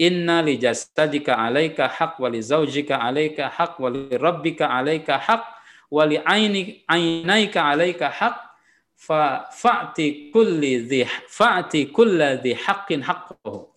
Inna 0.00 0.40
li 0.40 0.56
jasadika 0.56 1.36
alaika 1.36 1.92
hak 1.92 2.16
wali 2.16 2.40
zaujika 2.40 2.96
alaika 2.96 3.52
hak 3.52 3.76
wali 3.76 4.08
rabbika 4.16 4.72
alaika 4.72 5.20
hak 5.20 5.44
wali 5.92 6.16
aini 6.24 6.80
ainaika 6.88 7.68
alaika 7.68 8.08
hak 8.08 8.56
fa 8.96 9.44
fa'ti 9.52 10.32
kulli 10.32 10.88
dhi 10.88 11.04
fa'ti 11.28 11.92
kulla 11.92 12.40
dhi 12.40 12.56
haqqin 12.56 13.04
haqqahu. 13.04 13.71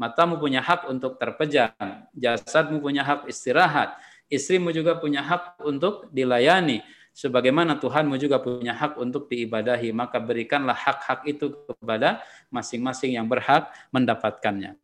Matamu 0.00 0.40
punya 0.40 0.64
hak 0.64 0.88
untuk 0.88 1.20
terpejam, 1.20 1.76
jasadmu 2.16 2.80
punya 2.80 3.04
hak 3.04 3.28
istirahat, 3.28 4.00
istrimu 4.32 4.72
juga 4.72 4.96
punya 4.96 5.20
hak 5.20 5.60
untuk 5.60 6.08
dilayani 6.08 6.80
sebagaimana 7.20 7.76
Tuhanmu 7.76 8.16
juga 8.16 8.40
punya 8.40 8.74
hak 8.74 8.96
untuk 8.96 9.28
diibadahi, 9.28 9.92
maka 9.92 10.16
berikanlah 10.16 10.76
hak-hak 10.76 11.26
itu 11.28 11.52
kepada 11.68 12.22
masing-masing 12.48 13.18
yang 13.18 13.26
berhak 13.26 13.68
mendapatkannya. 13.90 14.78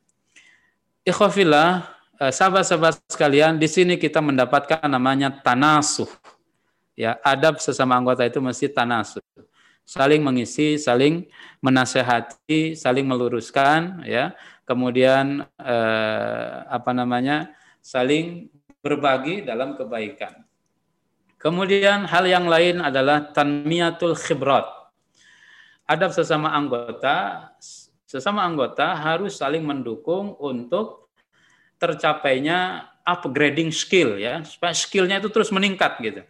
Ikhwafillah, 1.07 1.87
eh, 2.19 2.33
sahabat-sahabat 2.35 3.01
sekalian, 3.09 3.57
di 3.57 3.71
sini 3.71 3.95
kita 3.97 4.19
mendapatkan 4.19 4.85
namanya 4.91 5.31
tanasuh. 5.33 6.11
Ya, 6.97 7.21
adab 7.21 7.61
sesama 7.61 7.97
anggota 7.97 8.25
itu 8.25 8.41
mesti 8.41 8.73
tanasuh. 8.73 9.21
Saling 9.87 10.19
mengisi, 10.19 10.81
saling 10.83 11.31
menasehati, 11.63 12.75
saling 12.75 13.07
meluruskan, 13.07 14.03
ya. 14.03 14.35
Kemudian 14.67 15.47
eh, 15.63 16.55
apa 16.67 16.91
namanya? 16.91 17.55
saling 17.87 18.51
berbagi 18.83 19.47
dalam 19.47 19.79
kebaikan. 19.79 20.43
Kemudian 21.39 22.03
hal 22.11 22.27
yang 22.27 22.51
lain 22.51 22.83
adalah 22.83 23.31
tanmiyatul 23.31 24.19
khibrat. 24.19 24.67
Adab 25.87 26.11
sesama 26.11 26.51
anggota, 26.51 27.47
sesama 28.03 28.43
anggota 28.43 28.91
harus 28.99 29.39
saling 29.39 29.63
mendukung 29.63 30.35
untuk 30.43 31.15
tercapainya 31.79 32.91
upgrading 33.07 33.71
skill 33.71 34.19
ya, 34.19 34.43
supaya 34.43 34.75
skillnya 34.75 35.23
itu 35.23 35.31
terus 35.31 35.55
meningkat 35.55 36.03
gitu. 36.03 36.27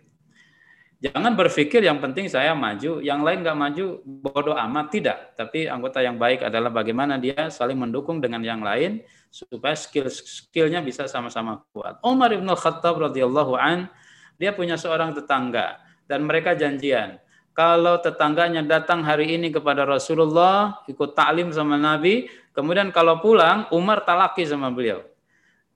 Jangan 0.97 1.37
berpikir 1.37 1.85
yang 1.85 2.01
penting 2.01 2.25
saya 2.25 2.57
maju, 2.57 3.05
yang 3.05 3.21
lain 3.21 3.45
nggak 3.45 3.59
maju 3.59 4.01
bodoh 4.05 4.57
amat 4.57 4.87
tidak. 4.89 5.37
Tapi 5.37 5.69
anggota 5.69 6.01
yang 6.01 6.17
baik 6.17 6.49
adalah 6.49 6.73
bagaimana 6.73 7.21
dia 7.21 7.53
saling 7.53 7.77
mendukung 7.77 8.17
dengan 8.17 8.41
yang 8.41 8.65
lain 8.65 9.05
supaya 9.29 9.77
skill 9.77 10.09
skillnya 10.09 10.81
bisa 10.81 11.05
sama-sama 11.05 11.61
kuat. 11.77 12.01
Umar 12.01 12.33
ibn 12.33 12.49
Khattab 12.49 12.97
radhiyallahu 12.97 13.53
an 13.61 13.93
dia 14.41 14.57
punya 14.57 14.81
seorang 14.81 15.13
tetangga 15.13 15.85
dan 16.09 16.25
mereka 16.25 16.57
janjian. 16.57 17.21
Kalau 17.53 18.01
tetangganya 18.01 18.65
datang 18.65 19.01
hari 19.05 19.37
ini 19.37 19.49
kepada 19.53 19.85
Rasulullah, 19.85 20.81
ikut 20.89 21.17
taklim 21.17 21.53
sama 21.53 21.81
Nabi, 21.81 22.29
kemudian 22.53 22.93
kalau 22.93 23.17
pulang, 23.21 23.65
Umar 23.73 24.05
talaki 24.05 24.45
sama 24.45 24.69
beliau. 24.69 25.01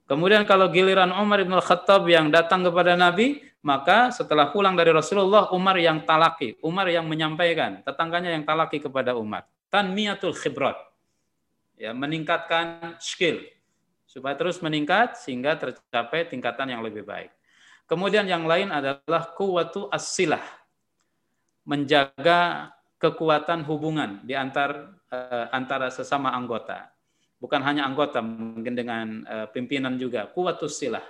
Kemudian 0.05 0.45
kalau 0.45 0.69
giliran 0.69 1.09
Umar 1.09 1.41
ibn 1.41 1.57
Khattab 1.57 2.05
yang 2.05 2.29
datang 2.29 2.61
kepada 2.61 2.93
Nabi, 2.93 3.41
maka 3.61 4.09
setelah 4.09 4.49
pulang 4.49 4.73
dari 4.73 4.89
Rasulullah, 4.89 5.53
Umar 5.53 5.77
yang 5.77 6.01
talaki, 6.01 6.57
Umar 6.65 6.89
yang 6.89 7.05
menyampaikan, 7.05 7.85
tetangganya 7.85 8.33
yang 8.33 8.41
talaki 8.41 8.81
kepada 8.81 9.13
Umar. 9.13 9.45
Tanmiyatul 9.69 10.33
khibrat. 10.33 10.77
Ya, 11.77 11.93
meningkatkan 11.93 12.97
skill 13.01 13.41
supaya 14.05 14.35
terus 14.37 14.59
meningkat 14.59 15.17
sehingga 15.17 15.55
tercapai 15.57 16.27
tingkatan 16.29 16.73
yang 16.73 16.81
lebih 16.81 17.05
baik. 17.05 17.31
Kemudian 17.85 18.25
yang 18.25 18.49
lain 18.49 18.73
adalah 18.73 19.29
kuwatu 19.37 19.87
asilah. 19.93 20.43
Menjaga 21.61 22.73
kekuatan 22.97 23.61
hubungan 23.69 24.25
di 24.25 24.33
antar 24.33 24.97
uh, 25.13 25.53
antara 25.53 25.93
sesama 25.93 26.33
anggota. 26.33 26.89
Bukan 27.37 27.61
hanya 27.61 27.85
anggota, 27.85 28.21
mungkin 28.21 28.73
dengan 28.73 29.25
uh, 29.25 29.47
pimpinan 29.53 29.97
juga. 30.01 30.29
Kuwatu 30.29 30.65
silah. 30.65 31.05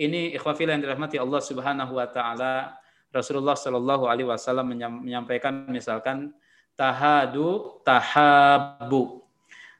Ini 0.00 0.32
ikhwafillah 0.40 0.80
yang 0.80 0.84
dirahmati 0.88 1.20
Allah 1.20 1.40
Subhanahu 1.44 1.92
wa 1.92 2.08
taala. 2.08 2.80
Rasulullah 3.12 3.52
Shallallahu 3.52 4.08
alaihi 4.08 4.24
wasallam 4.24 4.72
menyampaikan 4.72 5.68
misalkan 5.68 6.32
tahadu 6.72 7.82
tahabu. 7.84 9.20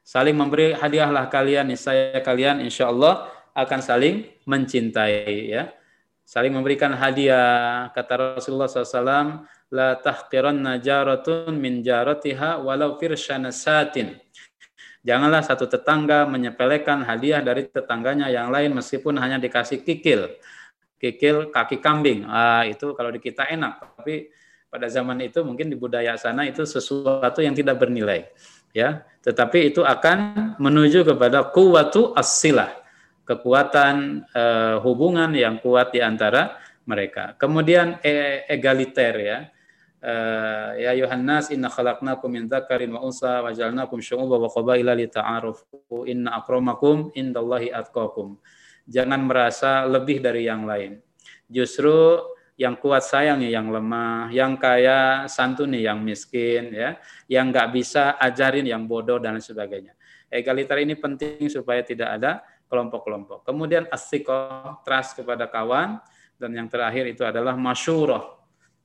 Saling 0.05 0.37
memberi 0.37 0.77
hadiahlah 0.77 1.25
kalian, 1.31 1.73
saya 1.73 2.21
kalian 2.21 2.61
insya 2.61 2.93
Allah 2.93 3.33
akan 3.57 3.79
saling 3.81 4.29
mencintai 4.45 5.49
ya 5.49 5.73
saling 6.31 6.55
memberikan 6.55 6.95
hadiah. 6.95 7.91
Kata 7.91 8.39
Rasulullah 8.39 8.71
SAW, 8.71 9.43
la 9.67 9.99
tahqiranna 9.99 10.79
jaratun 10.79 11.51
min 11.59 11.83
jaratiha 11.83 12.63
walau 12.63 12.95
firshana 12.95 13.51
satin. 13.51 14.15
Janganlah 15.01 15.41
satu 15.41 15.65
tetangga 15.65 16.29
menyepelekan 16.29 17.01
hadiah 17.01 17.41
dari 17.41 17.65
tetangganya 17.65 18.29
yang 18.29 18.53
lain 18.53 18.77
meskipun 18.77 19.17
hanya 19.17 19.41
dikasih 19.41 19.81
kikil. 19.81 20.29
Kikil 21.01 21.49
kaki 21.49 21.81
kambing. 21.81 22.29
Ah, 22.29 22.61
itu 22.69 22.93
kalau 22.93 23.09
di 23.09 23.17
kita 23.17 23.49
enak, 23.49 23.97
tapi 23.97 24.29
pada 24.69 24.85
zaman 24.85 25.17
itu 25.25 25.41
mungkin 25.41 25.67
di 25.67 25.75
budaya 25.75 26.13
sana 26.15 26.45
itu 26.45 26.63
sesuatu 26.63 27.41
yang 27.41 27.57
tidak 27.57 27.81
bernilai. 27.81 28.29
Ya, 28.71 29.03
tetapi 29.25 29.73
itu 29.73 29.83
akan 29.83 30.55
menuju 30.61 31.03
kepada 31.03 31.49
kuwatu 31.51 32.15
as-silah 32.15 32.81
kekuatan 33.27 34.25
uh, 34.35 34.79
hubungan 34.83 35.31
yang 35.35 35.59
kuat 35.59 35.95
di 35.95 35.99
antara 35.99 36.59
mereka. 36.83 37.37
Kemudian 37.39 38.01
e 38.03 38.43
egaliter 38.49 39.13
ya. 39.19 39.39
Uh, 40.01 40.73
ya 40.81 40.97
Yohanes 40.97 41.53
inna 41.53 41.69
khalaqnakum 41.69 42.25
min 42.25 42.49
dzakarin 42.49 42.89
wa 42.89 43.05
unsa 43.05 43.45
wa 43.45 43.53
ja'alnakum 43.53 44.01
syu'uban 44.01 44.41
wa 44.41 44.49
qabaila 44.49 44.97
lita'arufu 44.97 46.09
inna 46.09 46.41
akramakum 46.41 47.13
indallahi 47.13 47.69
atqakum. 47.69 48.41
Jangan 48.89 49.21
merasa 49.21 49.85
lebih 49.85 50.25
dari 50.25 50.49
yang 50.49 50.65
lain. 50.65 50.97
Justru 51.45 52.17
yang 52.57 52.81
kuat 52.81 53.05
sayangnya 53.05 53.53
yang 53.53 53.69
lemah, 53.69 54.33
yang 54.33 54.57
kaya 54.57 55.29
santuni 55.29 55.85
yang 55.85 56.01
miskin, 56.01 56.73
ya, 56.73 56.97
yang 57.29 57.53
nggak 57.53 57.69
bisa 57.69 58.17
ajarin 58.17 58.65
yang 58.65 58.89
bodoh 58.89 59.21
dan 59.21 59.37
sebagainya. 59.37 59.93
Egaliter 60.33 60.81
ini 60.81 60.97
penting 60.97 61.45
supaya 61.45 61.85
tidak 61.85 62.09
ada 62.17 62.41
kelompok-kelompok. 62.73 63.45
Kemudian 63.45 63.85
asikoh, 63.93 64.81
trust 64.81 65.13
kepada 65.21 65.45
kawan, 65.45 66.01
dan 66.41 66.57
yang 66.57 66.65
terakhir 66.65 67.05
itu 67.05 67.21
adalah 67.21 67.53
masyuroh, 67.53 68.40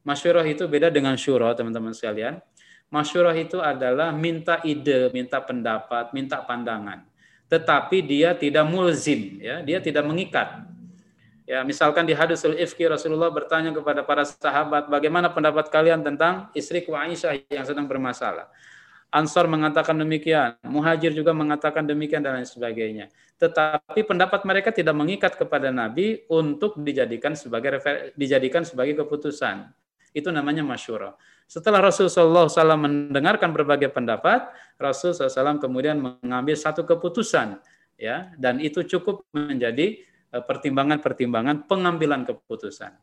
Masyurah 0.07 0.47
itu 0.47 0.63
beda 0.71 0.87
dengan 0.87 1.19
syurah, 1.19 1.51
teman-teman 1.59 1.91
sekalian. 1.91 2.39
Masyurah 2.95 3.35
itu 3.35 3.59
adalah 3.59 4.15
minta 4.15 4.63
ide, 4.63 5.11
minta 5.11 5.43
pendapat, 5.43 6.15
minta 6.15 6.39
pandangan. 6.47 7.03
Tetapi 7.51 8.07
dia 8.07 8.31
tidak 8.39 8.63
mulzim, 8.71 9.43
ya, 9.43 9.67
dia 9.67 9.83
tidak 9.83 10.07
mengikat. 10.07 10.63
Ya, 11.47 11.67
misalkan 11.67 12.07
di 12.07 12.15
hadisul 12.15 12.55
ifki 12.55 12.87
Rasulullah 12.87 13.31
bertanya 13.35 13.75
kepada 13.75 14.07
para 14.07 14.23
sahabat, 14.23 14.87
bagaimana 14.87 15.31
pendapat 15.31 15.71
kalian 15.71 16.03
tentang 16.07 16.51
istri 16.55 16.87
Aisyah 16.87 17.43
yang 17.51 17.67
sedang 17.67 17.87
bermasalah? 17.91 18.47
Ansor 19.15 19.47
mengatakan 19.47 19.95
demikian, 19.95 20.59
Muhajir 20.67 21.15
juga 21.15 21.31
mengatakan 21.31 21.87
demikian 21.87 22.23
dan 22.23 22.43
lain 22.43 22.47
sebagainya. 22.47 23.07
Tetapi 23.39 24.03
pendapat 24.03 24.43
mereka 24.43 24.75
tidak 24.75 24.95
mengikat 24.99 25.39
kepada 25.39 25.71
Nabi 25.71 26.27
untuk 26.27 26.79
dijadikan 26.83 27.39
sebagai 27.39 27.79
dijadikan 28.19 28.67
sebagai 28.67 28.99
keputusan. 28.99 29.86
Itu 30.17 30.33
namanya 30.33 30.65
masyurah. 30.65 31.13
Setelah 31.45 31.85
Rasulullah 31.85 32.49
SAW 32.49 32.81
mendengarkan 32.81 33.53
berbagai 33.53 33.93
pendapat, 33.93 34.49
Rasulullah 34.81 35.29
SAW 35.29 35.61
kemudian 35.61 36.01
mengambil 36.01 36.57
satu 36.57 36.89
keputusan, 36.89 37.61
ya, 38.01 38.33
dan 38.41 38.57
itu 38.65 38.81
cukup 38.81 39.29
menjadi 39.37 40.01
eh, 40.33 40.43
pertimbangan-pertimbangan 40.43 41.69
pengambilan 41.69 42.25
keputusan. 42.25 42.97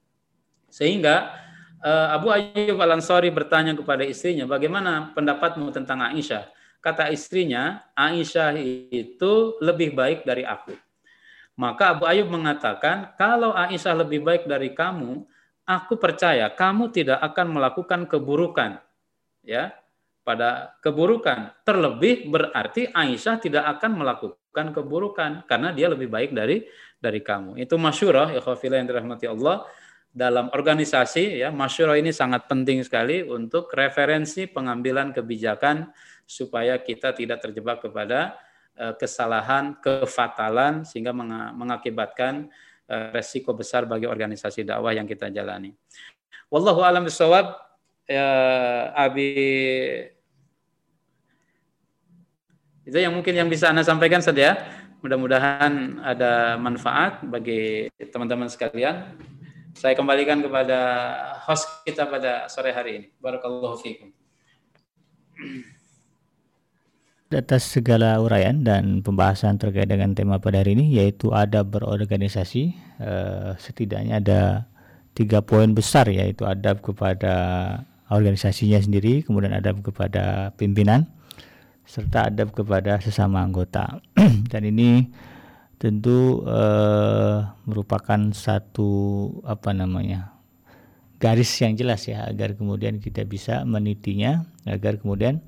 Sehingga 0.73 1.37
eh, 1.85 2.07
Abu 2.17 2.33
Ayyub 2.33 2.81
Al 2.81 2.97
Ansari 2.97 3.29
bertanya 3.29 3.77
kepada 3.77 4.01
istrinya, 4.01 4.49
bagaimana 4.49 5.13
pendapatmu 5.13 5.69
tentang 5.69 6.01
Aisyah? 6.01 6.49
Kata 6.81 7.13
istrinya, 7.13 7.93
Aisyah 7.93 8.57
itu 8.89 9.55
lebih 9.61 9.93
baik 9.93 10.25
dari 10.25 10.43
aku. 10.43 10.73
Maka 11.53 11.93
Abu 11.93 12.09
Ayyub 12.09 12.33
mengatakan, 12.33 13.13
kalau 13.15 13.53
Aisyah 13.53 14.01
lebih 14.01 14.25
baik 14.25 14.49
dari 14.49 14.73
kamu, 14.73 15.29
aku 15.63 15.95
percaya 15.99 16.51
kamu 16.51 16.91
tidak 16.91 17.19
akan 17.23 17.59
melakukan 17.59 18.07
keburukan. 18.07 18.79
Ya, 19.43 19.75
pada 20.23 20.79
keburukan. 20.79 21.51
Terlebih 21.67 22.31
berarti 22.31 22.87
Aisyah 22.87 23.43
tidak 23.43 23.63
akan 23.77 23.99
melakukan 23.99 24.65
keburukan 24.71 25.31
karena 25.45 25.75
dia 25.75 25.91
lebih 25.91 26.07
baik 26.07 26.31
dari 26.31 26.63
dari 26.97 27.19
kamu. 27.19 27.59
Itu 27.59 27.75
masyurah 27.75 28.31
ya 28.31 28.39
yang 28.39 28.87
dirahmati 28.87 29.27
Allah 29.27 29.67
dalam 30.13 30.47
organisasi 30.47 31.43
ya 31.43 31.51
masyurah 31.51 31.99
ini 31.99 32.15
sangat 32.15 32.47
penting 32.47 32.85
sekali 32.87 33.25
untuk 33.25 33.67
referensi 33.75 34.47
pengambilan 34.47 35.11
kebijakan 35.11 35.91
supaya 36.23 36.79
kita 36.79 37.11
tidak 37.11 37.43
terjebak 37.43 37.83
kepada 37.83 38.39
uh, 38.79 38.95
kesalahan, 38.95 39.75
kefatalan 39.83 40.87
sehingga 40.87 41.11
mengakibatkan 41.11 42.47
Eh, 42.47 42.53
resiko 42.87 43.55
besar 43.55 43.87
bagi 43.87 44.05
organisasi 44.05 44.67
dakwah 44.67 44.91
yang 44.91 45.07
kita 45.07 45.31
jalani. 45.31 45.71
Wallahu 46.51 46.83
alam 46.85 47.07
bisawab 47.07 47.57
ya 48.05 48.27
Abi 48.93 49.31
itu 52.83 52.97
yang 52.99 53.15
mungkin 53.15 53.33
yang 53.33 53.47
bisa 53.47 53.71
Anda 53.71 53.87
sampaikan 53.87 54.19
saja. 54.19 54.59
Mudah-mudahan 55.03 55.99
ada 55.99 56.55
manfaat 56.55 57.23
bagi 57.27 57.91
teman-teman 58.11 58.47
sekalian. 58.47 59.19
Saya 59.75 59.95
kembalikan 59.99 60.39
kepada 60.39 60.79
host 61.43 61.67
kita 61.83 62.07
pada 62.07 62.47
sore 62.47 62.71
hari 62.71 62.91
ini. 62.99 63.07
Barakallahu 63.19 63.79
fiikum 63.79 64.13
atas 67.37 67.65
segala 67.65 68.21
uraian 68.21 68.61
dan 68.61 69.01
pembahasan 69.01 69.57
terkait 69.57 69.89
dengan 69.89 70.13
tema 70.13 70.37
pada 70.37 70.61
hari 70.61 70.77
ini 70.77 70.93
yaitu 70.93 71.33
adab 71.33 71.73
berorganisasi. 71.73 72.77
Uh, 73.01 73.57
setidaknya 73.57 74.21
ada 74.21 74.41
tiga 75.17 75.41
poin 75.41 75.73
besar 75.73 76.09
yaitu 76.09 76.45
adab 76.45 76.81
kepada 76.85 77.33
organisasinya 78.13 78.77
sendiri, 78.77 79.25
kemudian 79.25 79.57
adab 79.57 79.81
kepada 79.81 80.53
pimpinan, 80.55 81.09
serta 81.85 82.29
adab 82.29 82.53
kepada 82.53 83.01
sesama 83.01 83.41
anggota. 83.41 84.01
dan 84.51 84.61
ini 84.63 85.09
tentu 85.81 86.47
uh, 86.47 87.51
merupakan 87.67 88.31
satu 88.31 88.91
apa 89.43 89.75
namanya 89.75 90.33
garis 91.23 91.51
yang 91.63 91.79
jelas 91.79 92.03
ya 92.03 92.27
agar 92.27 92.59
kemudian 92.59 92.99
kita 92.99 93.23
bisa 93.23 93.63
menitinya 93.63 94.43
agar 94.67 94.99
kemudian 94.99 95.39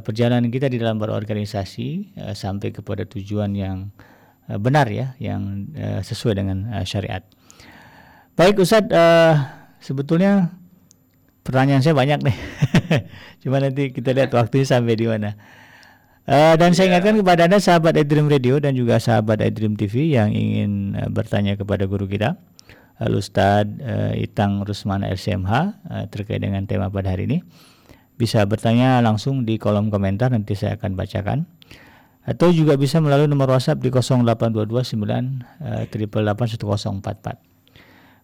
perjalanan 0.00 0.48
kita 0.48 0.72
di 0.72 0.80
dalam 0.80 0.96
berorganisasi 0.96 2.16
uh, 2.16 2.34
sampai 2.34 2.72
kepada 2.72 3.04
tujuan 3.04 3.52
yang 3.52 3.92
uh, 4.48 4.56
benar 4.56 4.88
ya, 4.88 5.12
yang 5.20 5.68
uh, 5.76 6.00
sesuai 6.00 6.40
dengan 6.40 6.70
uh, 6.72 6.84
syariat. 6.86 7.20
Baik 8.34 8.58
Ustadz, 8.64 8.90
uh, 8.90 9.34
sebetulnya 9.78 10.50
pertanyaan 11.44 11.84
saya 11.84 11.94
banyak 11.94 12.24
nih. 12.24 12.36
Cuma 13.44 13.60
nanti 13.60 13.92
kita 13.92 14.16
lihat 14.16 14.32
waktunya 14.32 14.66
sampai 14.66 14.94
di 14.96 15.06
mana. 15.06 15.36
Uh, 16.24 16.56
dan 16.56 16.72
saya 16.72 16.88
iya. 16.88 16.90
ingatkan 16.96 17.20
kepada 17.20 17.40
Anda 17.44 17.60
sahabat 17.60 18.00
iDream 18.00 18.32
Radio 18.32 18.56
dan 18.56 18.72
juga 18.72 18.96
sahabat 18.96 19.44
iDream 19.44 19.76
TV 19.76 20.16
yang 20.16 20.32
ingin 20.32 20.96
uh, 20.96 21.12
bertanya 21.12 21.52
kepada 21.60 21.84
guru 21.84 22.08
kita, 22.08 22.40
Al 22.96 23.12
Ustadz 23.12 23.76
uh, 23.84 24.16
Itang 24.16 24.64
Rusmana 24.64 25.12
RCMH 25.12 25.52
uh, 25.84 26.04
terkait 26.08 26.40
dengan 26.40 26.64
tema 26.64 26.88
pada 26.88 27.12
hari 27.12 27.28
ini 27.28 27.44
bisa 28.14 28.46
bertanya 28.46 29.02
langsung 29.02 29.42
di 29.42 29.58
kolom 29.58 29.90
komentar 29.90 30.30
nanti 30.30 30.54
saya 30.54 30.78
akan 30.78 30.94
bacakan 30.94 31.38
atau 32.24 32.48
juga 32.54 32.80
bisa 32.80 33.04
melalui 33.04 33.28
nomor 33.28 33.52
WhatsApp 33.52 33.84
di 33.84 33.92
0822 33.92 34.96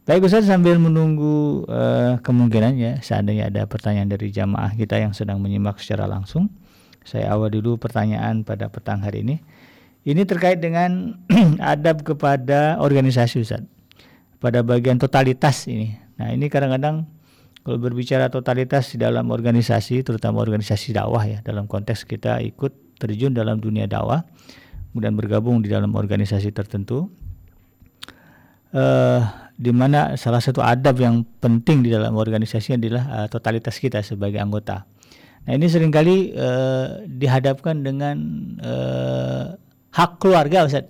Baik 0.09 0.25
Ustaz 0.25 0.49
sambil 0.49 0.81
menunggu 0.81 1.69
uh, 1.69 2.17
kemungkinan 2.25 2.73
ya 2.81 2.93
seandainya 3.05 3.53
ada 3.53 3.69
pertanyaan 3.69 4.09
dari 4.09 4.33
jamaah 4.33 4.73
kita 4.73 4.97
yang 4.97 5.13
sedang 5.13 5.39
menyimak 5.45 5.77
secara 5.77 6.09
langsung. 6.09 6.49
Saya 7.05 7.37
awal 7.37 7.53
dulu 7.53 7.77
pertanyaan 7.77 8.41
pada 8.41 8.73
petang 8.73 9.05
hari 9.05 9.21
ini. 9.21 9.45
Ini 10.09 10.25
terkait 10.25 10.65
dengan 10.65 11.21
adab 11.61 12.01
kepada 12.01 12.81
organisasi 12.81 13.45
Ustaz. 13.45 13.61
Pada 14.41 14.65
bagian 14.65 14.97
totalitas 14.97 15.69
ini. 15.69 16.01
Nah, 16.17 16.33
ini 16.33 16.49
kadang-kadang 16.49 17.05
kalau 17.61 17.77
berbicara 17.77 18.33
totalitas 18.33 18.97
di 18.97 18.99
dalam 19.01 19.29
organisasi, 19.29 20.01
terutama 20.01 20.41
organisasi 20.41 20.97
dakwah 20.97 21.25
ya, 21.29 21.39
dalam 21.45 21.69
konteks 21.69 22.09
kita 22.09 22.41
ikut 22.41 22.97
terjun 22.97 23.37
dalam 23.37 23.61
dunia 23.61 23.85
dakwah, 23.85 24.25
kemudian 24.91 25.13
bergabung 25.13 25.61
di 25.61 25.69
dalam 25.69 25.93
organisasi 25.93 26.51
tertentu, 26.57 27.13
uh, 28.73 29.21
di 29.61 29.73
mana 29.77 30.17
salah 30.17 30.41
satu 30.41 30.65
adab 30.65 31.05
yang 31.05 31.21
penting 31.37 31.85
di 31.85 31.93
dalam 31.93 32.17
organisasi 32.17 32.81
adalah 32.81 33.05
uh, 33.13 33.27
totalitas 33.29 33.77
kita 33.77 34.01
sebagai 34.01 34.41
anggota. 34.41 34.89
Nah 35.45 35.53
ini 35.57 35.69
sering 35.69 35.93
kali 35.93 36.33
uh, 36.33 37.05
dihadapkan 37.05 37.85
dengan 37.85 38.17
uh, 38.61 39.57
hak 39.93 40.17
keluarga, 40.17 40.65
Ustaz. 40.65 40.89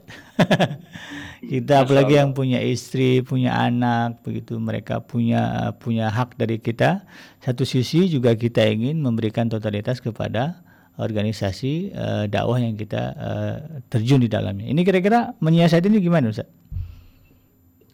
kita 1.52 1.84
apalagi 1.84 2.20
yang 2.20 2.36
punya 2.36 2.60
istri, 2.60 3.24
punya 3.24 3.56
anak, 3.56 4.20
begitu 4.20 4.60
mereka 4.60 5.00
punya 5.00 5.72
punya 5.80 6.12
hak 6.12 6.36
dari 6.36 6.60
kita. 6.60 7.04
Satu 7.40 7.64
sisi 7.64 8.08
juga 8.12 8.36
kita 8.36 8.60
ingin 8.68 9.00
memberikan 9.00 9.48
totalitas 9.48 9.98
kepada 9.98 10.60
organisasi 11.00 11.96
uh, 11.96 12.24
dakwah 12.28 12.60
yang 12.60 12.76
kita 12.76 13.02
uh, 13.16 13.56
terjun 13.88 14.20
di 14.20 14.28
dalamnya. 14.28 14.68
Ini 14.68 14.80
kira-kira 14.84 15.32
menyiasati 15.40 15.88
ini 15.88 15.98
gimana, 16.04 16.28
Ustaz? 16.28 16.48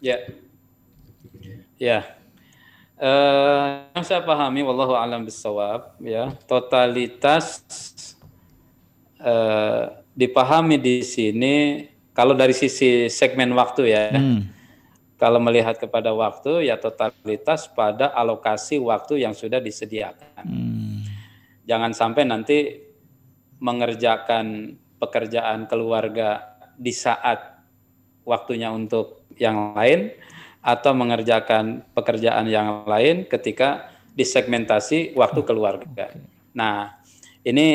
Ya. 0.02 0.18
Ya. 1.78 2.02
Uh, 2.96 3.84
yang 3.92 4.04
saya 4.08 4.24
pahami 4.24 4.64
wallahu 4.64 4.96
alam 4.96 5.20
bisawab 5.20 6.00
ya, 6.00 6.32
totalitas 6.48 7.60
uh, 9.20 10.00
dipahami 10.16 10.80
di 10.80 11.04
sini 11.04 11.84
kalau 12.16 12.32
dari 12.32 12.56
sisi 12.56 13.12
segmen 13.12 13.52
waktu 13.52 13.92
ya, 13.92 14.08
hmm. 14.08 14.40
kalau 15.20 15.36
melihat 15.36 15.76
kepada 15.76 16.16
waktu 16.16 16.64
ya 16.64 16.80
totalitas 16.80 17.68
pada 17.68 18.08
alokasi 18.16 18.80
waktu 18.80 19.20
yang 19.20 19.36
sudah 19.36 19.60
disediakan. 19.60 20.40
Hmm. 20.40 21.04
Jangan 21.68 21.92
sampai 21.92 22.24
nanti 22.24 22.80
mengerjakan 23.60 24.76
pekerjaan 24.96 25.68
keluarga 25.68 26.56
di 26.80 26.96
saat 26.96 27.60
waktunya 28.24 28.72
untuk 28.72 29.28
yang 29.36 29.76
lain 29.76 30.16
atau 30.64 30.96
mengerjakan 30.96 31.84
pekerjaan 31.92 32.48
yang 32.48 32.88
lain 32.88 33.28
ketika 33.28 33.92
disegmentasi 34.16 35.12
waktu 35.12 35.44
keluarga. 35.44 36.16
Nah, 36.56 36.96
ini 37.44 37.68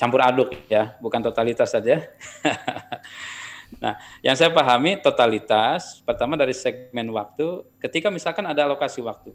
campur 0.00 0.24
aduk 0.24 0.56
ya, 0.72 0.96
bukan 0.96 1.20
totalitas 1.20 1.76
saja. 1.76 2.00
nah, 3.82 3.94
yang 4.22 4.36
saya 4.38 4.50
pahami 4.52 4.98
totalitas 5.00 6.00
pertama 6.02 6.34
dari 6.34 6.54
segmen 6.56 7.10
waktu, 7.12 7.64
ketika 7.82 8.08
misalkan 8.08 8.46
ada 8.46 8.64
alokasi 8.64 9.02
waktu. 9.02 9.32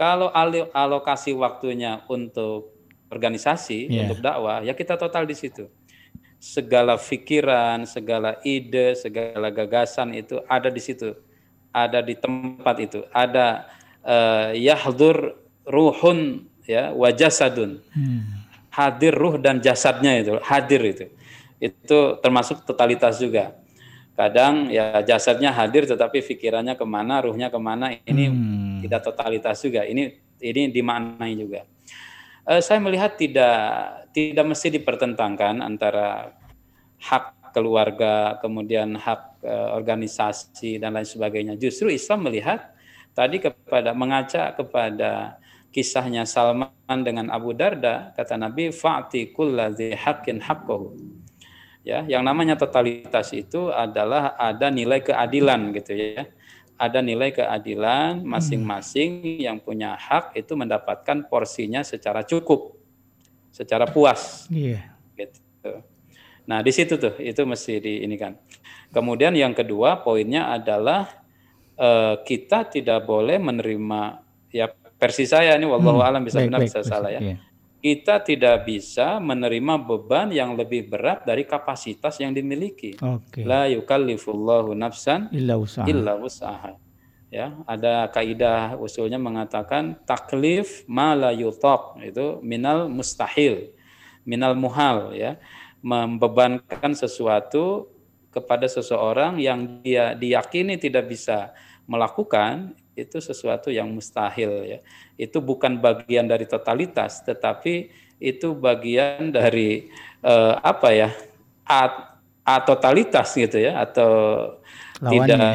Kalau 0.00 0.32
alokasi 0.72 1.36
waktunya 1.36 2.00
untuk 2.08 2.72
organisasi, 3.12 3.92
yeah. 3.92 4.08
untuk 4.08 4.24
dakwah, 4.24 4.64
ya 4.64 4.72
kita 4.72 4.96
total 4.96 5.28
di 5.28 5.36
situ. 5.36 5.68
Segala 6.40 6.96
pikiran, 6.96 7.84
segala 7.84 8.40
ide, 8.40 8.96
segala 8.96 9.52
gagasan 9.52 10.16
itu 10.16 10.40
ada 10.48 10.72
di 10.72 10.80
situ. 10.80 11.12
Ada 11.68 12.00
di 12.00 12.16
tempat 12.16 12.76
itu. 12.80 13.04
Ada 13.12 13.68
uh, 14.00 14.56
yahdur 14.56 15.36
ruhun 15.68 16.48
ya 16.64 16.96
wajasadun. 16.96 17.84
Hmm 17.92 18.40
hadir 18.70 19.14
ruh 19.14 19.36
dan 19.36 19.58
jasadnya 19.58 20.22
itu 20.22 20.38
hadir 20.46 20.80
itu 20.86 21.06
itu 21.60 21.98
termasuk 22.24 22.64
totalitas 22.64 23.20
juga 23.20 23.54
kadang 24.16 24.68
ya 24.72 25.00
jasadnya 25.04 25.52
hadir 25.52 25.84
tetapi 25.84 26.24
pikirannya 26.24 26.74
ke 26.74 26.84
mana 26.88 27.24
ruhnya 27.24 27.52
ke 27.52 27.60
mana 27.60 27.94
ini 28.04 28.32
hmm. 28.32 28.80
tidak 28.84 29.00
totalitas 29.06 29.60
juga 29.60 29.84
ini 29.84 30.16
ini 30.40 30.72
dimaknai 30.72 31.32
juga 31.36 31.68
uh, 32.48 32.60
saya 32.64 32.80
melihat 32.80 33.14
tidak 33.20 33.60
tidak 34.16 34.44
mesti 34.50 34.72
dipertentangkan 34.72 35.60
antara 35.60 36.34
hak 37.00 37.52
keluarga 37.52 38.40
kemudian 38.40 38.96
hak 38.96 39.40
uh, 39.44 39.76
organisasi 39.76 40.80
dan 40.80 40.96
lain 40.96 41.06
sebagainya 41.06 41.54
justru 41.60 41.92
Islam 41.92 42.28
melihat 42.28 42.72
tadi 43.12 43.40
kepada 43.40 43.92
mengajak 43.92 44.56
kepada 44.56 45.40
kisahnya 45.70 46.26
Salman 46.26 46.98
dengan 47.06 47.30
Abu 47.30 47.54
Darda, 47.54 48.10
kata 48.18 48.34
Nabi, 48.34 48.74
fa'ti 48.74 49.30
kulladzi 49.30 49.94
haqqin 49.94 50.42
haqqahu. 50.42 50.98
Ya, 51.80 52.04
yang 52.04 52.20
namanya 52.20 52.60
totalitas 52.60 53.32
itu 53.32 53.72
adalah 53.72 54.36
ada 54.36 54.68
nilai 54.68 55.00
keadilan 55.00 55.72
gitu 55.80 55.96
ya. 55.96 56.28
Ada 56.76 57.00
nilai 57.04 57.32
keadilan 57.32 58.24
masing-masing 58.24 59.40
yang 59.40 59.60
punya 59.60 59.96
hak 59.96 60.36
itu 60.36 60.52
mendapatkan 60.56 61.28
porsinya 61.28 61.80
secara 61.84 62.24
cukup, 62.24 62.76
secara 63.52 63.88
puas. 63.88 64.48
Iya. 64.52 64.92
Yeah. 65.16 65.28
Gitu. 65.28 65.72
Nah, 66.48 66.64
di 66.64 66.72
situ 66.72 66.96
tuh 66.96 67.16
itu 67.20 67.40
mesti 67.44 67.80
di 67.80 68.04
ini 68.04 68.16
kan. 68.16 68.36
Kemudian 68.92 69.36
yang 69.36 69.52
kedua 69.52 70.00
poinnya 70.00 70.52
adalah 70.52 71.08
eh, 71.76 72.14
kita 72.24 72.68
tidak 72.68 73.04
boleh 73.04 73.36
menerima 73.40 74.24
ya 74.52 74.68
versi 75.00 75.24
saya 75.24 75.56
ini 75.56 75.64
wallahu 75.64 76.04
hmm, 76.04 76.08
alam 76.12 76.22
bisa 76.26 76.44
benar 76.44 76.60
bisa 76.60 76.84
salah 76.84 77.08
ya. 77.08 77.20
Iya. 77.20 77.36
Kita 77.80 78.20
tidak 78.20 78.68
bisa 78.68 79.16
menerima 79.16 79.80
beban 79.80 80.28
yang 80.28 80.52
lebih 80.52 80.92
berat 80.92 81.24
dari 81.24 81.48
kapasitas 81.48 82.20
yang 82.20 82.36
dimiliki. 82.36 83.00
Okay. 83.00 83.48
La 83.48 83.64
yukallifullahu 83.72 84.76
nafsan 84.76 85.32
illa 85.32 85.56
usaha. 85.56 85.88
Illa 85.88 86.20
usaha. 86.20 86.76
Ya, 87.32 87.56
ada 87.64 88.10
kaidah 88.10 88.76
usulnya 88.76 89.16
mengatakan 89.16 89.96
taklif 90.04 90.82
ma 90.90 91.16
la 91.16 91.30
yutaq 91.30 92.02
itu 92.02 92.42
minal 92.42 92.90
mustahil, 92.90 93.72
minal 94.28 94.52
muhal 94.52 95.16
ya. 95.16 95.40
Membebankan 95.80 96.92
sesuatu 96.92 97.88
kepada 98.28 98.68
seseorang 98.68 99.40
yang 99.40 99.80
dia 99.80 100.12
diyakini 100.12 100.76
tidak 100.76 101.08
bisa 101.08 101.56
melakukan 101.88 102.76
itu 103.00 103.18
sesuatu 103.18 103.72
yang 103.72 103.88
mustahil 103.88 104.64
ya. 104.64 104.78
Itu 105.16 105.40
bukan 105.40 105.80
bagian 105.80 106.28
dari 106.28 106.44
totalitas 106.44 107.24
tetapi 107.24 107.88
itu 108.20 108.52
bagian 108.52 109.32
dari 109.32 109.88
uh, 110.20 110.60
apa 110.60 110.88
ya? 110.92 111.10
At, 111.64 112.18
atotalitas 112.44 113.30
gitu 113.36 113.62
ya 113.62 113.78
atau 113.80 114.10
Lawannya. 115.00 115.24
tidak 115.24 115.48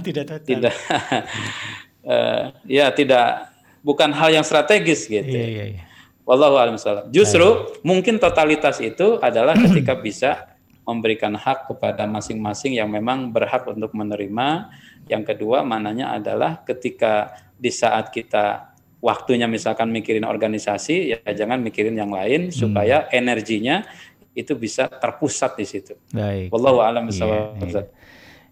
tidak 0.06 0.24
tidak 0.42 0.74
uh, 2.06 2.50
ya 2.78 2.88
tidak 2.90 3.52
bukan 3.84 4.10
hal 4.10 4.34
yang 4.34 4.44
strategis 4.44 5.06
gitu. 5.06 5.28
Iya, 5.28 5.46
iya, 5.46 5.64
iya. 5.76 5.82
Wallahu 6.28 6.60
a'lam 6.60 6.76
Justru 7.08 7.72
mungkin 7.80 8.20
totalitas 8.20 8.84
itu 8.84 9.16
adalah 9.24 9.56
ketika 9.56 9.96
bisa 9.96 10.30
memberikan 10.84 11.32
hak 11.32 11.72
kepada 11.72 12.04
masing-masing 12.04 12.76
yang 12.76 12.88
memang 12.88 13.32
berhak 13.32 13.64
untuk 13.64 13.96
menerima 13.96 14.68
yang 15.08 15.24
kedua 15.24 15.64
mananya 15.64 16.14
adalah 16.14 16.62
ketika 16.62 17.32
di 17.58 17.72
saat 17.72 18.14
kita 18.14 18.76
waktunya 18.98 19.46
misalkan 19.46 19.90
mikirin 19.90 20.26
organisasi 20.26 21.14
ya 21.14 21.18
jangan 21.34 21.62
mikirin 21.62 21.94
yang 21.94 22.10
lain 22.10 22.50
hmm. 22.50 22.54
supaya 22.54 23.06
energinya 23.10 23.86
itu 24.38 24.54
bisa 24.54 24.86
terpusat 24.86 25.58
di 25.58 25.66
situ. 25.66 25.98
Baik. 26.14 26.54
Wallahu 26.54 26.78
a'lam 26.78 27.10
iya, 27.10 27.50
iya. 27.58 27.82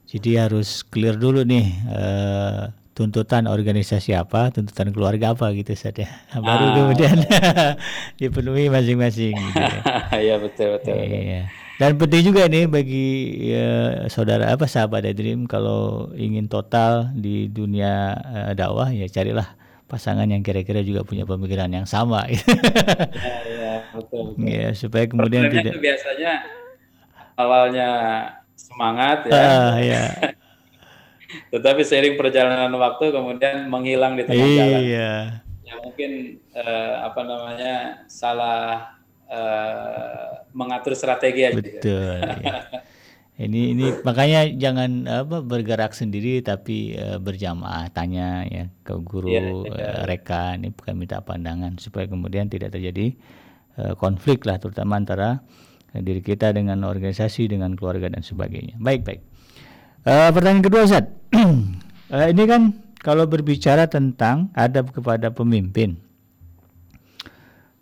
Jadi 0.07 0.31
harus 0.39 0.83
clear 0.87 1.15
dulu 1.19 1.47
nih 1.47 1.67
uh, 1.91 2.71
tuntutan 2.95 3.47
organisasi 3.47 4.15
apa, 4.15 4.51
tuntutan 4.51 4.91
keluarga 4.91 5.35
apa 5.35 5.51
gitu 5.55 5.75
saja. 5.79 6.11
Nah, 6.35 6.43
baru 6.43 6.65
ah. 6.65 6.73
kemudian 6.75 7.17
dipenuhi 8.23 8.67
masing-masing 8.67 9.35
gitu 9.35 9.63
ya. 9.63 9.83
Iya 10.27 10.37
betul 10.43 10.79
betul. 10.79 10.95
Iya. 10.95 11.66
Dan 11.77 12.01
penting 12.01 12.33
juga 12.33 12.49
nih 12.49 12.65
bagi 12.65 13.07
ya, 13.53 13.69
saudara 14.09 14.49
apa 14.49 14.65
sahabat 14.65 15.05
Dream 15.13 15.45
kalau 15.45 16.09
ingin 16.17 16.49
total 16.49 17.13
di 17.13 17.53
dunia 17.53 18.17
uh, 18.17 18.53
dakwah 18.57 18.89
ya 18.89 19.05
carilah 19.13 19.45
pasangan 19.85 20.25
yang 20.25 20.41
kira-kira 20.41 20.81
juga 20.81 21.05
punya 21.05 21.29
pemikiran 21.29 21.69
yang 21.69 21.85
sama. 21.85 22.25
ya, 22.33 22.41
ya, 23.45 23.75
betul, 23.93 24.35
betul. 24.35 24.49
Ya, 24.49 24.73
supaya 24.73 25.05
kemudian 25.05 25.47
Problemnya 25.47 25.63
tidak 25.69 25.77
biasanya 25.85 26.33
awalnya 27.37 27.89
semangat 28.57 29.29
ya. 29.29 29.37
Uh, 29.37 29.75
ya. 29.85 30.05
Tetapi 31.53 31.83
seiring 31.85 32.17
perjalanan 32.17 32.73
waktu 32.73 33.13
kemudian 33.13 33.69
menghilang 33.69 34.17
di 34.17 34.25
tengah 34.25 34.49
iya. 34.49 34.57
jalan. 34.65 34.83
Ya 35.67 35.75
mungkin 35.83 36.41
uh, 36.57 37.05
apa 37.05 37.21
namanya 37.27 37.75
salah 38.09 38.96
uh, 39.31 40.47
mengatur 40.57 40.95
strategi 40.97 41.47
aja. 41.47 41.59
Betul. 41.59 42.19
ya. 42.23 42.61
Ini 43.37 43.77
ini 43.77 43.93
makanya 44.01 44.49
jangan 44.49 45.05
apa 45.05 45.45
bergerak 45.45 45.93
sendiri 45.93 46.41
tapi 46.41 46.97
uh, 46.97 47.21
berjamaah 47.21 47.93
tanya 47.93 48.49
ya 48.49 48.73
ke 48.81 48.97
guru 48.97 49.29
ya, 49.29 49.45
ya. 49.45 49.53
Uh, 49.53 50.03
rekan 50.09 50.65
ini 50.65 50.73
bukan 50.73 50.97
minta 50.97 51.21
pandangan 51.21 51.77
supaya 51.77 52.09
kemudian 52.09 52.49
tidak 52.49 52.73
terjadi 52.73 53.13
uh, 53.77 53.93
konflik 53.93 54.49
lah 54.49 54.57
terutama 54.57 54.97
antara 54.97 55.45
diri 55.93 56.25
kita 56.25 56.57
dengan 56.57 56.81
organisasi 56.89 57.53
dengan 57.53 57.77
keluarga 57.77 58.09
dan 58.09 58.25
sebagainya. 58.25 58.81
Baik 58.81 59.05
baik. 59.05 59.21
Uh, 60.09 60.33
pertanyaan 60.33 60.65
kedua 60.65 60.89
Ustaz. 60.89 61.05
uh, 61.37 62.27
ini 62.33 62.45
kan 62.49 62.73
kalau 63.05 63.29
berbicara 63.29 63.85
tentang 63.85 64.49
adab 64.57 64.97
kepada 64.97 65.29
pemimpin 65.29 66.01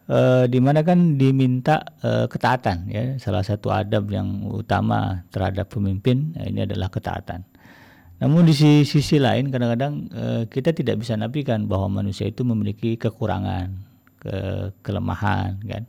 uh, 0.08 0.44
di 0.48 0.58
mana 0.60 0.84
kan 0.84 1.16
diminta 1.16 1.84
uh, 2.04 2.26
ketaatan 2.28 2.88
ya 2.90 3.16
salah 3.16 3.44
satu 3.44 3.72
adab 3.72 4.08
yang 4.12 4.48
utama 4.48 5.24
terhadap 5.32 5.70
pemimpin 5.72 6.32
uh, 6.36 6.46
ini 6.48 6.64
adalah 6.64 6.88
ketaatan. 6.92 7.44
Namun 8.22 8.46
di 8.46 8.54
sisi, 8.54 8.86
sisi 8.86 9.16
lain 9.18 9.50
kadang-kadang 9.50 9.94
uh, 10.14 10.42
kita 10.46 10.70
tidak 10.70 11.02
bisa 11.02 11.18
nafikan 11.18 11.66
bahwa 11.66 12.00
manusia 12.00 12.30
itu 12.30 12.46
memiliki 12.46 12.94
kekurangan, 12.94 13.74
ke, 14.22 14.34
kelemahan 14.80 15.58
kan. 15.66 15.84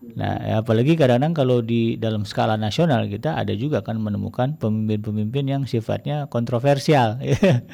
Nah, 0.00 0.34
ya, 0.40 0.54
apalagi 0.64 0.96
kadang-kadang 0.96 1.36
kalau 1.36 1.60
di 1.60 2.00
dalam 2.00 2.24
skala 2.24 2.56
nasional 2.56 3.04
kita 3.04 3.36
ada 3.36 3.52
juga 3.52 3.84
kan 3.84 4.00
menemukan 4.00 4.56
pemimpin-pemimpin 4.56 5.44
yang 5.44 5.62
sifatnya 5.68 6.24
kontroversial. 6.32 7.20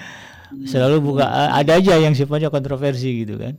Selalu 0.70 0.96
buka 1.02 1.26
ada 1.54 1.78
aja 1.78 1.94
yang 2.02 2.18
sifatnya 2.18 2.50
kontroversi 2.50 3.22
gitu 3.22 3.38
kan. 3.38 3.54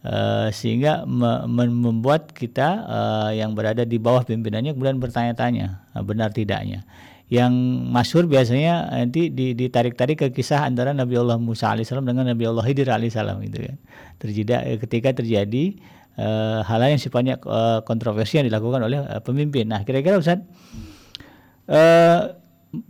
Uh, 0.00 0.48
sehingga 0.48 1.04
me 1.04 1.44
membuat 1.68 2.32
kita 2.32 2.88
uh, 2.88 3.30
yang 3.36 3.52
berada 3.52 3.84
di 3.84 4.00
bawah 4.00 4.24
pimpinannya 4.24 4.72
kemudian 4.72 4.96
bertanya-tanya 4.96 5.84
uh, 5.92 6.00
benar 6.00 6.32
tidaknya. 6.32 6.88
Yang 7.28 7.52
masyhur 7.84 8.24
biasanya 8.24 8.88
nanti 8.96 9.28
ditarik-tarik 9.28 10.16
ke 10.24 10.26
kisah 10.32 10.64
antara 10.64 10.96
Nabi 10.96 11.20
Allah 11.20 11.36
Musa 11.36 11.68
alaihissalam 11.76 12.08
dengan 12.08 12.32
Nabi 12.32 12.48
Allah 12.48 12.64
Khidir 12.64 12.88
alaihissalam 12.88 13.44
itu 13.44 13.60
kan. 13.60 13.76
Terjadi 14.16 14.80
ketika 14.80 15.20
terjadi 15.20 15.76
uh, 16.16 16.64
hal 16.64 16.80
yang 16.80 16.96
sifatnya 16.96 17.36
uh, 17.44 17.84
kontroversi 17.84 18.40
yang 18.40 18.48
dilakukan 18.48 18.80
oleh 18.80 19.04
uh, 19.04 19.20
pemimpin. 19.20 19.68
Nah, 19.68 19.84
kira-kira 19.84 20.16
Ustaz 20.16 20.40
uh, 21.68 22.40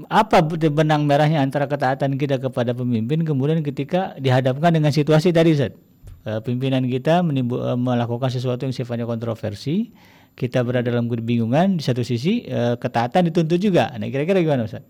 apa 0.07 0.47
benang 0.47 1.11
merahnya 1.11 1.43
antara 1.43 1.67
ketaatan 1.67 2.15
kita 2.23 2.39
kepada 2.39 2.71
pemimpin 2.71 3.27
kemudian 3.27 3.67
ketika 3.67 4.15
dihadapkan 4.15 4.71
dengan 4.71 4.95
situasi 4.95 5.35
tadi 5.35 5.59
Ustaz? 5.59 5.90
Eh, 6.21 6.41
pimpinan 6.45 6.85
kita 6.85 7.25
menimbul, 7.25 7.65
uh, 7.65 7.81
melakukan 7.81 8.29
sesuatu 8.29 8.69
yang 8.69 8.77
sifatnya 8.77 9.09
kontroversi, 9.09 9.89
kita 10.37 10.61
berada 10.61 10.93
dalam 10.93 11.09
kebingungan 11.09 11.81
di 11.81 11.83
satu 11.83 12.05
sisi 12.05 12.45
uh, 12.45 12.77
ketaatan 12.77 13.33
dituntut 13.33 13.57
juga. 13.57 13.89
Nah, 13.97 14.05
kira-kira 14.13 14.45
gimana 14.45 14.69
Ustaz? 14.69 14.85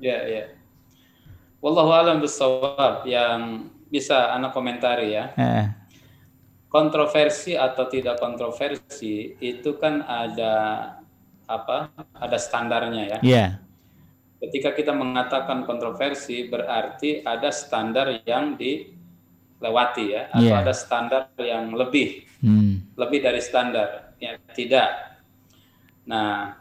Ya, 0.00 0.16
ya. 0.24 0.48
Wallahu 1.60 1.92
alam 1.92 2.24
bisawab 2.24 3.04
yang 3.04 3.68
bisa 3.92 4.32
anak 4.32 4.56
komentari 4.56 5.12
ya. 5.12 5.36
Eh. 5.36 5.66
kontroversi 6.70 7.58
atau 7.58 7.90
tidak 7.90 8.22
kontroversi 8.22 9.34
itu 9.42 9.74
kan 9.76 10.06
ada 10.06 10.54
apa? 11.50 11.90
Ada 12.16 12.38
standarnya 12.38 13.02
ya. 13.02 13.18
Iya. 13.20 13.36
Yeah. 13.36 13.50
Ketika 14.40 14.72
kita 14.72 14.94
mengatakan 14.94 15.66
kontroversi 15.66 16.48
berarti 16.48 17.26
ada 17.26 17.50
standar 17.52 18.22
yang 18.24 18.54
dilewati 19.60 20.16
ya 20.16 20.32
atau 20.32 20.48
yeah. 20.48 20.64
ada 20.64 20.72
standar 20.72 21.28
yang 21.36 21.76
lebih. 21.76 22.24
Hmm. 22.40 22.88
Lebih 22.96 23.20
dari 23.20 23.44
standar. 23.44 24.16
Ya, 24.16 24.40
tidak. 24.56 25.20
Nah, 26.08 26.56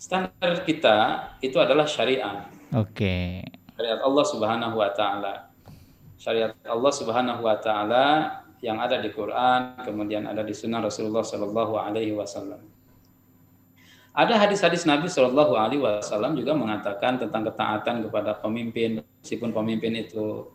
standar 0.00 0.64
kita 0.64 0.96
itu 1.44 1.60
adalah 1.60 1.84
syariat. 1.84 2.48
Oke. 2.72 2.96
Okay. 2.96 3.28
Syariat 3.76 4.00
Allah 4.00 4.24
Subhanahu 4.24 4.74
wa 4.80 4.90
taala. 4.96 5.34
Syariat 6.16 6.56
Allah 6.64 6.92
Subhanahu 6.96 7.40
wa 7.44 7.56
taala 7.60 8.04
yang 8.64 8.80
ada 8.80 9.00
di 9.00 9.12
Quran, 9.12 9.80
kemudian 9.84 10.24
ada 10.24 10.40
di 10.40 10.52
sunnah 10.56 10.80
Rasulullah 10.84 11.24
Shallallahu 11.24 11.76
alaihi 11.76 12.16
wasallam. 12.16 12.60
Ada 14.10 14.36
hadis-hadis 14.36 14.84
Nabi 14.90 15.06
Shallallahu 15.06 15.54
Alaihi 15.54 15.78
Wasallam 15.78 16.34
juga 16.34 16.50
mengatakan 16.50 17.14
tentang 17.14 17.46
ketaatan 17.46 18.02
kepada 18.10 18.34
pemimpin, 18.42 19.06
meskipun 19.22 19.54
pemimpin 19.54 20.02
itu 20.02 20.50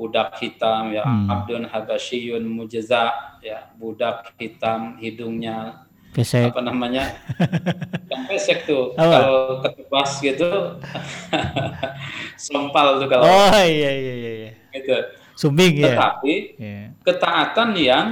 budak 0.00 0.40
hitam, 0.40 0.96
ya 0.96 1.04
hmm. 1.04 1.28
abdun 1.28 1.68
habasyun 1.68 2.40
mujaza, 2.48 3.36
ya 3.44 3.68
budak 3.76 4.32
hitam 4.40 4.96
hidungnya 4.96 5.84
pesek. 6.16 6.48
apa 6.48 6.64
namanya 6.64 7.20
yang 8.10 8.24
pesek 8.24 8.64
tuh 8.64 8.96
oh. 8.96 9.10
kalau 9.12 9.40
ketebas 9.60 10.10
gitu 10.24 10.80
sempal 12.48 12.96
tuh 12.98 13.06
kalau 13.12 13.28
oh 13.28 13.60
iya 13.60 13.90
iya 13.92 14.14
iya, 14.16 14.32
iya. 14.42 14.52
gitu 14.72 14.96
sumbing 15.38 15.78
ya 15.78 15.94
tetapi 15.94 16.34
yeah. 16.58 16.86
ketaatan 17.06 17.68
yang 17.78 18.06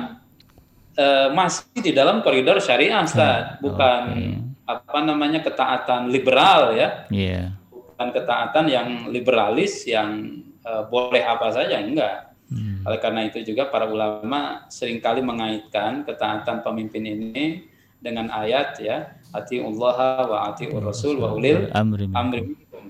uh, 0.95 1.33
masih 1.35 1.81
di 1.81 1.91
dalam 1.91 2.23
koridor 2.23 2.63
syariah 2.63 3.03
Ustaz 3.03 3.59
bukan 3.59 4.03
okay 4.15 4.49
apa 4.69 5.01
namanya 5.01 5.41
ketaatan 5.41 6.13
liberal 6.13 6.77
ya, 6.77 7.09
yeah. 7.09 7.57
bukan 7.73 8.09
ketaatan 8.13 8.69
yang 8.69 8.89
liberalis 9.09 9.89
yang 9.89 10.45
uh, 10.69 10.85
boleh 10.87 11.25
apa 11.25 11.49
saja 11.49 11.81
enggak. 11.81 12.37
Hmm. 12.53 12.85
Oleh 12.85 13.01
karena 13.01 13.25
itu 13.29 13.41
juga 13.45 13.69
para 13.69 13.89
ulama 13.89 14.69
sering 14.69 15.01
kali 15.01 15.25
mengaitkan 15.25 16.05
ketaatan 16.05 16.61
pemimpin 16.61 17.05
ini 17.05 17.69
dengan 17.99 18.29
ayat 18.29 18.79
ya 18.81 19.17
ati 19.33 19.61
Allah 19.61 20.25
wa 20.25 20.39
ati 20.53 20.71
Rasul 20.71 21.21
wa 21.21 21.35
ulil 21.37 21.69
amri, 21.73 22.09
amri 22.13 22.41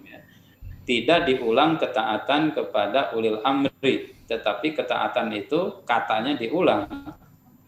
ya. 0.07 0.21
Tidak 0.83 1.21
diulang 1.29 1.77
ketaatan 1.77 2.57
kepada 2.57 3.13
ulil 3.13 3.45
amri, 3.45 4.15
tetapi 4.25 4.73
ketaatan 4.73 5.31
itu 5.37 5.85
katanya 5.85 6.35
diulang. 6.39 6.89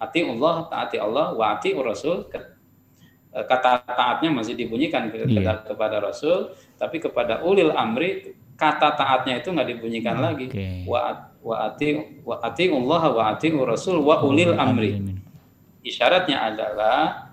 Ati 0.00 0.24
Allah, 0.24 0.64
taati 0.72 0.96
Allah, 0.96 1.36
wa 1.36 1.52
ati 1.52 1.76
Rasul, 1.76 2.24
Eh, 3.30 3.46
kata 3.46 3.86
taatnya 3.86 4.34
masih 4.34 4.58
dibunyikan 4.58 5.06
ke, 5.06 5.22
yeah. 5.30 5.62
kepada 5.62 6.02
Rasul, 6.02 6.50
tapi 6.74 6.98
kepada 6.98 7.46
ulil 7.46 7.70
amri 7.70 8.34
kata 8.60 8.92
taatnya 8.92 9.40
itu 9.40 9.48
nggak 9.48 9.68
dibunyikan 9.72 10.20
okay. 10.20 10.24
lagi. 10.28 10.46
Wa 10.84 11.32
wa 11.40 11.56
ati 11.72 12.20
wa 12.20 12.36
ati 12.44 12.68
Allah 12.68 13.02
wa 13.08 13.22
ati 13.32 13.48
Rasul 13.56 14.04
wa 14.04 14.20
ulil 14.20 14.52
amri. 14.52 15.00
Isyaratnya 15.80 16.36
adalah 16.44 17.32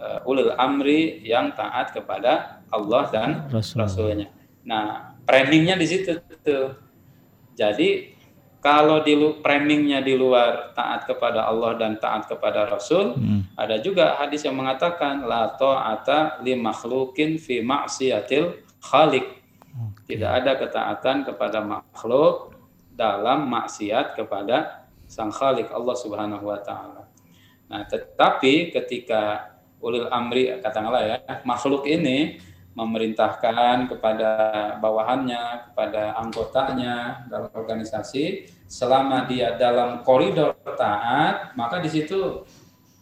uh, 0.00 0.24
ulil 0.24 0.56
amri 0.56 1.20
yang 1.20 1.52
taat 1.52 1.92
kepada 1.92 2.64
Allah 2.72 3.02
dan 3.12 3.28
Rasul. 3.52 3.84
Rasulnya. 3.84 4.32
Nah, 4.64 5.12
framingnya 5.28 5.76
di 5.76 5.84
situ 5.84 6.16
tuh. 6.40 6.72
Jadi 7.52 8.16
kalau 8.62 9.02
di 9.02 9.18
framingnya 9.42 10.00
di 10.00 10.14
luar 10.16 10.70
taat 10.72 11.04
kepada 11.04 11.50
Allah 11.50 11.76
dan 11.76 11.98
taat 11.98 12.30
kepada 12.30 12.64
Rasul, 12.64 13.18
hmm. 13.18 13.58
ada 13.58 13.76
juga 13.82 14.16
hadis 14.16 14.46
yang 14.46 14.56
mengatakan 14.56 15.26
la 15.26 15.52
ta'ata 15.52 16.40
li 16.46 16.54
makhlukin 16.56 17.36
fi 17.36 17.60
ma'siyatil 17.60 18.62
khaliq. 18.80 19.41
Tidak 20.06 20.30
ada 20.30 20.58
ketaatan 20.58 21.24
kepada 21.26 21.62
makhluk 21.62 22.56
dalam 22.92 23.48
maksiat 23.48 24.18
kepada 24.18 24.86
sang 25.08 25.32
khalik 25.32 25.68
Allah 25.72 25.96
Subhanahu 25.96 26.44
wa 26.48 26.60
taala. 26.60 27.08
Nah, 27.72 27.84
tetapi 27.88 28.72
ketika 28.72 29.52
ulil 29.80 30.08
amri 30.12 30.52
katakanlah 30.60 31.02
ya, 31.04 31.16
makhluk 31.48 31.88
ini 31.88 32.40
memerintahkan 32.72 33.92
kepada 33.92 34.30
bawahannya, 34.80 35.72
kepada 35.72 36.16
anggotanya 36.16 37.28
dalam 37.28 37.52
organisasi, 37.52 38.48
selama 38.64 39.28
dia 39.28 39.56
dalam 39.60 40.00
koridor 40.00 40.56
taat, 40.64 41.52
maka 41.52 41.84
di 41.84 41.92
situ 41.92 42.48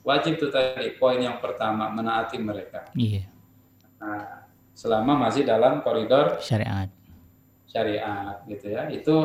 wajib 0.02 0.42
itu 0.42 0.50
tadi 0.50 0.98
poin 0.98 1.22
yang 1.22 1.38
pertama 1.38 1.86
menaati 1.86 2.42
mereka. 2.42 2.90
Iya. 2.98 3.30
Nah, 4.02 4.49
selama 4.80 5.28
masih 5.28 5.44
dalam 5.44 5.84
koridor 5.84 6.40
syariat, 6.40 6.88
syariat 7.68 8.40
gitu 8.48 8.72
ya, 8.72 8.88
itu 8.88 9.16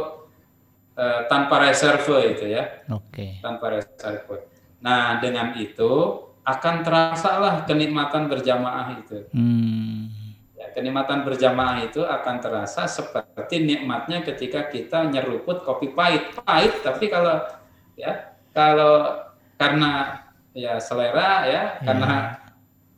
eh, 1.00 1.22
tanpa 1.32 1.64
reserve 1.64 2.04
itu 2.36 2.52
ya. 2.52 2.84
Oke. 2.92 3.16
Okay. 3.16 3.32
Tanpa 3.40 3.80
reserve. 3.80 4.52
Nah, 4.84 5.24
dengan 5.24 5.56
itu 5.56 6.20
akan 6.44 6.76
terasa 6.84 7.40
lah 7.40 7.56
kenikmatan 7.64 8.28
berjamaah 8.28 9.00
itu. 9.00 9.24
Hmm 9.32 10.26
kenikmatan 10.76 11.24
berjamaah 11.24 11.88
itu 11.88 12.04
akan 12.04 12.44
terasa 12.44 12.84
seperti 12.84 13.64
nikmatnya 13.64 14.20
ketika 14.28 14.68
kita 14.68 15.08
nyeruput 15.08 15.64
kopi 15.64 15.96
pahit. 15.96 16.36
Pahit, 16.44 16.84
tapi 16.84 17.08
kalau 17.08 17.48
ya 17.96 18.36
kalau 18.52 19.24
karena 19.56 20.20
ya 20.52 20.76
selera 20.84 21.48
ya, 21.48 21.64
hmm. 21.80 21.84
karena 21.88 22.12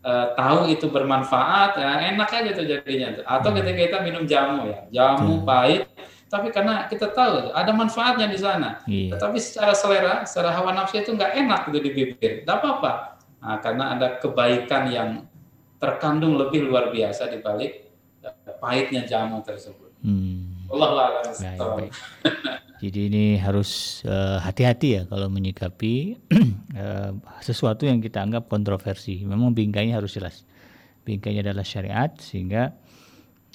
uh, 0.08 0.32
tahu 0.40 0.72
itu 0.72 0.88
bermanfaat 0.88 1.76
ya 1.76 2.16
enak 2.16 2.30
aja 2.32 2.52
tuh 2.56 2.64
jadinya 2.64 3.20
tuh. 3.20 3.26
Atau 3.28 3.52
hmm. 3.52 3.58
ketika 3.60 3.80
kita 3.84 3.98
minum 4.08 4.24
jamu 4.24 4.72
ya, 4.72 4.80
jamu 4.88 5.44
hmm. 5.44 5.46
pahit 5.46 5.84
tapi 6.28 6.52
karena 6.52 6.92
kita 6.92 7.08
tahu 7.16 7.56
ada 7.56 7.72
manfaatnya 7.72 8.28
di 8.28 8.40
sana. 8.40 8.84
Iya. 8.84 9.16
Tetapi 9.16 9.38
secara 9.40 9.72
selera, 9.72 10.16
secara 10.28 10.52
hawa 10.52 10.76
nafsu 10.76 11.00
itu 11.00 11.16
nggak 11.16 11.32
enak 11.40 11.62
gitu 11.72 11.80
di 11.80 11.92
bibir. 11.96 12.44
Tidak 12.44 12.52
apa-apa. 12.52 12.92
Nah, 13.40 13.58
karena 13.64 13.96
ada 13.96 14.08
kebaikan 14.20 14.92
yang 14.92 15.10
terkandung 15.80 16.36
lebih 16.36 16.68
luar 16.68 16.92
biasa 16.92 17.32
di 17.32 17.40
balik 17.40 17.88
eh, 18.28 18.56
pahitnya 18.60 19.08
jamu 19.08 19.40
tersebut. 19.40 19.94
Hmm. 20.04 20.57
Allah 20.68 20.90
baik, 21.80 21.92
Jadi 22.84 23.00
ini 23.10 23.26
harus 23.42 24.02
uh, 24.06 24.38
hati-hati 24.38 25.02
ya 25.02 25.04
kalau 25.10 25.32
menyikapi 25.34 26.20
uh, 26.78 27.12
sesuatu 27.48 27.90
yang 27.90 27.98
kita 28.04 28.22
anggap 28.22 28.46
kontroversi. 28.46 29.26
Memang 29.26 29.56
bingkainya 29.56 29.98
harus 29.98 30.14
jelas. 30.14 30.46
Bingkainya 31.02 31.42
adalah 31.42 31.66
syariat 31.66 32.14
sehingga 32.22 32.78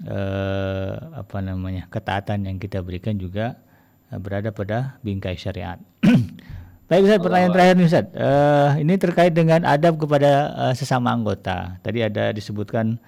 uh, 0.09 0.94
apa 1.14 1.39
namanya 1.39 1.86
ketaatan 1.86 2.51
yang 2.51 2.59
kita 2.59 2.82
berikan 2.82 3.14
juga 3.14 3.60
uh, 4.10 4.18
berada 4.18 4.51
pada 4.51 4.98
bingkai 5.06 5.39
syariat. 5.39 5.78
Baik 6.90 7.09
Ustaz, 7.09 7.20
pertanyaan 7.22 7.52
terakhir 7.55 7.74
nih 7.78 7.86
Ustaz. 7.89 8.06
Uh, 8.10 8.70
ini 8.82 8.94
terkait 8.98 9.32
dengan 9.32 9.62
adab 9.64 9.97
kepada 10.02 10.51
uh, 10.52 10.74
sesama 10.74 11.14
anggota. 11.14 11.78
Tadi 11.80 12.05
ada 12.05 12.34
disebutkan 12.34 12.98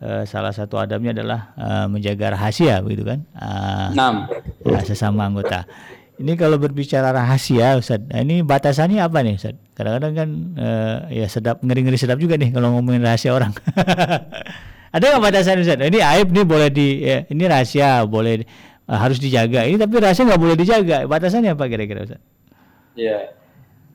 uh, 0.00 0.22
salah 0.28 0.52
satu 0.52 0.76
adabnya 0.76 1.16
adalah 1.16 1.52
uh, 1.56 1.86
menjaga 1.88 2.36
rahasia 2.36 2.80
begitu 2.84 3.06
kan? 3.06 3.24
Uh, 3.32 3.88
Enam. 3.92 4.14
Uh, 4.64 4.82
sesama 4.84 5.28
anggota. 5.28 5.64
Ini 6.16 6.32
kalau 6.40 6.56
berbicara 6.56 7.12
rahasia 7.12 7.76
Ustaz, 7.76 8.00
nah 8.08 8.24
ini 8.24 8.40
batasannya 8.40 9.04
apa 9.04 9.20
nih 9.20 9.36
Ustaz? 9.36 9.52
Kadang-kadang 9.76 10.12
kan 10.16 10.28
uh, 10.56 10.96
ya 11.12 11.28
sedap 11.28 11.60
ngeri-ngeri 11.60 12.00
sedap 12.00 12.16
juga 12.16 12.40
nih 12.40 12.56
kalau 12.56 12.72
ngomongin 12.72 13.04
rahasia 13.04 13.36
orang. 13.36 13.52
ada 14.96 15.04
nggak 15.04 15.24
batasan 15.28 15.60
Ustaz? 15.60 15.76
Ini 15.76 16.00
aib 16.00 16.32
nih 16.32 16.44
boleh 16.48 16.72
di 16.72 17.04
ya, 17.04 17.28
ini 17.28 17.44
rahasia 17.44 18.00
boleh 18.08 18.48
uh, 18.88 18.96
harus 18.96 19.20
dijaga. 19.20 19.68
Ini 19.68 19.76
tapi 19.76 20.00
rahasia 20.00 20.24
nggak 20.24 20.40
boleh 20.40 20.56
dijaga. 20.56 21.04
Batasannya 21.04 21.52
apa 21.52 21.68
kira-kira 21.68 22.08
Ustaz? 22.08 22.20
Iya. 22.96 23.36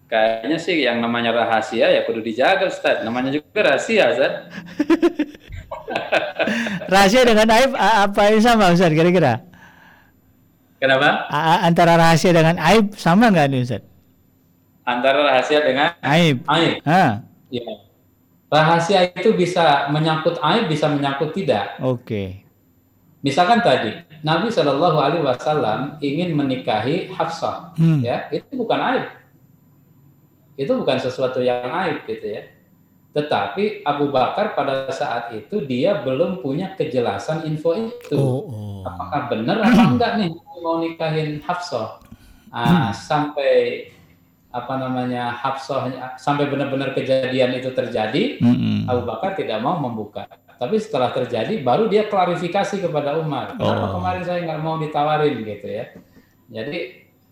Kayaknya 0.06 0.57
sih 0.61 0.78
yang 0.78 1.02
namanya 1.02 1.34
rahasia 1.34 1.90
ya 1.90 2.06
perlu 2.06 2.22
dijaga 2.22 2.69
Ustaz. 2.69 3.02
Namanya 3.02 3.34
juga 3.34 3.65
rahasia 3.65 4.14
Ustaz. 4.14 4.34
rahasia 6.91 7.22
dengan 7.23 7.47
aib 7.47 7.72
apa 7.77 8.22
yang 8.31 8.41
sama 8.43 8.73
Ustaz 8.73 8.91
kira-kira? 8.91 9.43
Kenapa? 10.81 11.30
A 11.30 11.68
antara 11.69 11.93
rahasia 11.93 12.34
dengan 12.34 12.57
aib 12.57 12.97
sama 12.97 13.30
nggak 13.30 13.47
nih 13.53 13.61
Ustaz? 13.61 13.84
Antara 14.81 15.22
rahasia 15.22 15.59
dengan 15.61 15.93
aib. 16.01 16.41
Aib. 16.49 16.81
Ha. 16.84 17.22
Ya. 17.53 17.69
Rahasia 18.51 19.07
itu 19.15 19.31
bisa 19.38 19.88
menyangkut 19.93 20.41
aib, 20.41 20.68
bisa 20.68 20.91
menyangkut 20.91 21.31
tidak. 21.31 21.80
Oke. 21.80 22.03
Okay. 22.03 22.30
Misalkan 23.22 23.61
tadi 23.61 23.93
Nabi 24.26 24.49
Shallallahu 24.49 24.97
Alaihi 24.97 25.23
Wasallam 25.23 26.01
ingin 26.01 26.34
menikahi 26.34 27.13
Hafsah, 27.13 27.77
hmm. 27.77 28.01
ya 28.01 28.26
itu 28.34 28.49
bukan 28.57 28.81
aib, 28.81 29.05
itu 30.57 30.73
bukan 30.73 30.97
sesuatu 30.97 31.38
yang 31.38 31.69
aib 31.85 32.01
gitu 32.09 32.26
ya. 32.26 32.41
Tetapi 33.11 33.83
Abu 33.83 34.07
Bakar 34.07 34.55
pada 34.55 34.88
saat 34.88 35.35
itu 35.35 35.59
dia 35.67 35.99
belum 35.99 36.39
punya 36.39 36.71
kejelasan 36.79 37.43
info 37.43 37.75
itu, 37.75 38.15
oh, 38.15 38.47
oh. 38.47 38.81
apakah 38.88 39.27
benar 39.27 39.59
atau 39.67 39.83
enggak 39.99 40.11
nih 40.15 40.31
mau 40.63 40.79
nikahin 40.79 41.43
Hafsah. 41.43 41.99
Nah, 42.51 42.91
hmm. 42.91 42.95
sampai 42.95 43.53
apa 44.51 44.73
namanya 44.75 45.31
Hafsah 45.31 45.91
sampai 46.19 46.47
benar-benar 46.51 46.91
kejadian 46.91 47.55
itu 47.55 47.71
terjadi, 47.71 48.39
mm-hmm. 48.39 48.91
Abu 48.91 49.07
Bakar 49.07 49.35
tidak 49.35 49.63
mau 49.63 49.79
membuka. 49.79 50.27
Tapi 50.59 50.77
setelah 50.77 51.09
terjadi, 51.15 51.63
baru 51.63 51.88
dia 51.88 52.05
klarifikasi 52.05 52.83
kepada 52.83 53.17
Umar. 53.17 53.55
Kenapa 53.55 53.85
oh. 53.88 53.91
kemarin 53.97 54.23
saya 54.27 54.39
nggak 54.45 54.61
mau 54.61 54.75
ditawarin 54.77 55.41
gitu 55.41 55.67
ya? 55.67 55.95
Jadi 56.51 56.79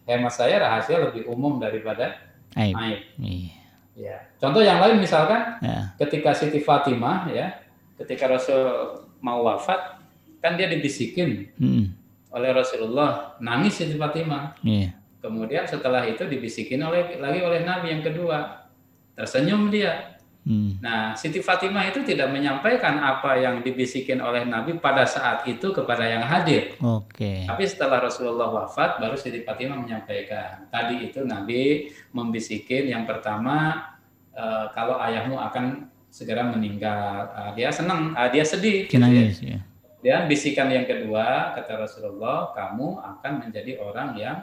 hemat 0.07 0.33
saya 0.33 0.63
rahasia 0.63 0.97
lebih 0.97 1.27
umum 1.27 1.59
daripada 1.59 2.17
aib. 2.55 2.73
aib. 2.73 3.58
Ya. 3.99 4.31
Contoh 4.39 4.63
yang 4.63 4.79
lain 4.79 5.03
misalkan 5.03 5.59
ya. 5.59 5.91
ketika 5.99 6.31
Siti 6.31 6.63
Fatimah 6.63 7.27
ya, 7.27 7.59
ketika 7.99 8.31
Rasul 8.31 8.63
mau 9.19 9.43
wafat, 9.43 9.99
kan 10.39 10.55
dia 10.55 10.71
dibisikin 10.71 11.51
hmm. 11.59 11.85
oleh 12.31 12.55
Rasulullah, 12.55 13.35
nangis 13.43 13.75
Siti 13.75 13.99
Fatimah. 13.99 14.55
Yeah. 14.63 14.95
Kemudian 15.19 15.67
setelah 15.67 16.07
itu 16.07 16.23
dibisikin 16.23 16.79
oleh 16.79 17.19
lagi 17.19 17.43
oleh 17.43 17.67
Nabi 17.67 17.91
yang 17.91 17.99
kedua, 17.99 18.71
tersenyum 19.19 19.67
dia. 19.67 20.15
Hmm. 20.47 20.79
Nah, 20.81 21.13
Siti 21.13 21.43
Fatimah 21.43 21.91
itu 21.91 22.01
tidak 22.01 22.31
menyampaikan 22.31 22.97
apa 23.03 23.37
yang 23.37 23.61
dibisikin 23.61 24.23
oleh 24.23 24.47
Nabi 24.47 24.79
pada 24.79 25.03
saat 25.03 25.45
itu 25.45 25.69
kepada 25.75 26.07
yang 26.07 26.25
hadir. 26.25 26.73
Oke. 26.79 27.11
Okay. 27.13 27.39
Tapi 27.45 27.63
setelah 27.67 28.01
Rasulullah 28.01 28.49
wafat, 28.49 28.97
baru 28.97 29.19
Siti 29.19 29.45
Fatimah 29.45 29.77
menyampaikan. 29.77 30.65
Tadi 30.71 31.05
itu 31.05 31.21
Nabi 31.27 31.93
membisikin 32.15 32.89
yang 32.89 33.03
pertama, 33.05 33.83
e, 34.33 34.45
kalau 34.73 34.97
ayahmu 34.97 35.37
akan 35.37 35.89
segera 36.09 36.45
meninggal. 36.45 37.29
Uh, 37.33 37.51
dia 37.53 37.69
senang, 37.69 38.17
uh, 38.17 38.29
dia 38.29 38.43
sedih. 38.43 38.89
Ya. 38.89 39.61
Dan 40.01 40.25
bisikan 40.25 40.67
yang 40.73 40.89
kedua 40.89 41.53
kata 41.55 41.85
Rasulullah, 41.85 42.51
kamu 42.57 42.99
akan 42.99 43.33
menjadi 43.45 43.77
orang 43.79 44.09
yang 44.17 44.37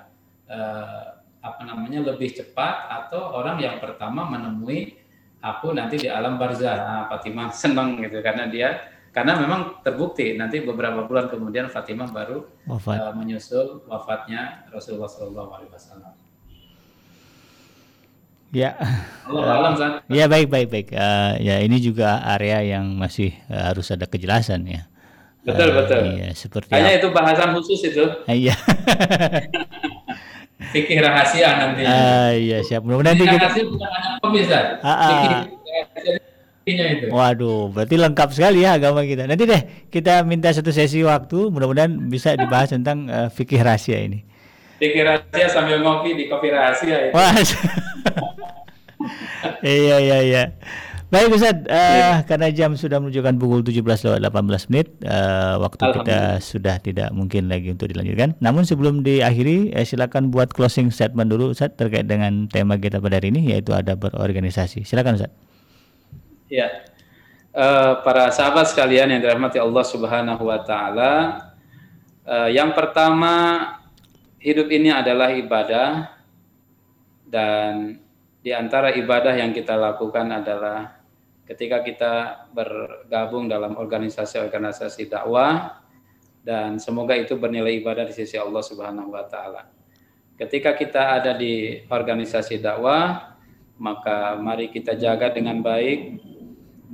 uh, 0.46 1.18
apa 1.42 1.62
namanya 1.62 2.02
lebih 2.02 2.34
cepat 2.34 2.90
atau 2.90 3.38
orang 3.38 3.62
yang 3.62 3.76
pertama 3.78 4.26
menemui 4.26 4.98
aku 5.40 5.72
nanti 5.76 6.00
di 6.00 6.08
alam 6.08 6.40
barzah. 6.40 6.76
Nah, 6.76 7.04
Fatimah 7.08 7.52
senang 7.62 8.00
gitu 8.00 8.20
karena 8.20 8.48
dia 8.48 8.68
karena 9.16 9.32
memang 9.40 9.80
terbukti 9.80 10.36
nanti 10.36 10.60
beberapa 10.60 11.08
bulan 11.08 11.32
kemudian 11.32 11.72
Fatimah 11.72 12.12
baru 12.12 12.44
Wafat. 12.68 13.00
uh, 13.00 13.12
menyusul 13.16 13.88
wafatnya 13.88 14.68
Rasulullah 14.68 15.08
Shallallahu 15.08 15.50
Alaihi 15.56 15.72
Wasallam. 15.72 16.12
Ya. 18.52 18.76
Allah 19.26 19.72
uh, 19.72 19.92
Ya 20.12 20.28
baik 20.28 20.52
baik 20.52 20.68
baik. 20.68 20.88
Uh, 20.92 21.32
ya 21.40 21.64
ini 21.64 21.80
juga 21.80 22.20
area 22.28 22.60
yang 22.60 22.92
masih 22.92 23.32
uh, 23.48 23.72
harus 23.72 23.88
ada 23.88 24.04
kejelasan 24.04 24.68
ya. 24.68 24.84
Betul 25.48 25.72
uh, 25.72 25.74
betul. 25.80 26.00
Iya 26.12 26.28
seperti. 26.36 26.70
Hanya 26.76 27.00
itu 27.00 27.08
bahasan 27.08 27.56
khusus 27.56 27.80
itu. 27.88 28.04
Iya. 28.28 28.52
Fikih 30.76 31.00
rahasia 31.00 31.48
nanti. 31.56 31.82
Ah 31.88 32.36
iya 32.36 32.60
siap. 32.60 32.84
Mudah-mudahan 32.84 33.16
kita. 33.16 33.48
Rahasia 33.48 33.64
bukan 33.64 33.88
hanya 33.88 34.10
pemirsa. 34.20 34.58
Ah, 34.84 34.92
ah. 34.92 35.40
itu. 36.68 37.06
Waduh, 37.08 37.72
berarti 37.72 37.96
lengkap 37.96 38.28
sekali 38.36 38.60
ya 38.60 38.76
agama 38.76 39.00
kita. 39.08 39.24
Nanti 39.24 39.48
deh 39.48 39.88
kita 39.88 40.20
minta 40.28 40.52
satu 40.52 40.68
sesi 40.68 41.00
waktu, 41.00 41.48
mudah-mudahan 41.48 42.12
bisa 42.12 42.36
dibahas 42.36 42.76
tentang 42.76 43.08
uh, 43.08 43.32
fikih 43.32 43.64
rahasia 43.64 44.04
ini. 44.04 44.20
Fikih 44.76 45.00
rahasia 45.08 45.48
sambil 45.48 45.80
ngopi 45.80 46.12
di 46.12 46.28
kopi 46.28 46.52
rahasia. 46.52 47.08
Itu. 47.08 47.16
Wah. 47.16 47.32
iya 49.64 49.96
iya 49.96 50.18
iya. 50.20 50.44
Baik 51.06 51.38
Ustaz, 51.38 51.62
uh, 51.70 52.26
karena 52.26 52.50
jam 52.50 52.74
sudah 52.74 52.98
menunjukkan 52.98 53.38
pukul 53.38 53.62
17 53.62 53.78
lewat 53.78 54.26
18 54.26 54.66
menit, 54.74 54.90
uh, 55.06 55.54
waktu 55.62 55.78
kita 56.02 56.42
sudah 56.42 56.82
tidak 56.82 57.14
mungkin 57.14 57.46
lagi 57.46 57.70
untuk 57.70 57.94
dilanjutkan. 57.94 58.34
Namun 58.42 58.66
sebelum 58.66 59.06
diakhiri, 59.06 59.70
eh, 59.70 59.86
silakan 59.86 60.34
buat 60.34 60.50
closing 60.50 60.90
statement 60.90 61.30
dulu 61.30 61.54
Ustaz 61.54 61.78
terkait 61.78 62.10
dengan 62.10 62.50
tema 62.50 62.74
kita 62.74 62.98
pada 62.98 63.22
hari 63.22 63.30
ini 63.30 63.54
yaitu 63.54 63.70
ada 63.70 63.94
berorganisasi. 63.94 64.82
Silakan 64.82 65.22
Ustaz. 65.22 65.30
Ya. 66.50 66.90
Uh, 67.54 68.02
para 68.02 68.34
sahabat 68.34 68.66
sekalian 68.74 69.06
yang 69.06 69.22
dirahmati 69.22 69.62
Allah 69.62 69.86
Subhanahu 69.86 70.42
wa 70.42 70.58
taala, 70.66 71.12
uh, 72.26 72.50
yang 72.50 72.74
pertama 72.74 73.62
hidup 74.42 74.66
ini 74.74 74.90
adalah 74.90 75.30
ibadah 75.30 76.18
dan 77.30 78.02
di 78.42 78.50
antara 78.50 78.90
ibadah 78.90 79.38
yang 79.38 79.54
kita 79.54 79.78
lakukan 79.78 80.34
adalah 80.34 80.95
ketika 81.46 81.80
kita 81.86 82.14
bergabung 82.50 83.46
dalam 83.46 83.78
organisasi-organisasi 83.78 85.06
dakwah 85.06 85.78
dan 86.42 86.78
semoga 86.82 87.14
itu 87.14 87.38
bernilai 87.38 87.78
ibadah 87.78 88.06
di 88.06 88.14
sisi 88.14 88.34
Allah 88.34 88.62
Subhanahu 88.62 89.14
wa 89.14 89.24
taala. 89.26 89.70
Ketika 90.36 90.76
kita 90.76 91.22
ada 91.22 91.32
di 91.32 91.80
organisasi 91.88 92.60
dakwah, 92.60 93.34
maka 93.78 94.36
mari 94.36 94.68
kita 94.68 94.98
jaga 94.98 95.32
dengan 95.32 95.64
baik, 95.64 96.20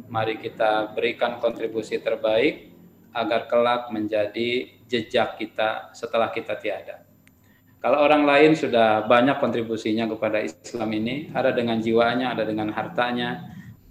mari 0.06 0.38
kita 0.38 0.94
berikan 0.94 1.42
kontribusi 1.42 1.98
terbaik 1.98 2.70
agar 3.12 3.48
kelak 3.48 3.92
menjadi 3.92 4.80
jejak 4.86 5.40
kita 5.40 5.90
setelah 5.96 6.32
kita 6.32 6.56
tiada. 6.60 7.04
Kalau 7.82 7.98
orang 7.98 8.22
lain 8.22 8.54
sudah 8.54 9.10
banyak 9.10 9.42
kontribusinya 9.42 10.06
kepada 10.06 10.38
Islam 10.38 10.86
ini, 10.94 11.34
ada 11.34 11.50
dengan 11.50 11.82
jiwanya, 11.82 12.30
ada 12.30 12.46
dengan 12.46 12.70
hartanya, 12.70 13.42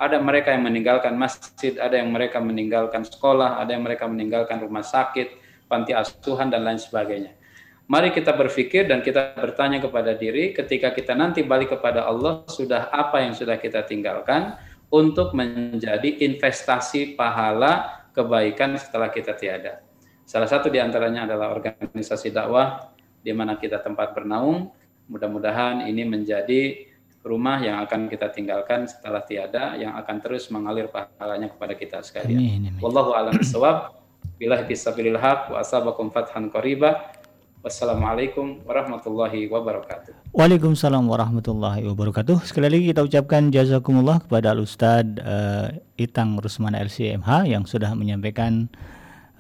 ada 0.01 0.17
mereka 0.17 0.49
yang 0.49 0.65
meninggalkan 0.65 1.13
masjid, 1.13 1.77
ada 1.77 2.01
yang 2.01 2.09
mereka 2.09 2.41
meninggalkan 2.41 3.05
sekolah, 3.05 3.61
ada 3.61 3.77
yang 3.77 3.85
mereka 3.85 4.09
meninggalkan 4.09 4.57
rumah 4.57 4.81
sakit, 4.81 5.37
panti 5.69 5.93
asuhan 5.93 6.49
dan 6.49 6.65
lain 6.65 6.81
sebagainya. 6.81 7.37
Mari 7.85 8.09
kita 8.09 8.33
berpikir 8.33 8.89
dan 8.89 9.05
kita 9.05 9.37
bertanya 9.37 9.77
kepada 9.77 10.17
diri 10.17 10.57
ketika 10.57 10.89
kita 10.89 11.13
nanti 11.13 11.45
balik 11.45 11.77
kepada 11.77 12.09
Allah 12.09 12.41
sudah 12.49 12.89
apa 12.89 13.21
yang 13.21 13.37
sudah 13.37 13.61
kita 13.61 13.85
tinggalkan 13.85 14.57
untuk 14.89 15.37
menjadi 15.37 16.23
investasi 16.25 17.13
pahala 17.13 18.01
kebaikan 18.15 18.81
setelah 18.81 19.13
kita 19.13 19.37
tiada. 19.37 19.85
Salah 20.25 20.47
satu 20.47 20.71
di 20.71 20.79
antaranya 20.81 21.29
adalah 21.29 21.53
organisasi 21.53 22.31
dakwah 22.31 22.89
di 23.21 23.35
mana 23.35 23.59
kita 23.59 23.83
tempat 23.83 24.17
bernaung. 24.17 24.71
Mudah-mudahan 25.11 25.85
ini 25.85 26.07
menjadi 26.07 26.90
rumah 27.22 27.61
yang 27.61 27.81
akan 27.85 28.10
kita 28.10 28.34
tinggalkan 28.34 28.89
setelah 28.89 29.22
tiada 29.22 29.77
yang 29.77 29.93
akan 29.98 30.18
terus 30.22 30.49
mengalir 30.49 30.89
pahalanya 30.89 31.53
kepada 31.53 31.73
kita 31.77 31.98
sekalian. 32.02 32.38
Amin, 32.38 32.61
amin. 32.73 32.81
Wallahu 32.81 33.14
a'lam 33.14 33.38
bishawab. 33.38 33.98
Billahi 34.41 34.65
fisabilil 34.65 35.22
haq 35.22 35.53
wa 35.53 35.61
asabakum 35.61 36.10
fathan 36.10 36.49
qariba. 36.49 37.14
Wassalamualaikum 37.61 38.65
warahmatullahi 38.65 39.45
wabarakatuh. 39.45 40.34
Waalaikumsalam 40.34 41.06
warahmatullahi 41.06 41.85
wabarakatuh. 41.93 42.41
Sekali 42.41 42.73
lagi 42.73 42.85
kita 42.89 43.06
ucapkan 43.06 43.53
jazakumullah 43.53 44.18
kepada 44.26 44.57
Al 44.57 44.65
Ustaz 44.65 45.06
uh, 45.22 45.69
Itang 45.93 46.41
Rusman 46.41 46.73
LCMH 46.73 47.45
yang 47.45 47.69
sudah 47.69 47.93
menyampaikan 47.93 48.65
Eh, 48.65 48.89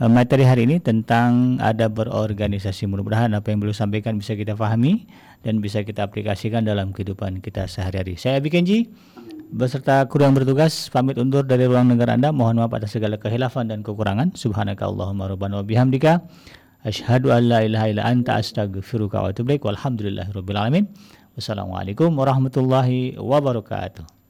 materi 0.09 0.41
hari 0.47 0.65
ini 0.65 0.81
tentang 0.81 1.61
ada 1.61 1.85
berorganisasi. 1.85 2.89
Mudah-mudahan 2.89 3.37
apa 3.37 3.53
yang 3.53 3.61
beliau 3.61 3.75
sampaikan 3.77 4.17
bisa 4.17 4.33
kita 4.33 4.57
pahami 4.57 5.05
dan 5.45 5.61
bisa 5.61 5.85
kita 5.85 6.01
aplikasikan 6.07 6.65
dalam 6.65 6.89
kehidupan 6.89 7.43
kita 7.43 7.69
sehari-hari. 7.69 8.17
Saya 8.17 8.41
Abi 8.41 8.49
Kenji 8.49 8.89
beserta 9.53 10.01
kru 10.09 10.25
yang 10.25 10.33
bertugas 10.33 10.89
pamit 10.89 11.21
undur 11.21 11.45
dari 11.45 11.69
ruang 11.69 11.91
negara 11.91 12.17
Anda. 12.17 12.33
Mohon 12.33 12.65
maaf 12.65 12.73
atas 12.81 12.97
segala 12.97 13.21
kehilafan 13.21 13.69
dan 13.69 13.85
kekurangan. 13.85 14.33
Subhanaka 14.33 14.89
Allahumma 14.89 15.29
rabbana 15.29 15.61
wa 15.61 15.65
bihamdika 15.67 16.23
asyhadu 16.81 17.29
an 17.29 17.51
la 17.51 17.59
ilaha 17.61 17.85
illa 17.91 18.03
anta 18.07 18.41
astaghfiruka 18.41 19.21
wa 19.21 19.29
atubu 19.29 19.53
ilaik. 19.53 19.61
Walhamdulillahirabbil 19.67 20.57
alamin. 20.57 20.89
Wassalamualaikum 21.37 22.09
warahmatullahi 22.17 23.21
wabarakatuh. 23.21 24.20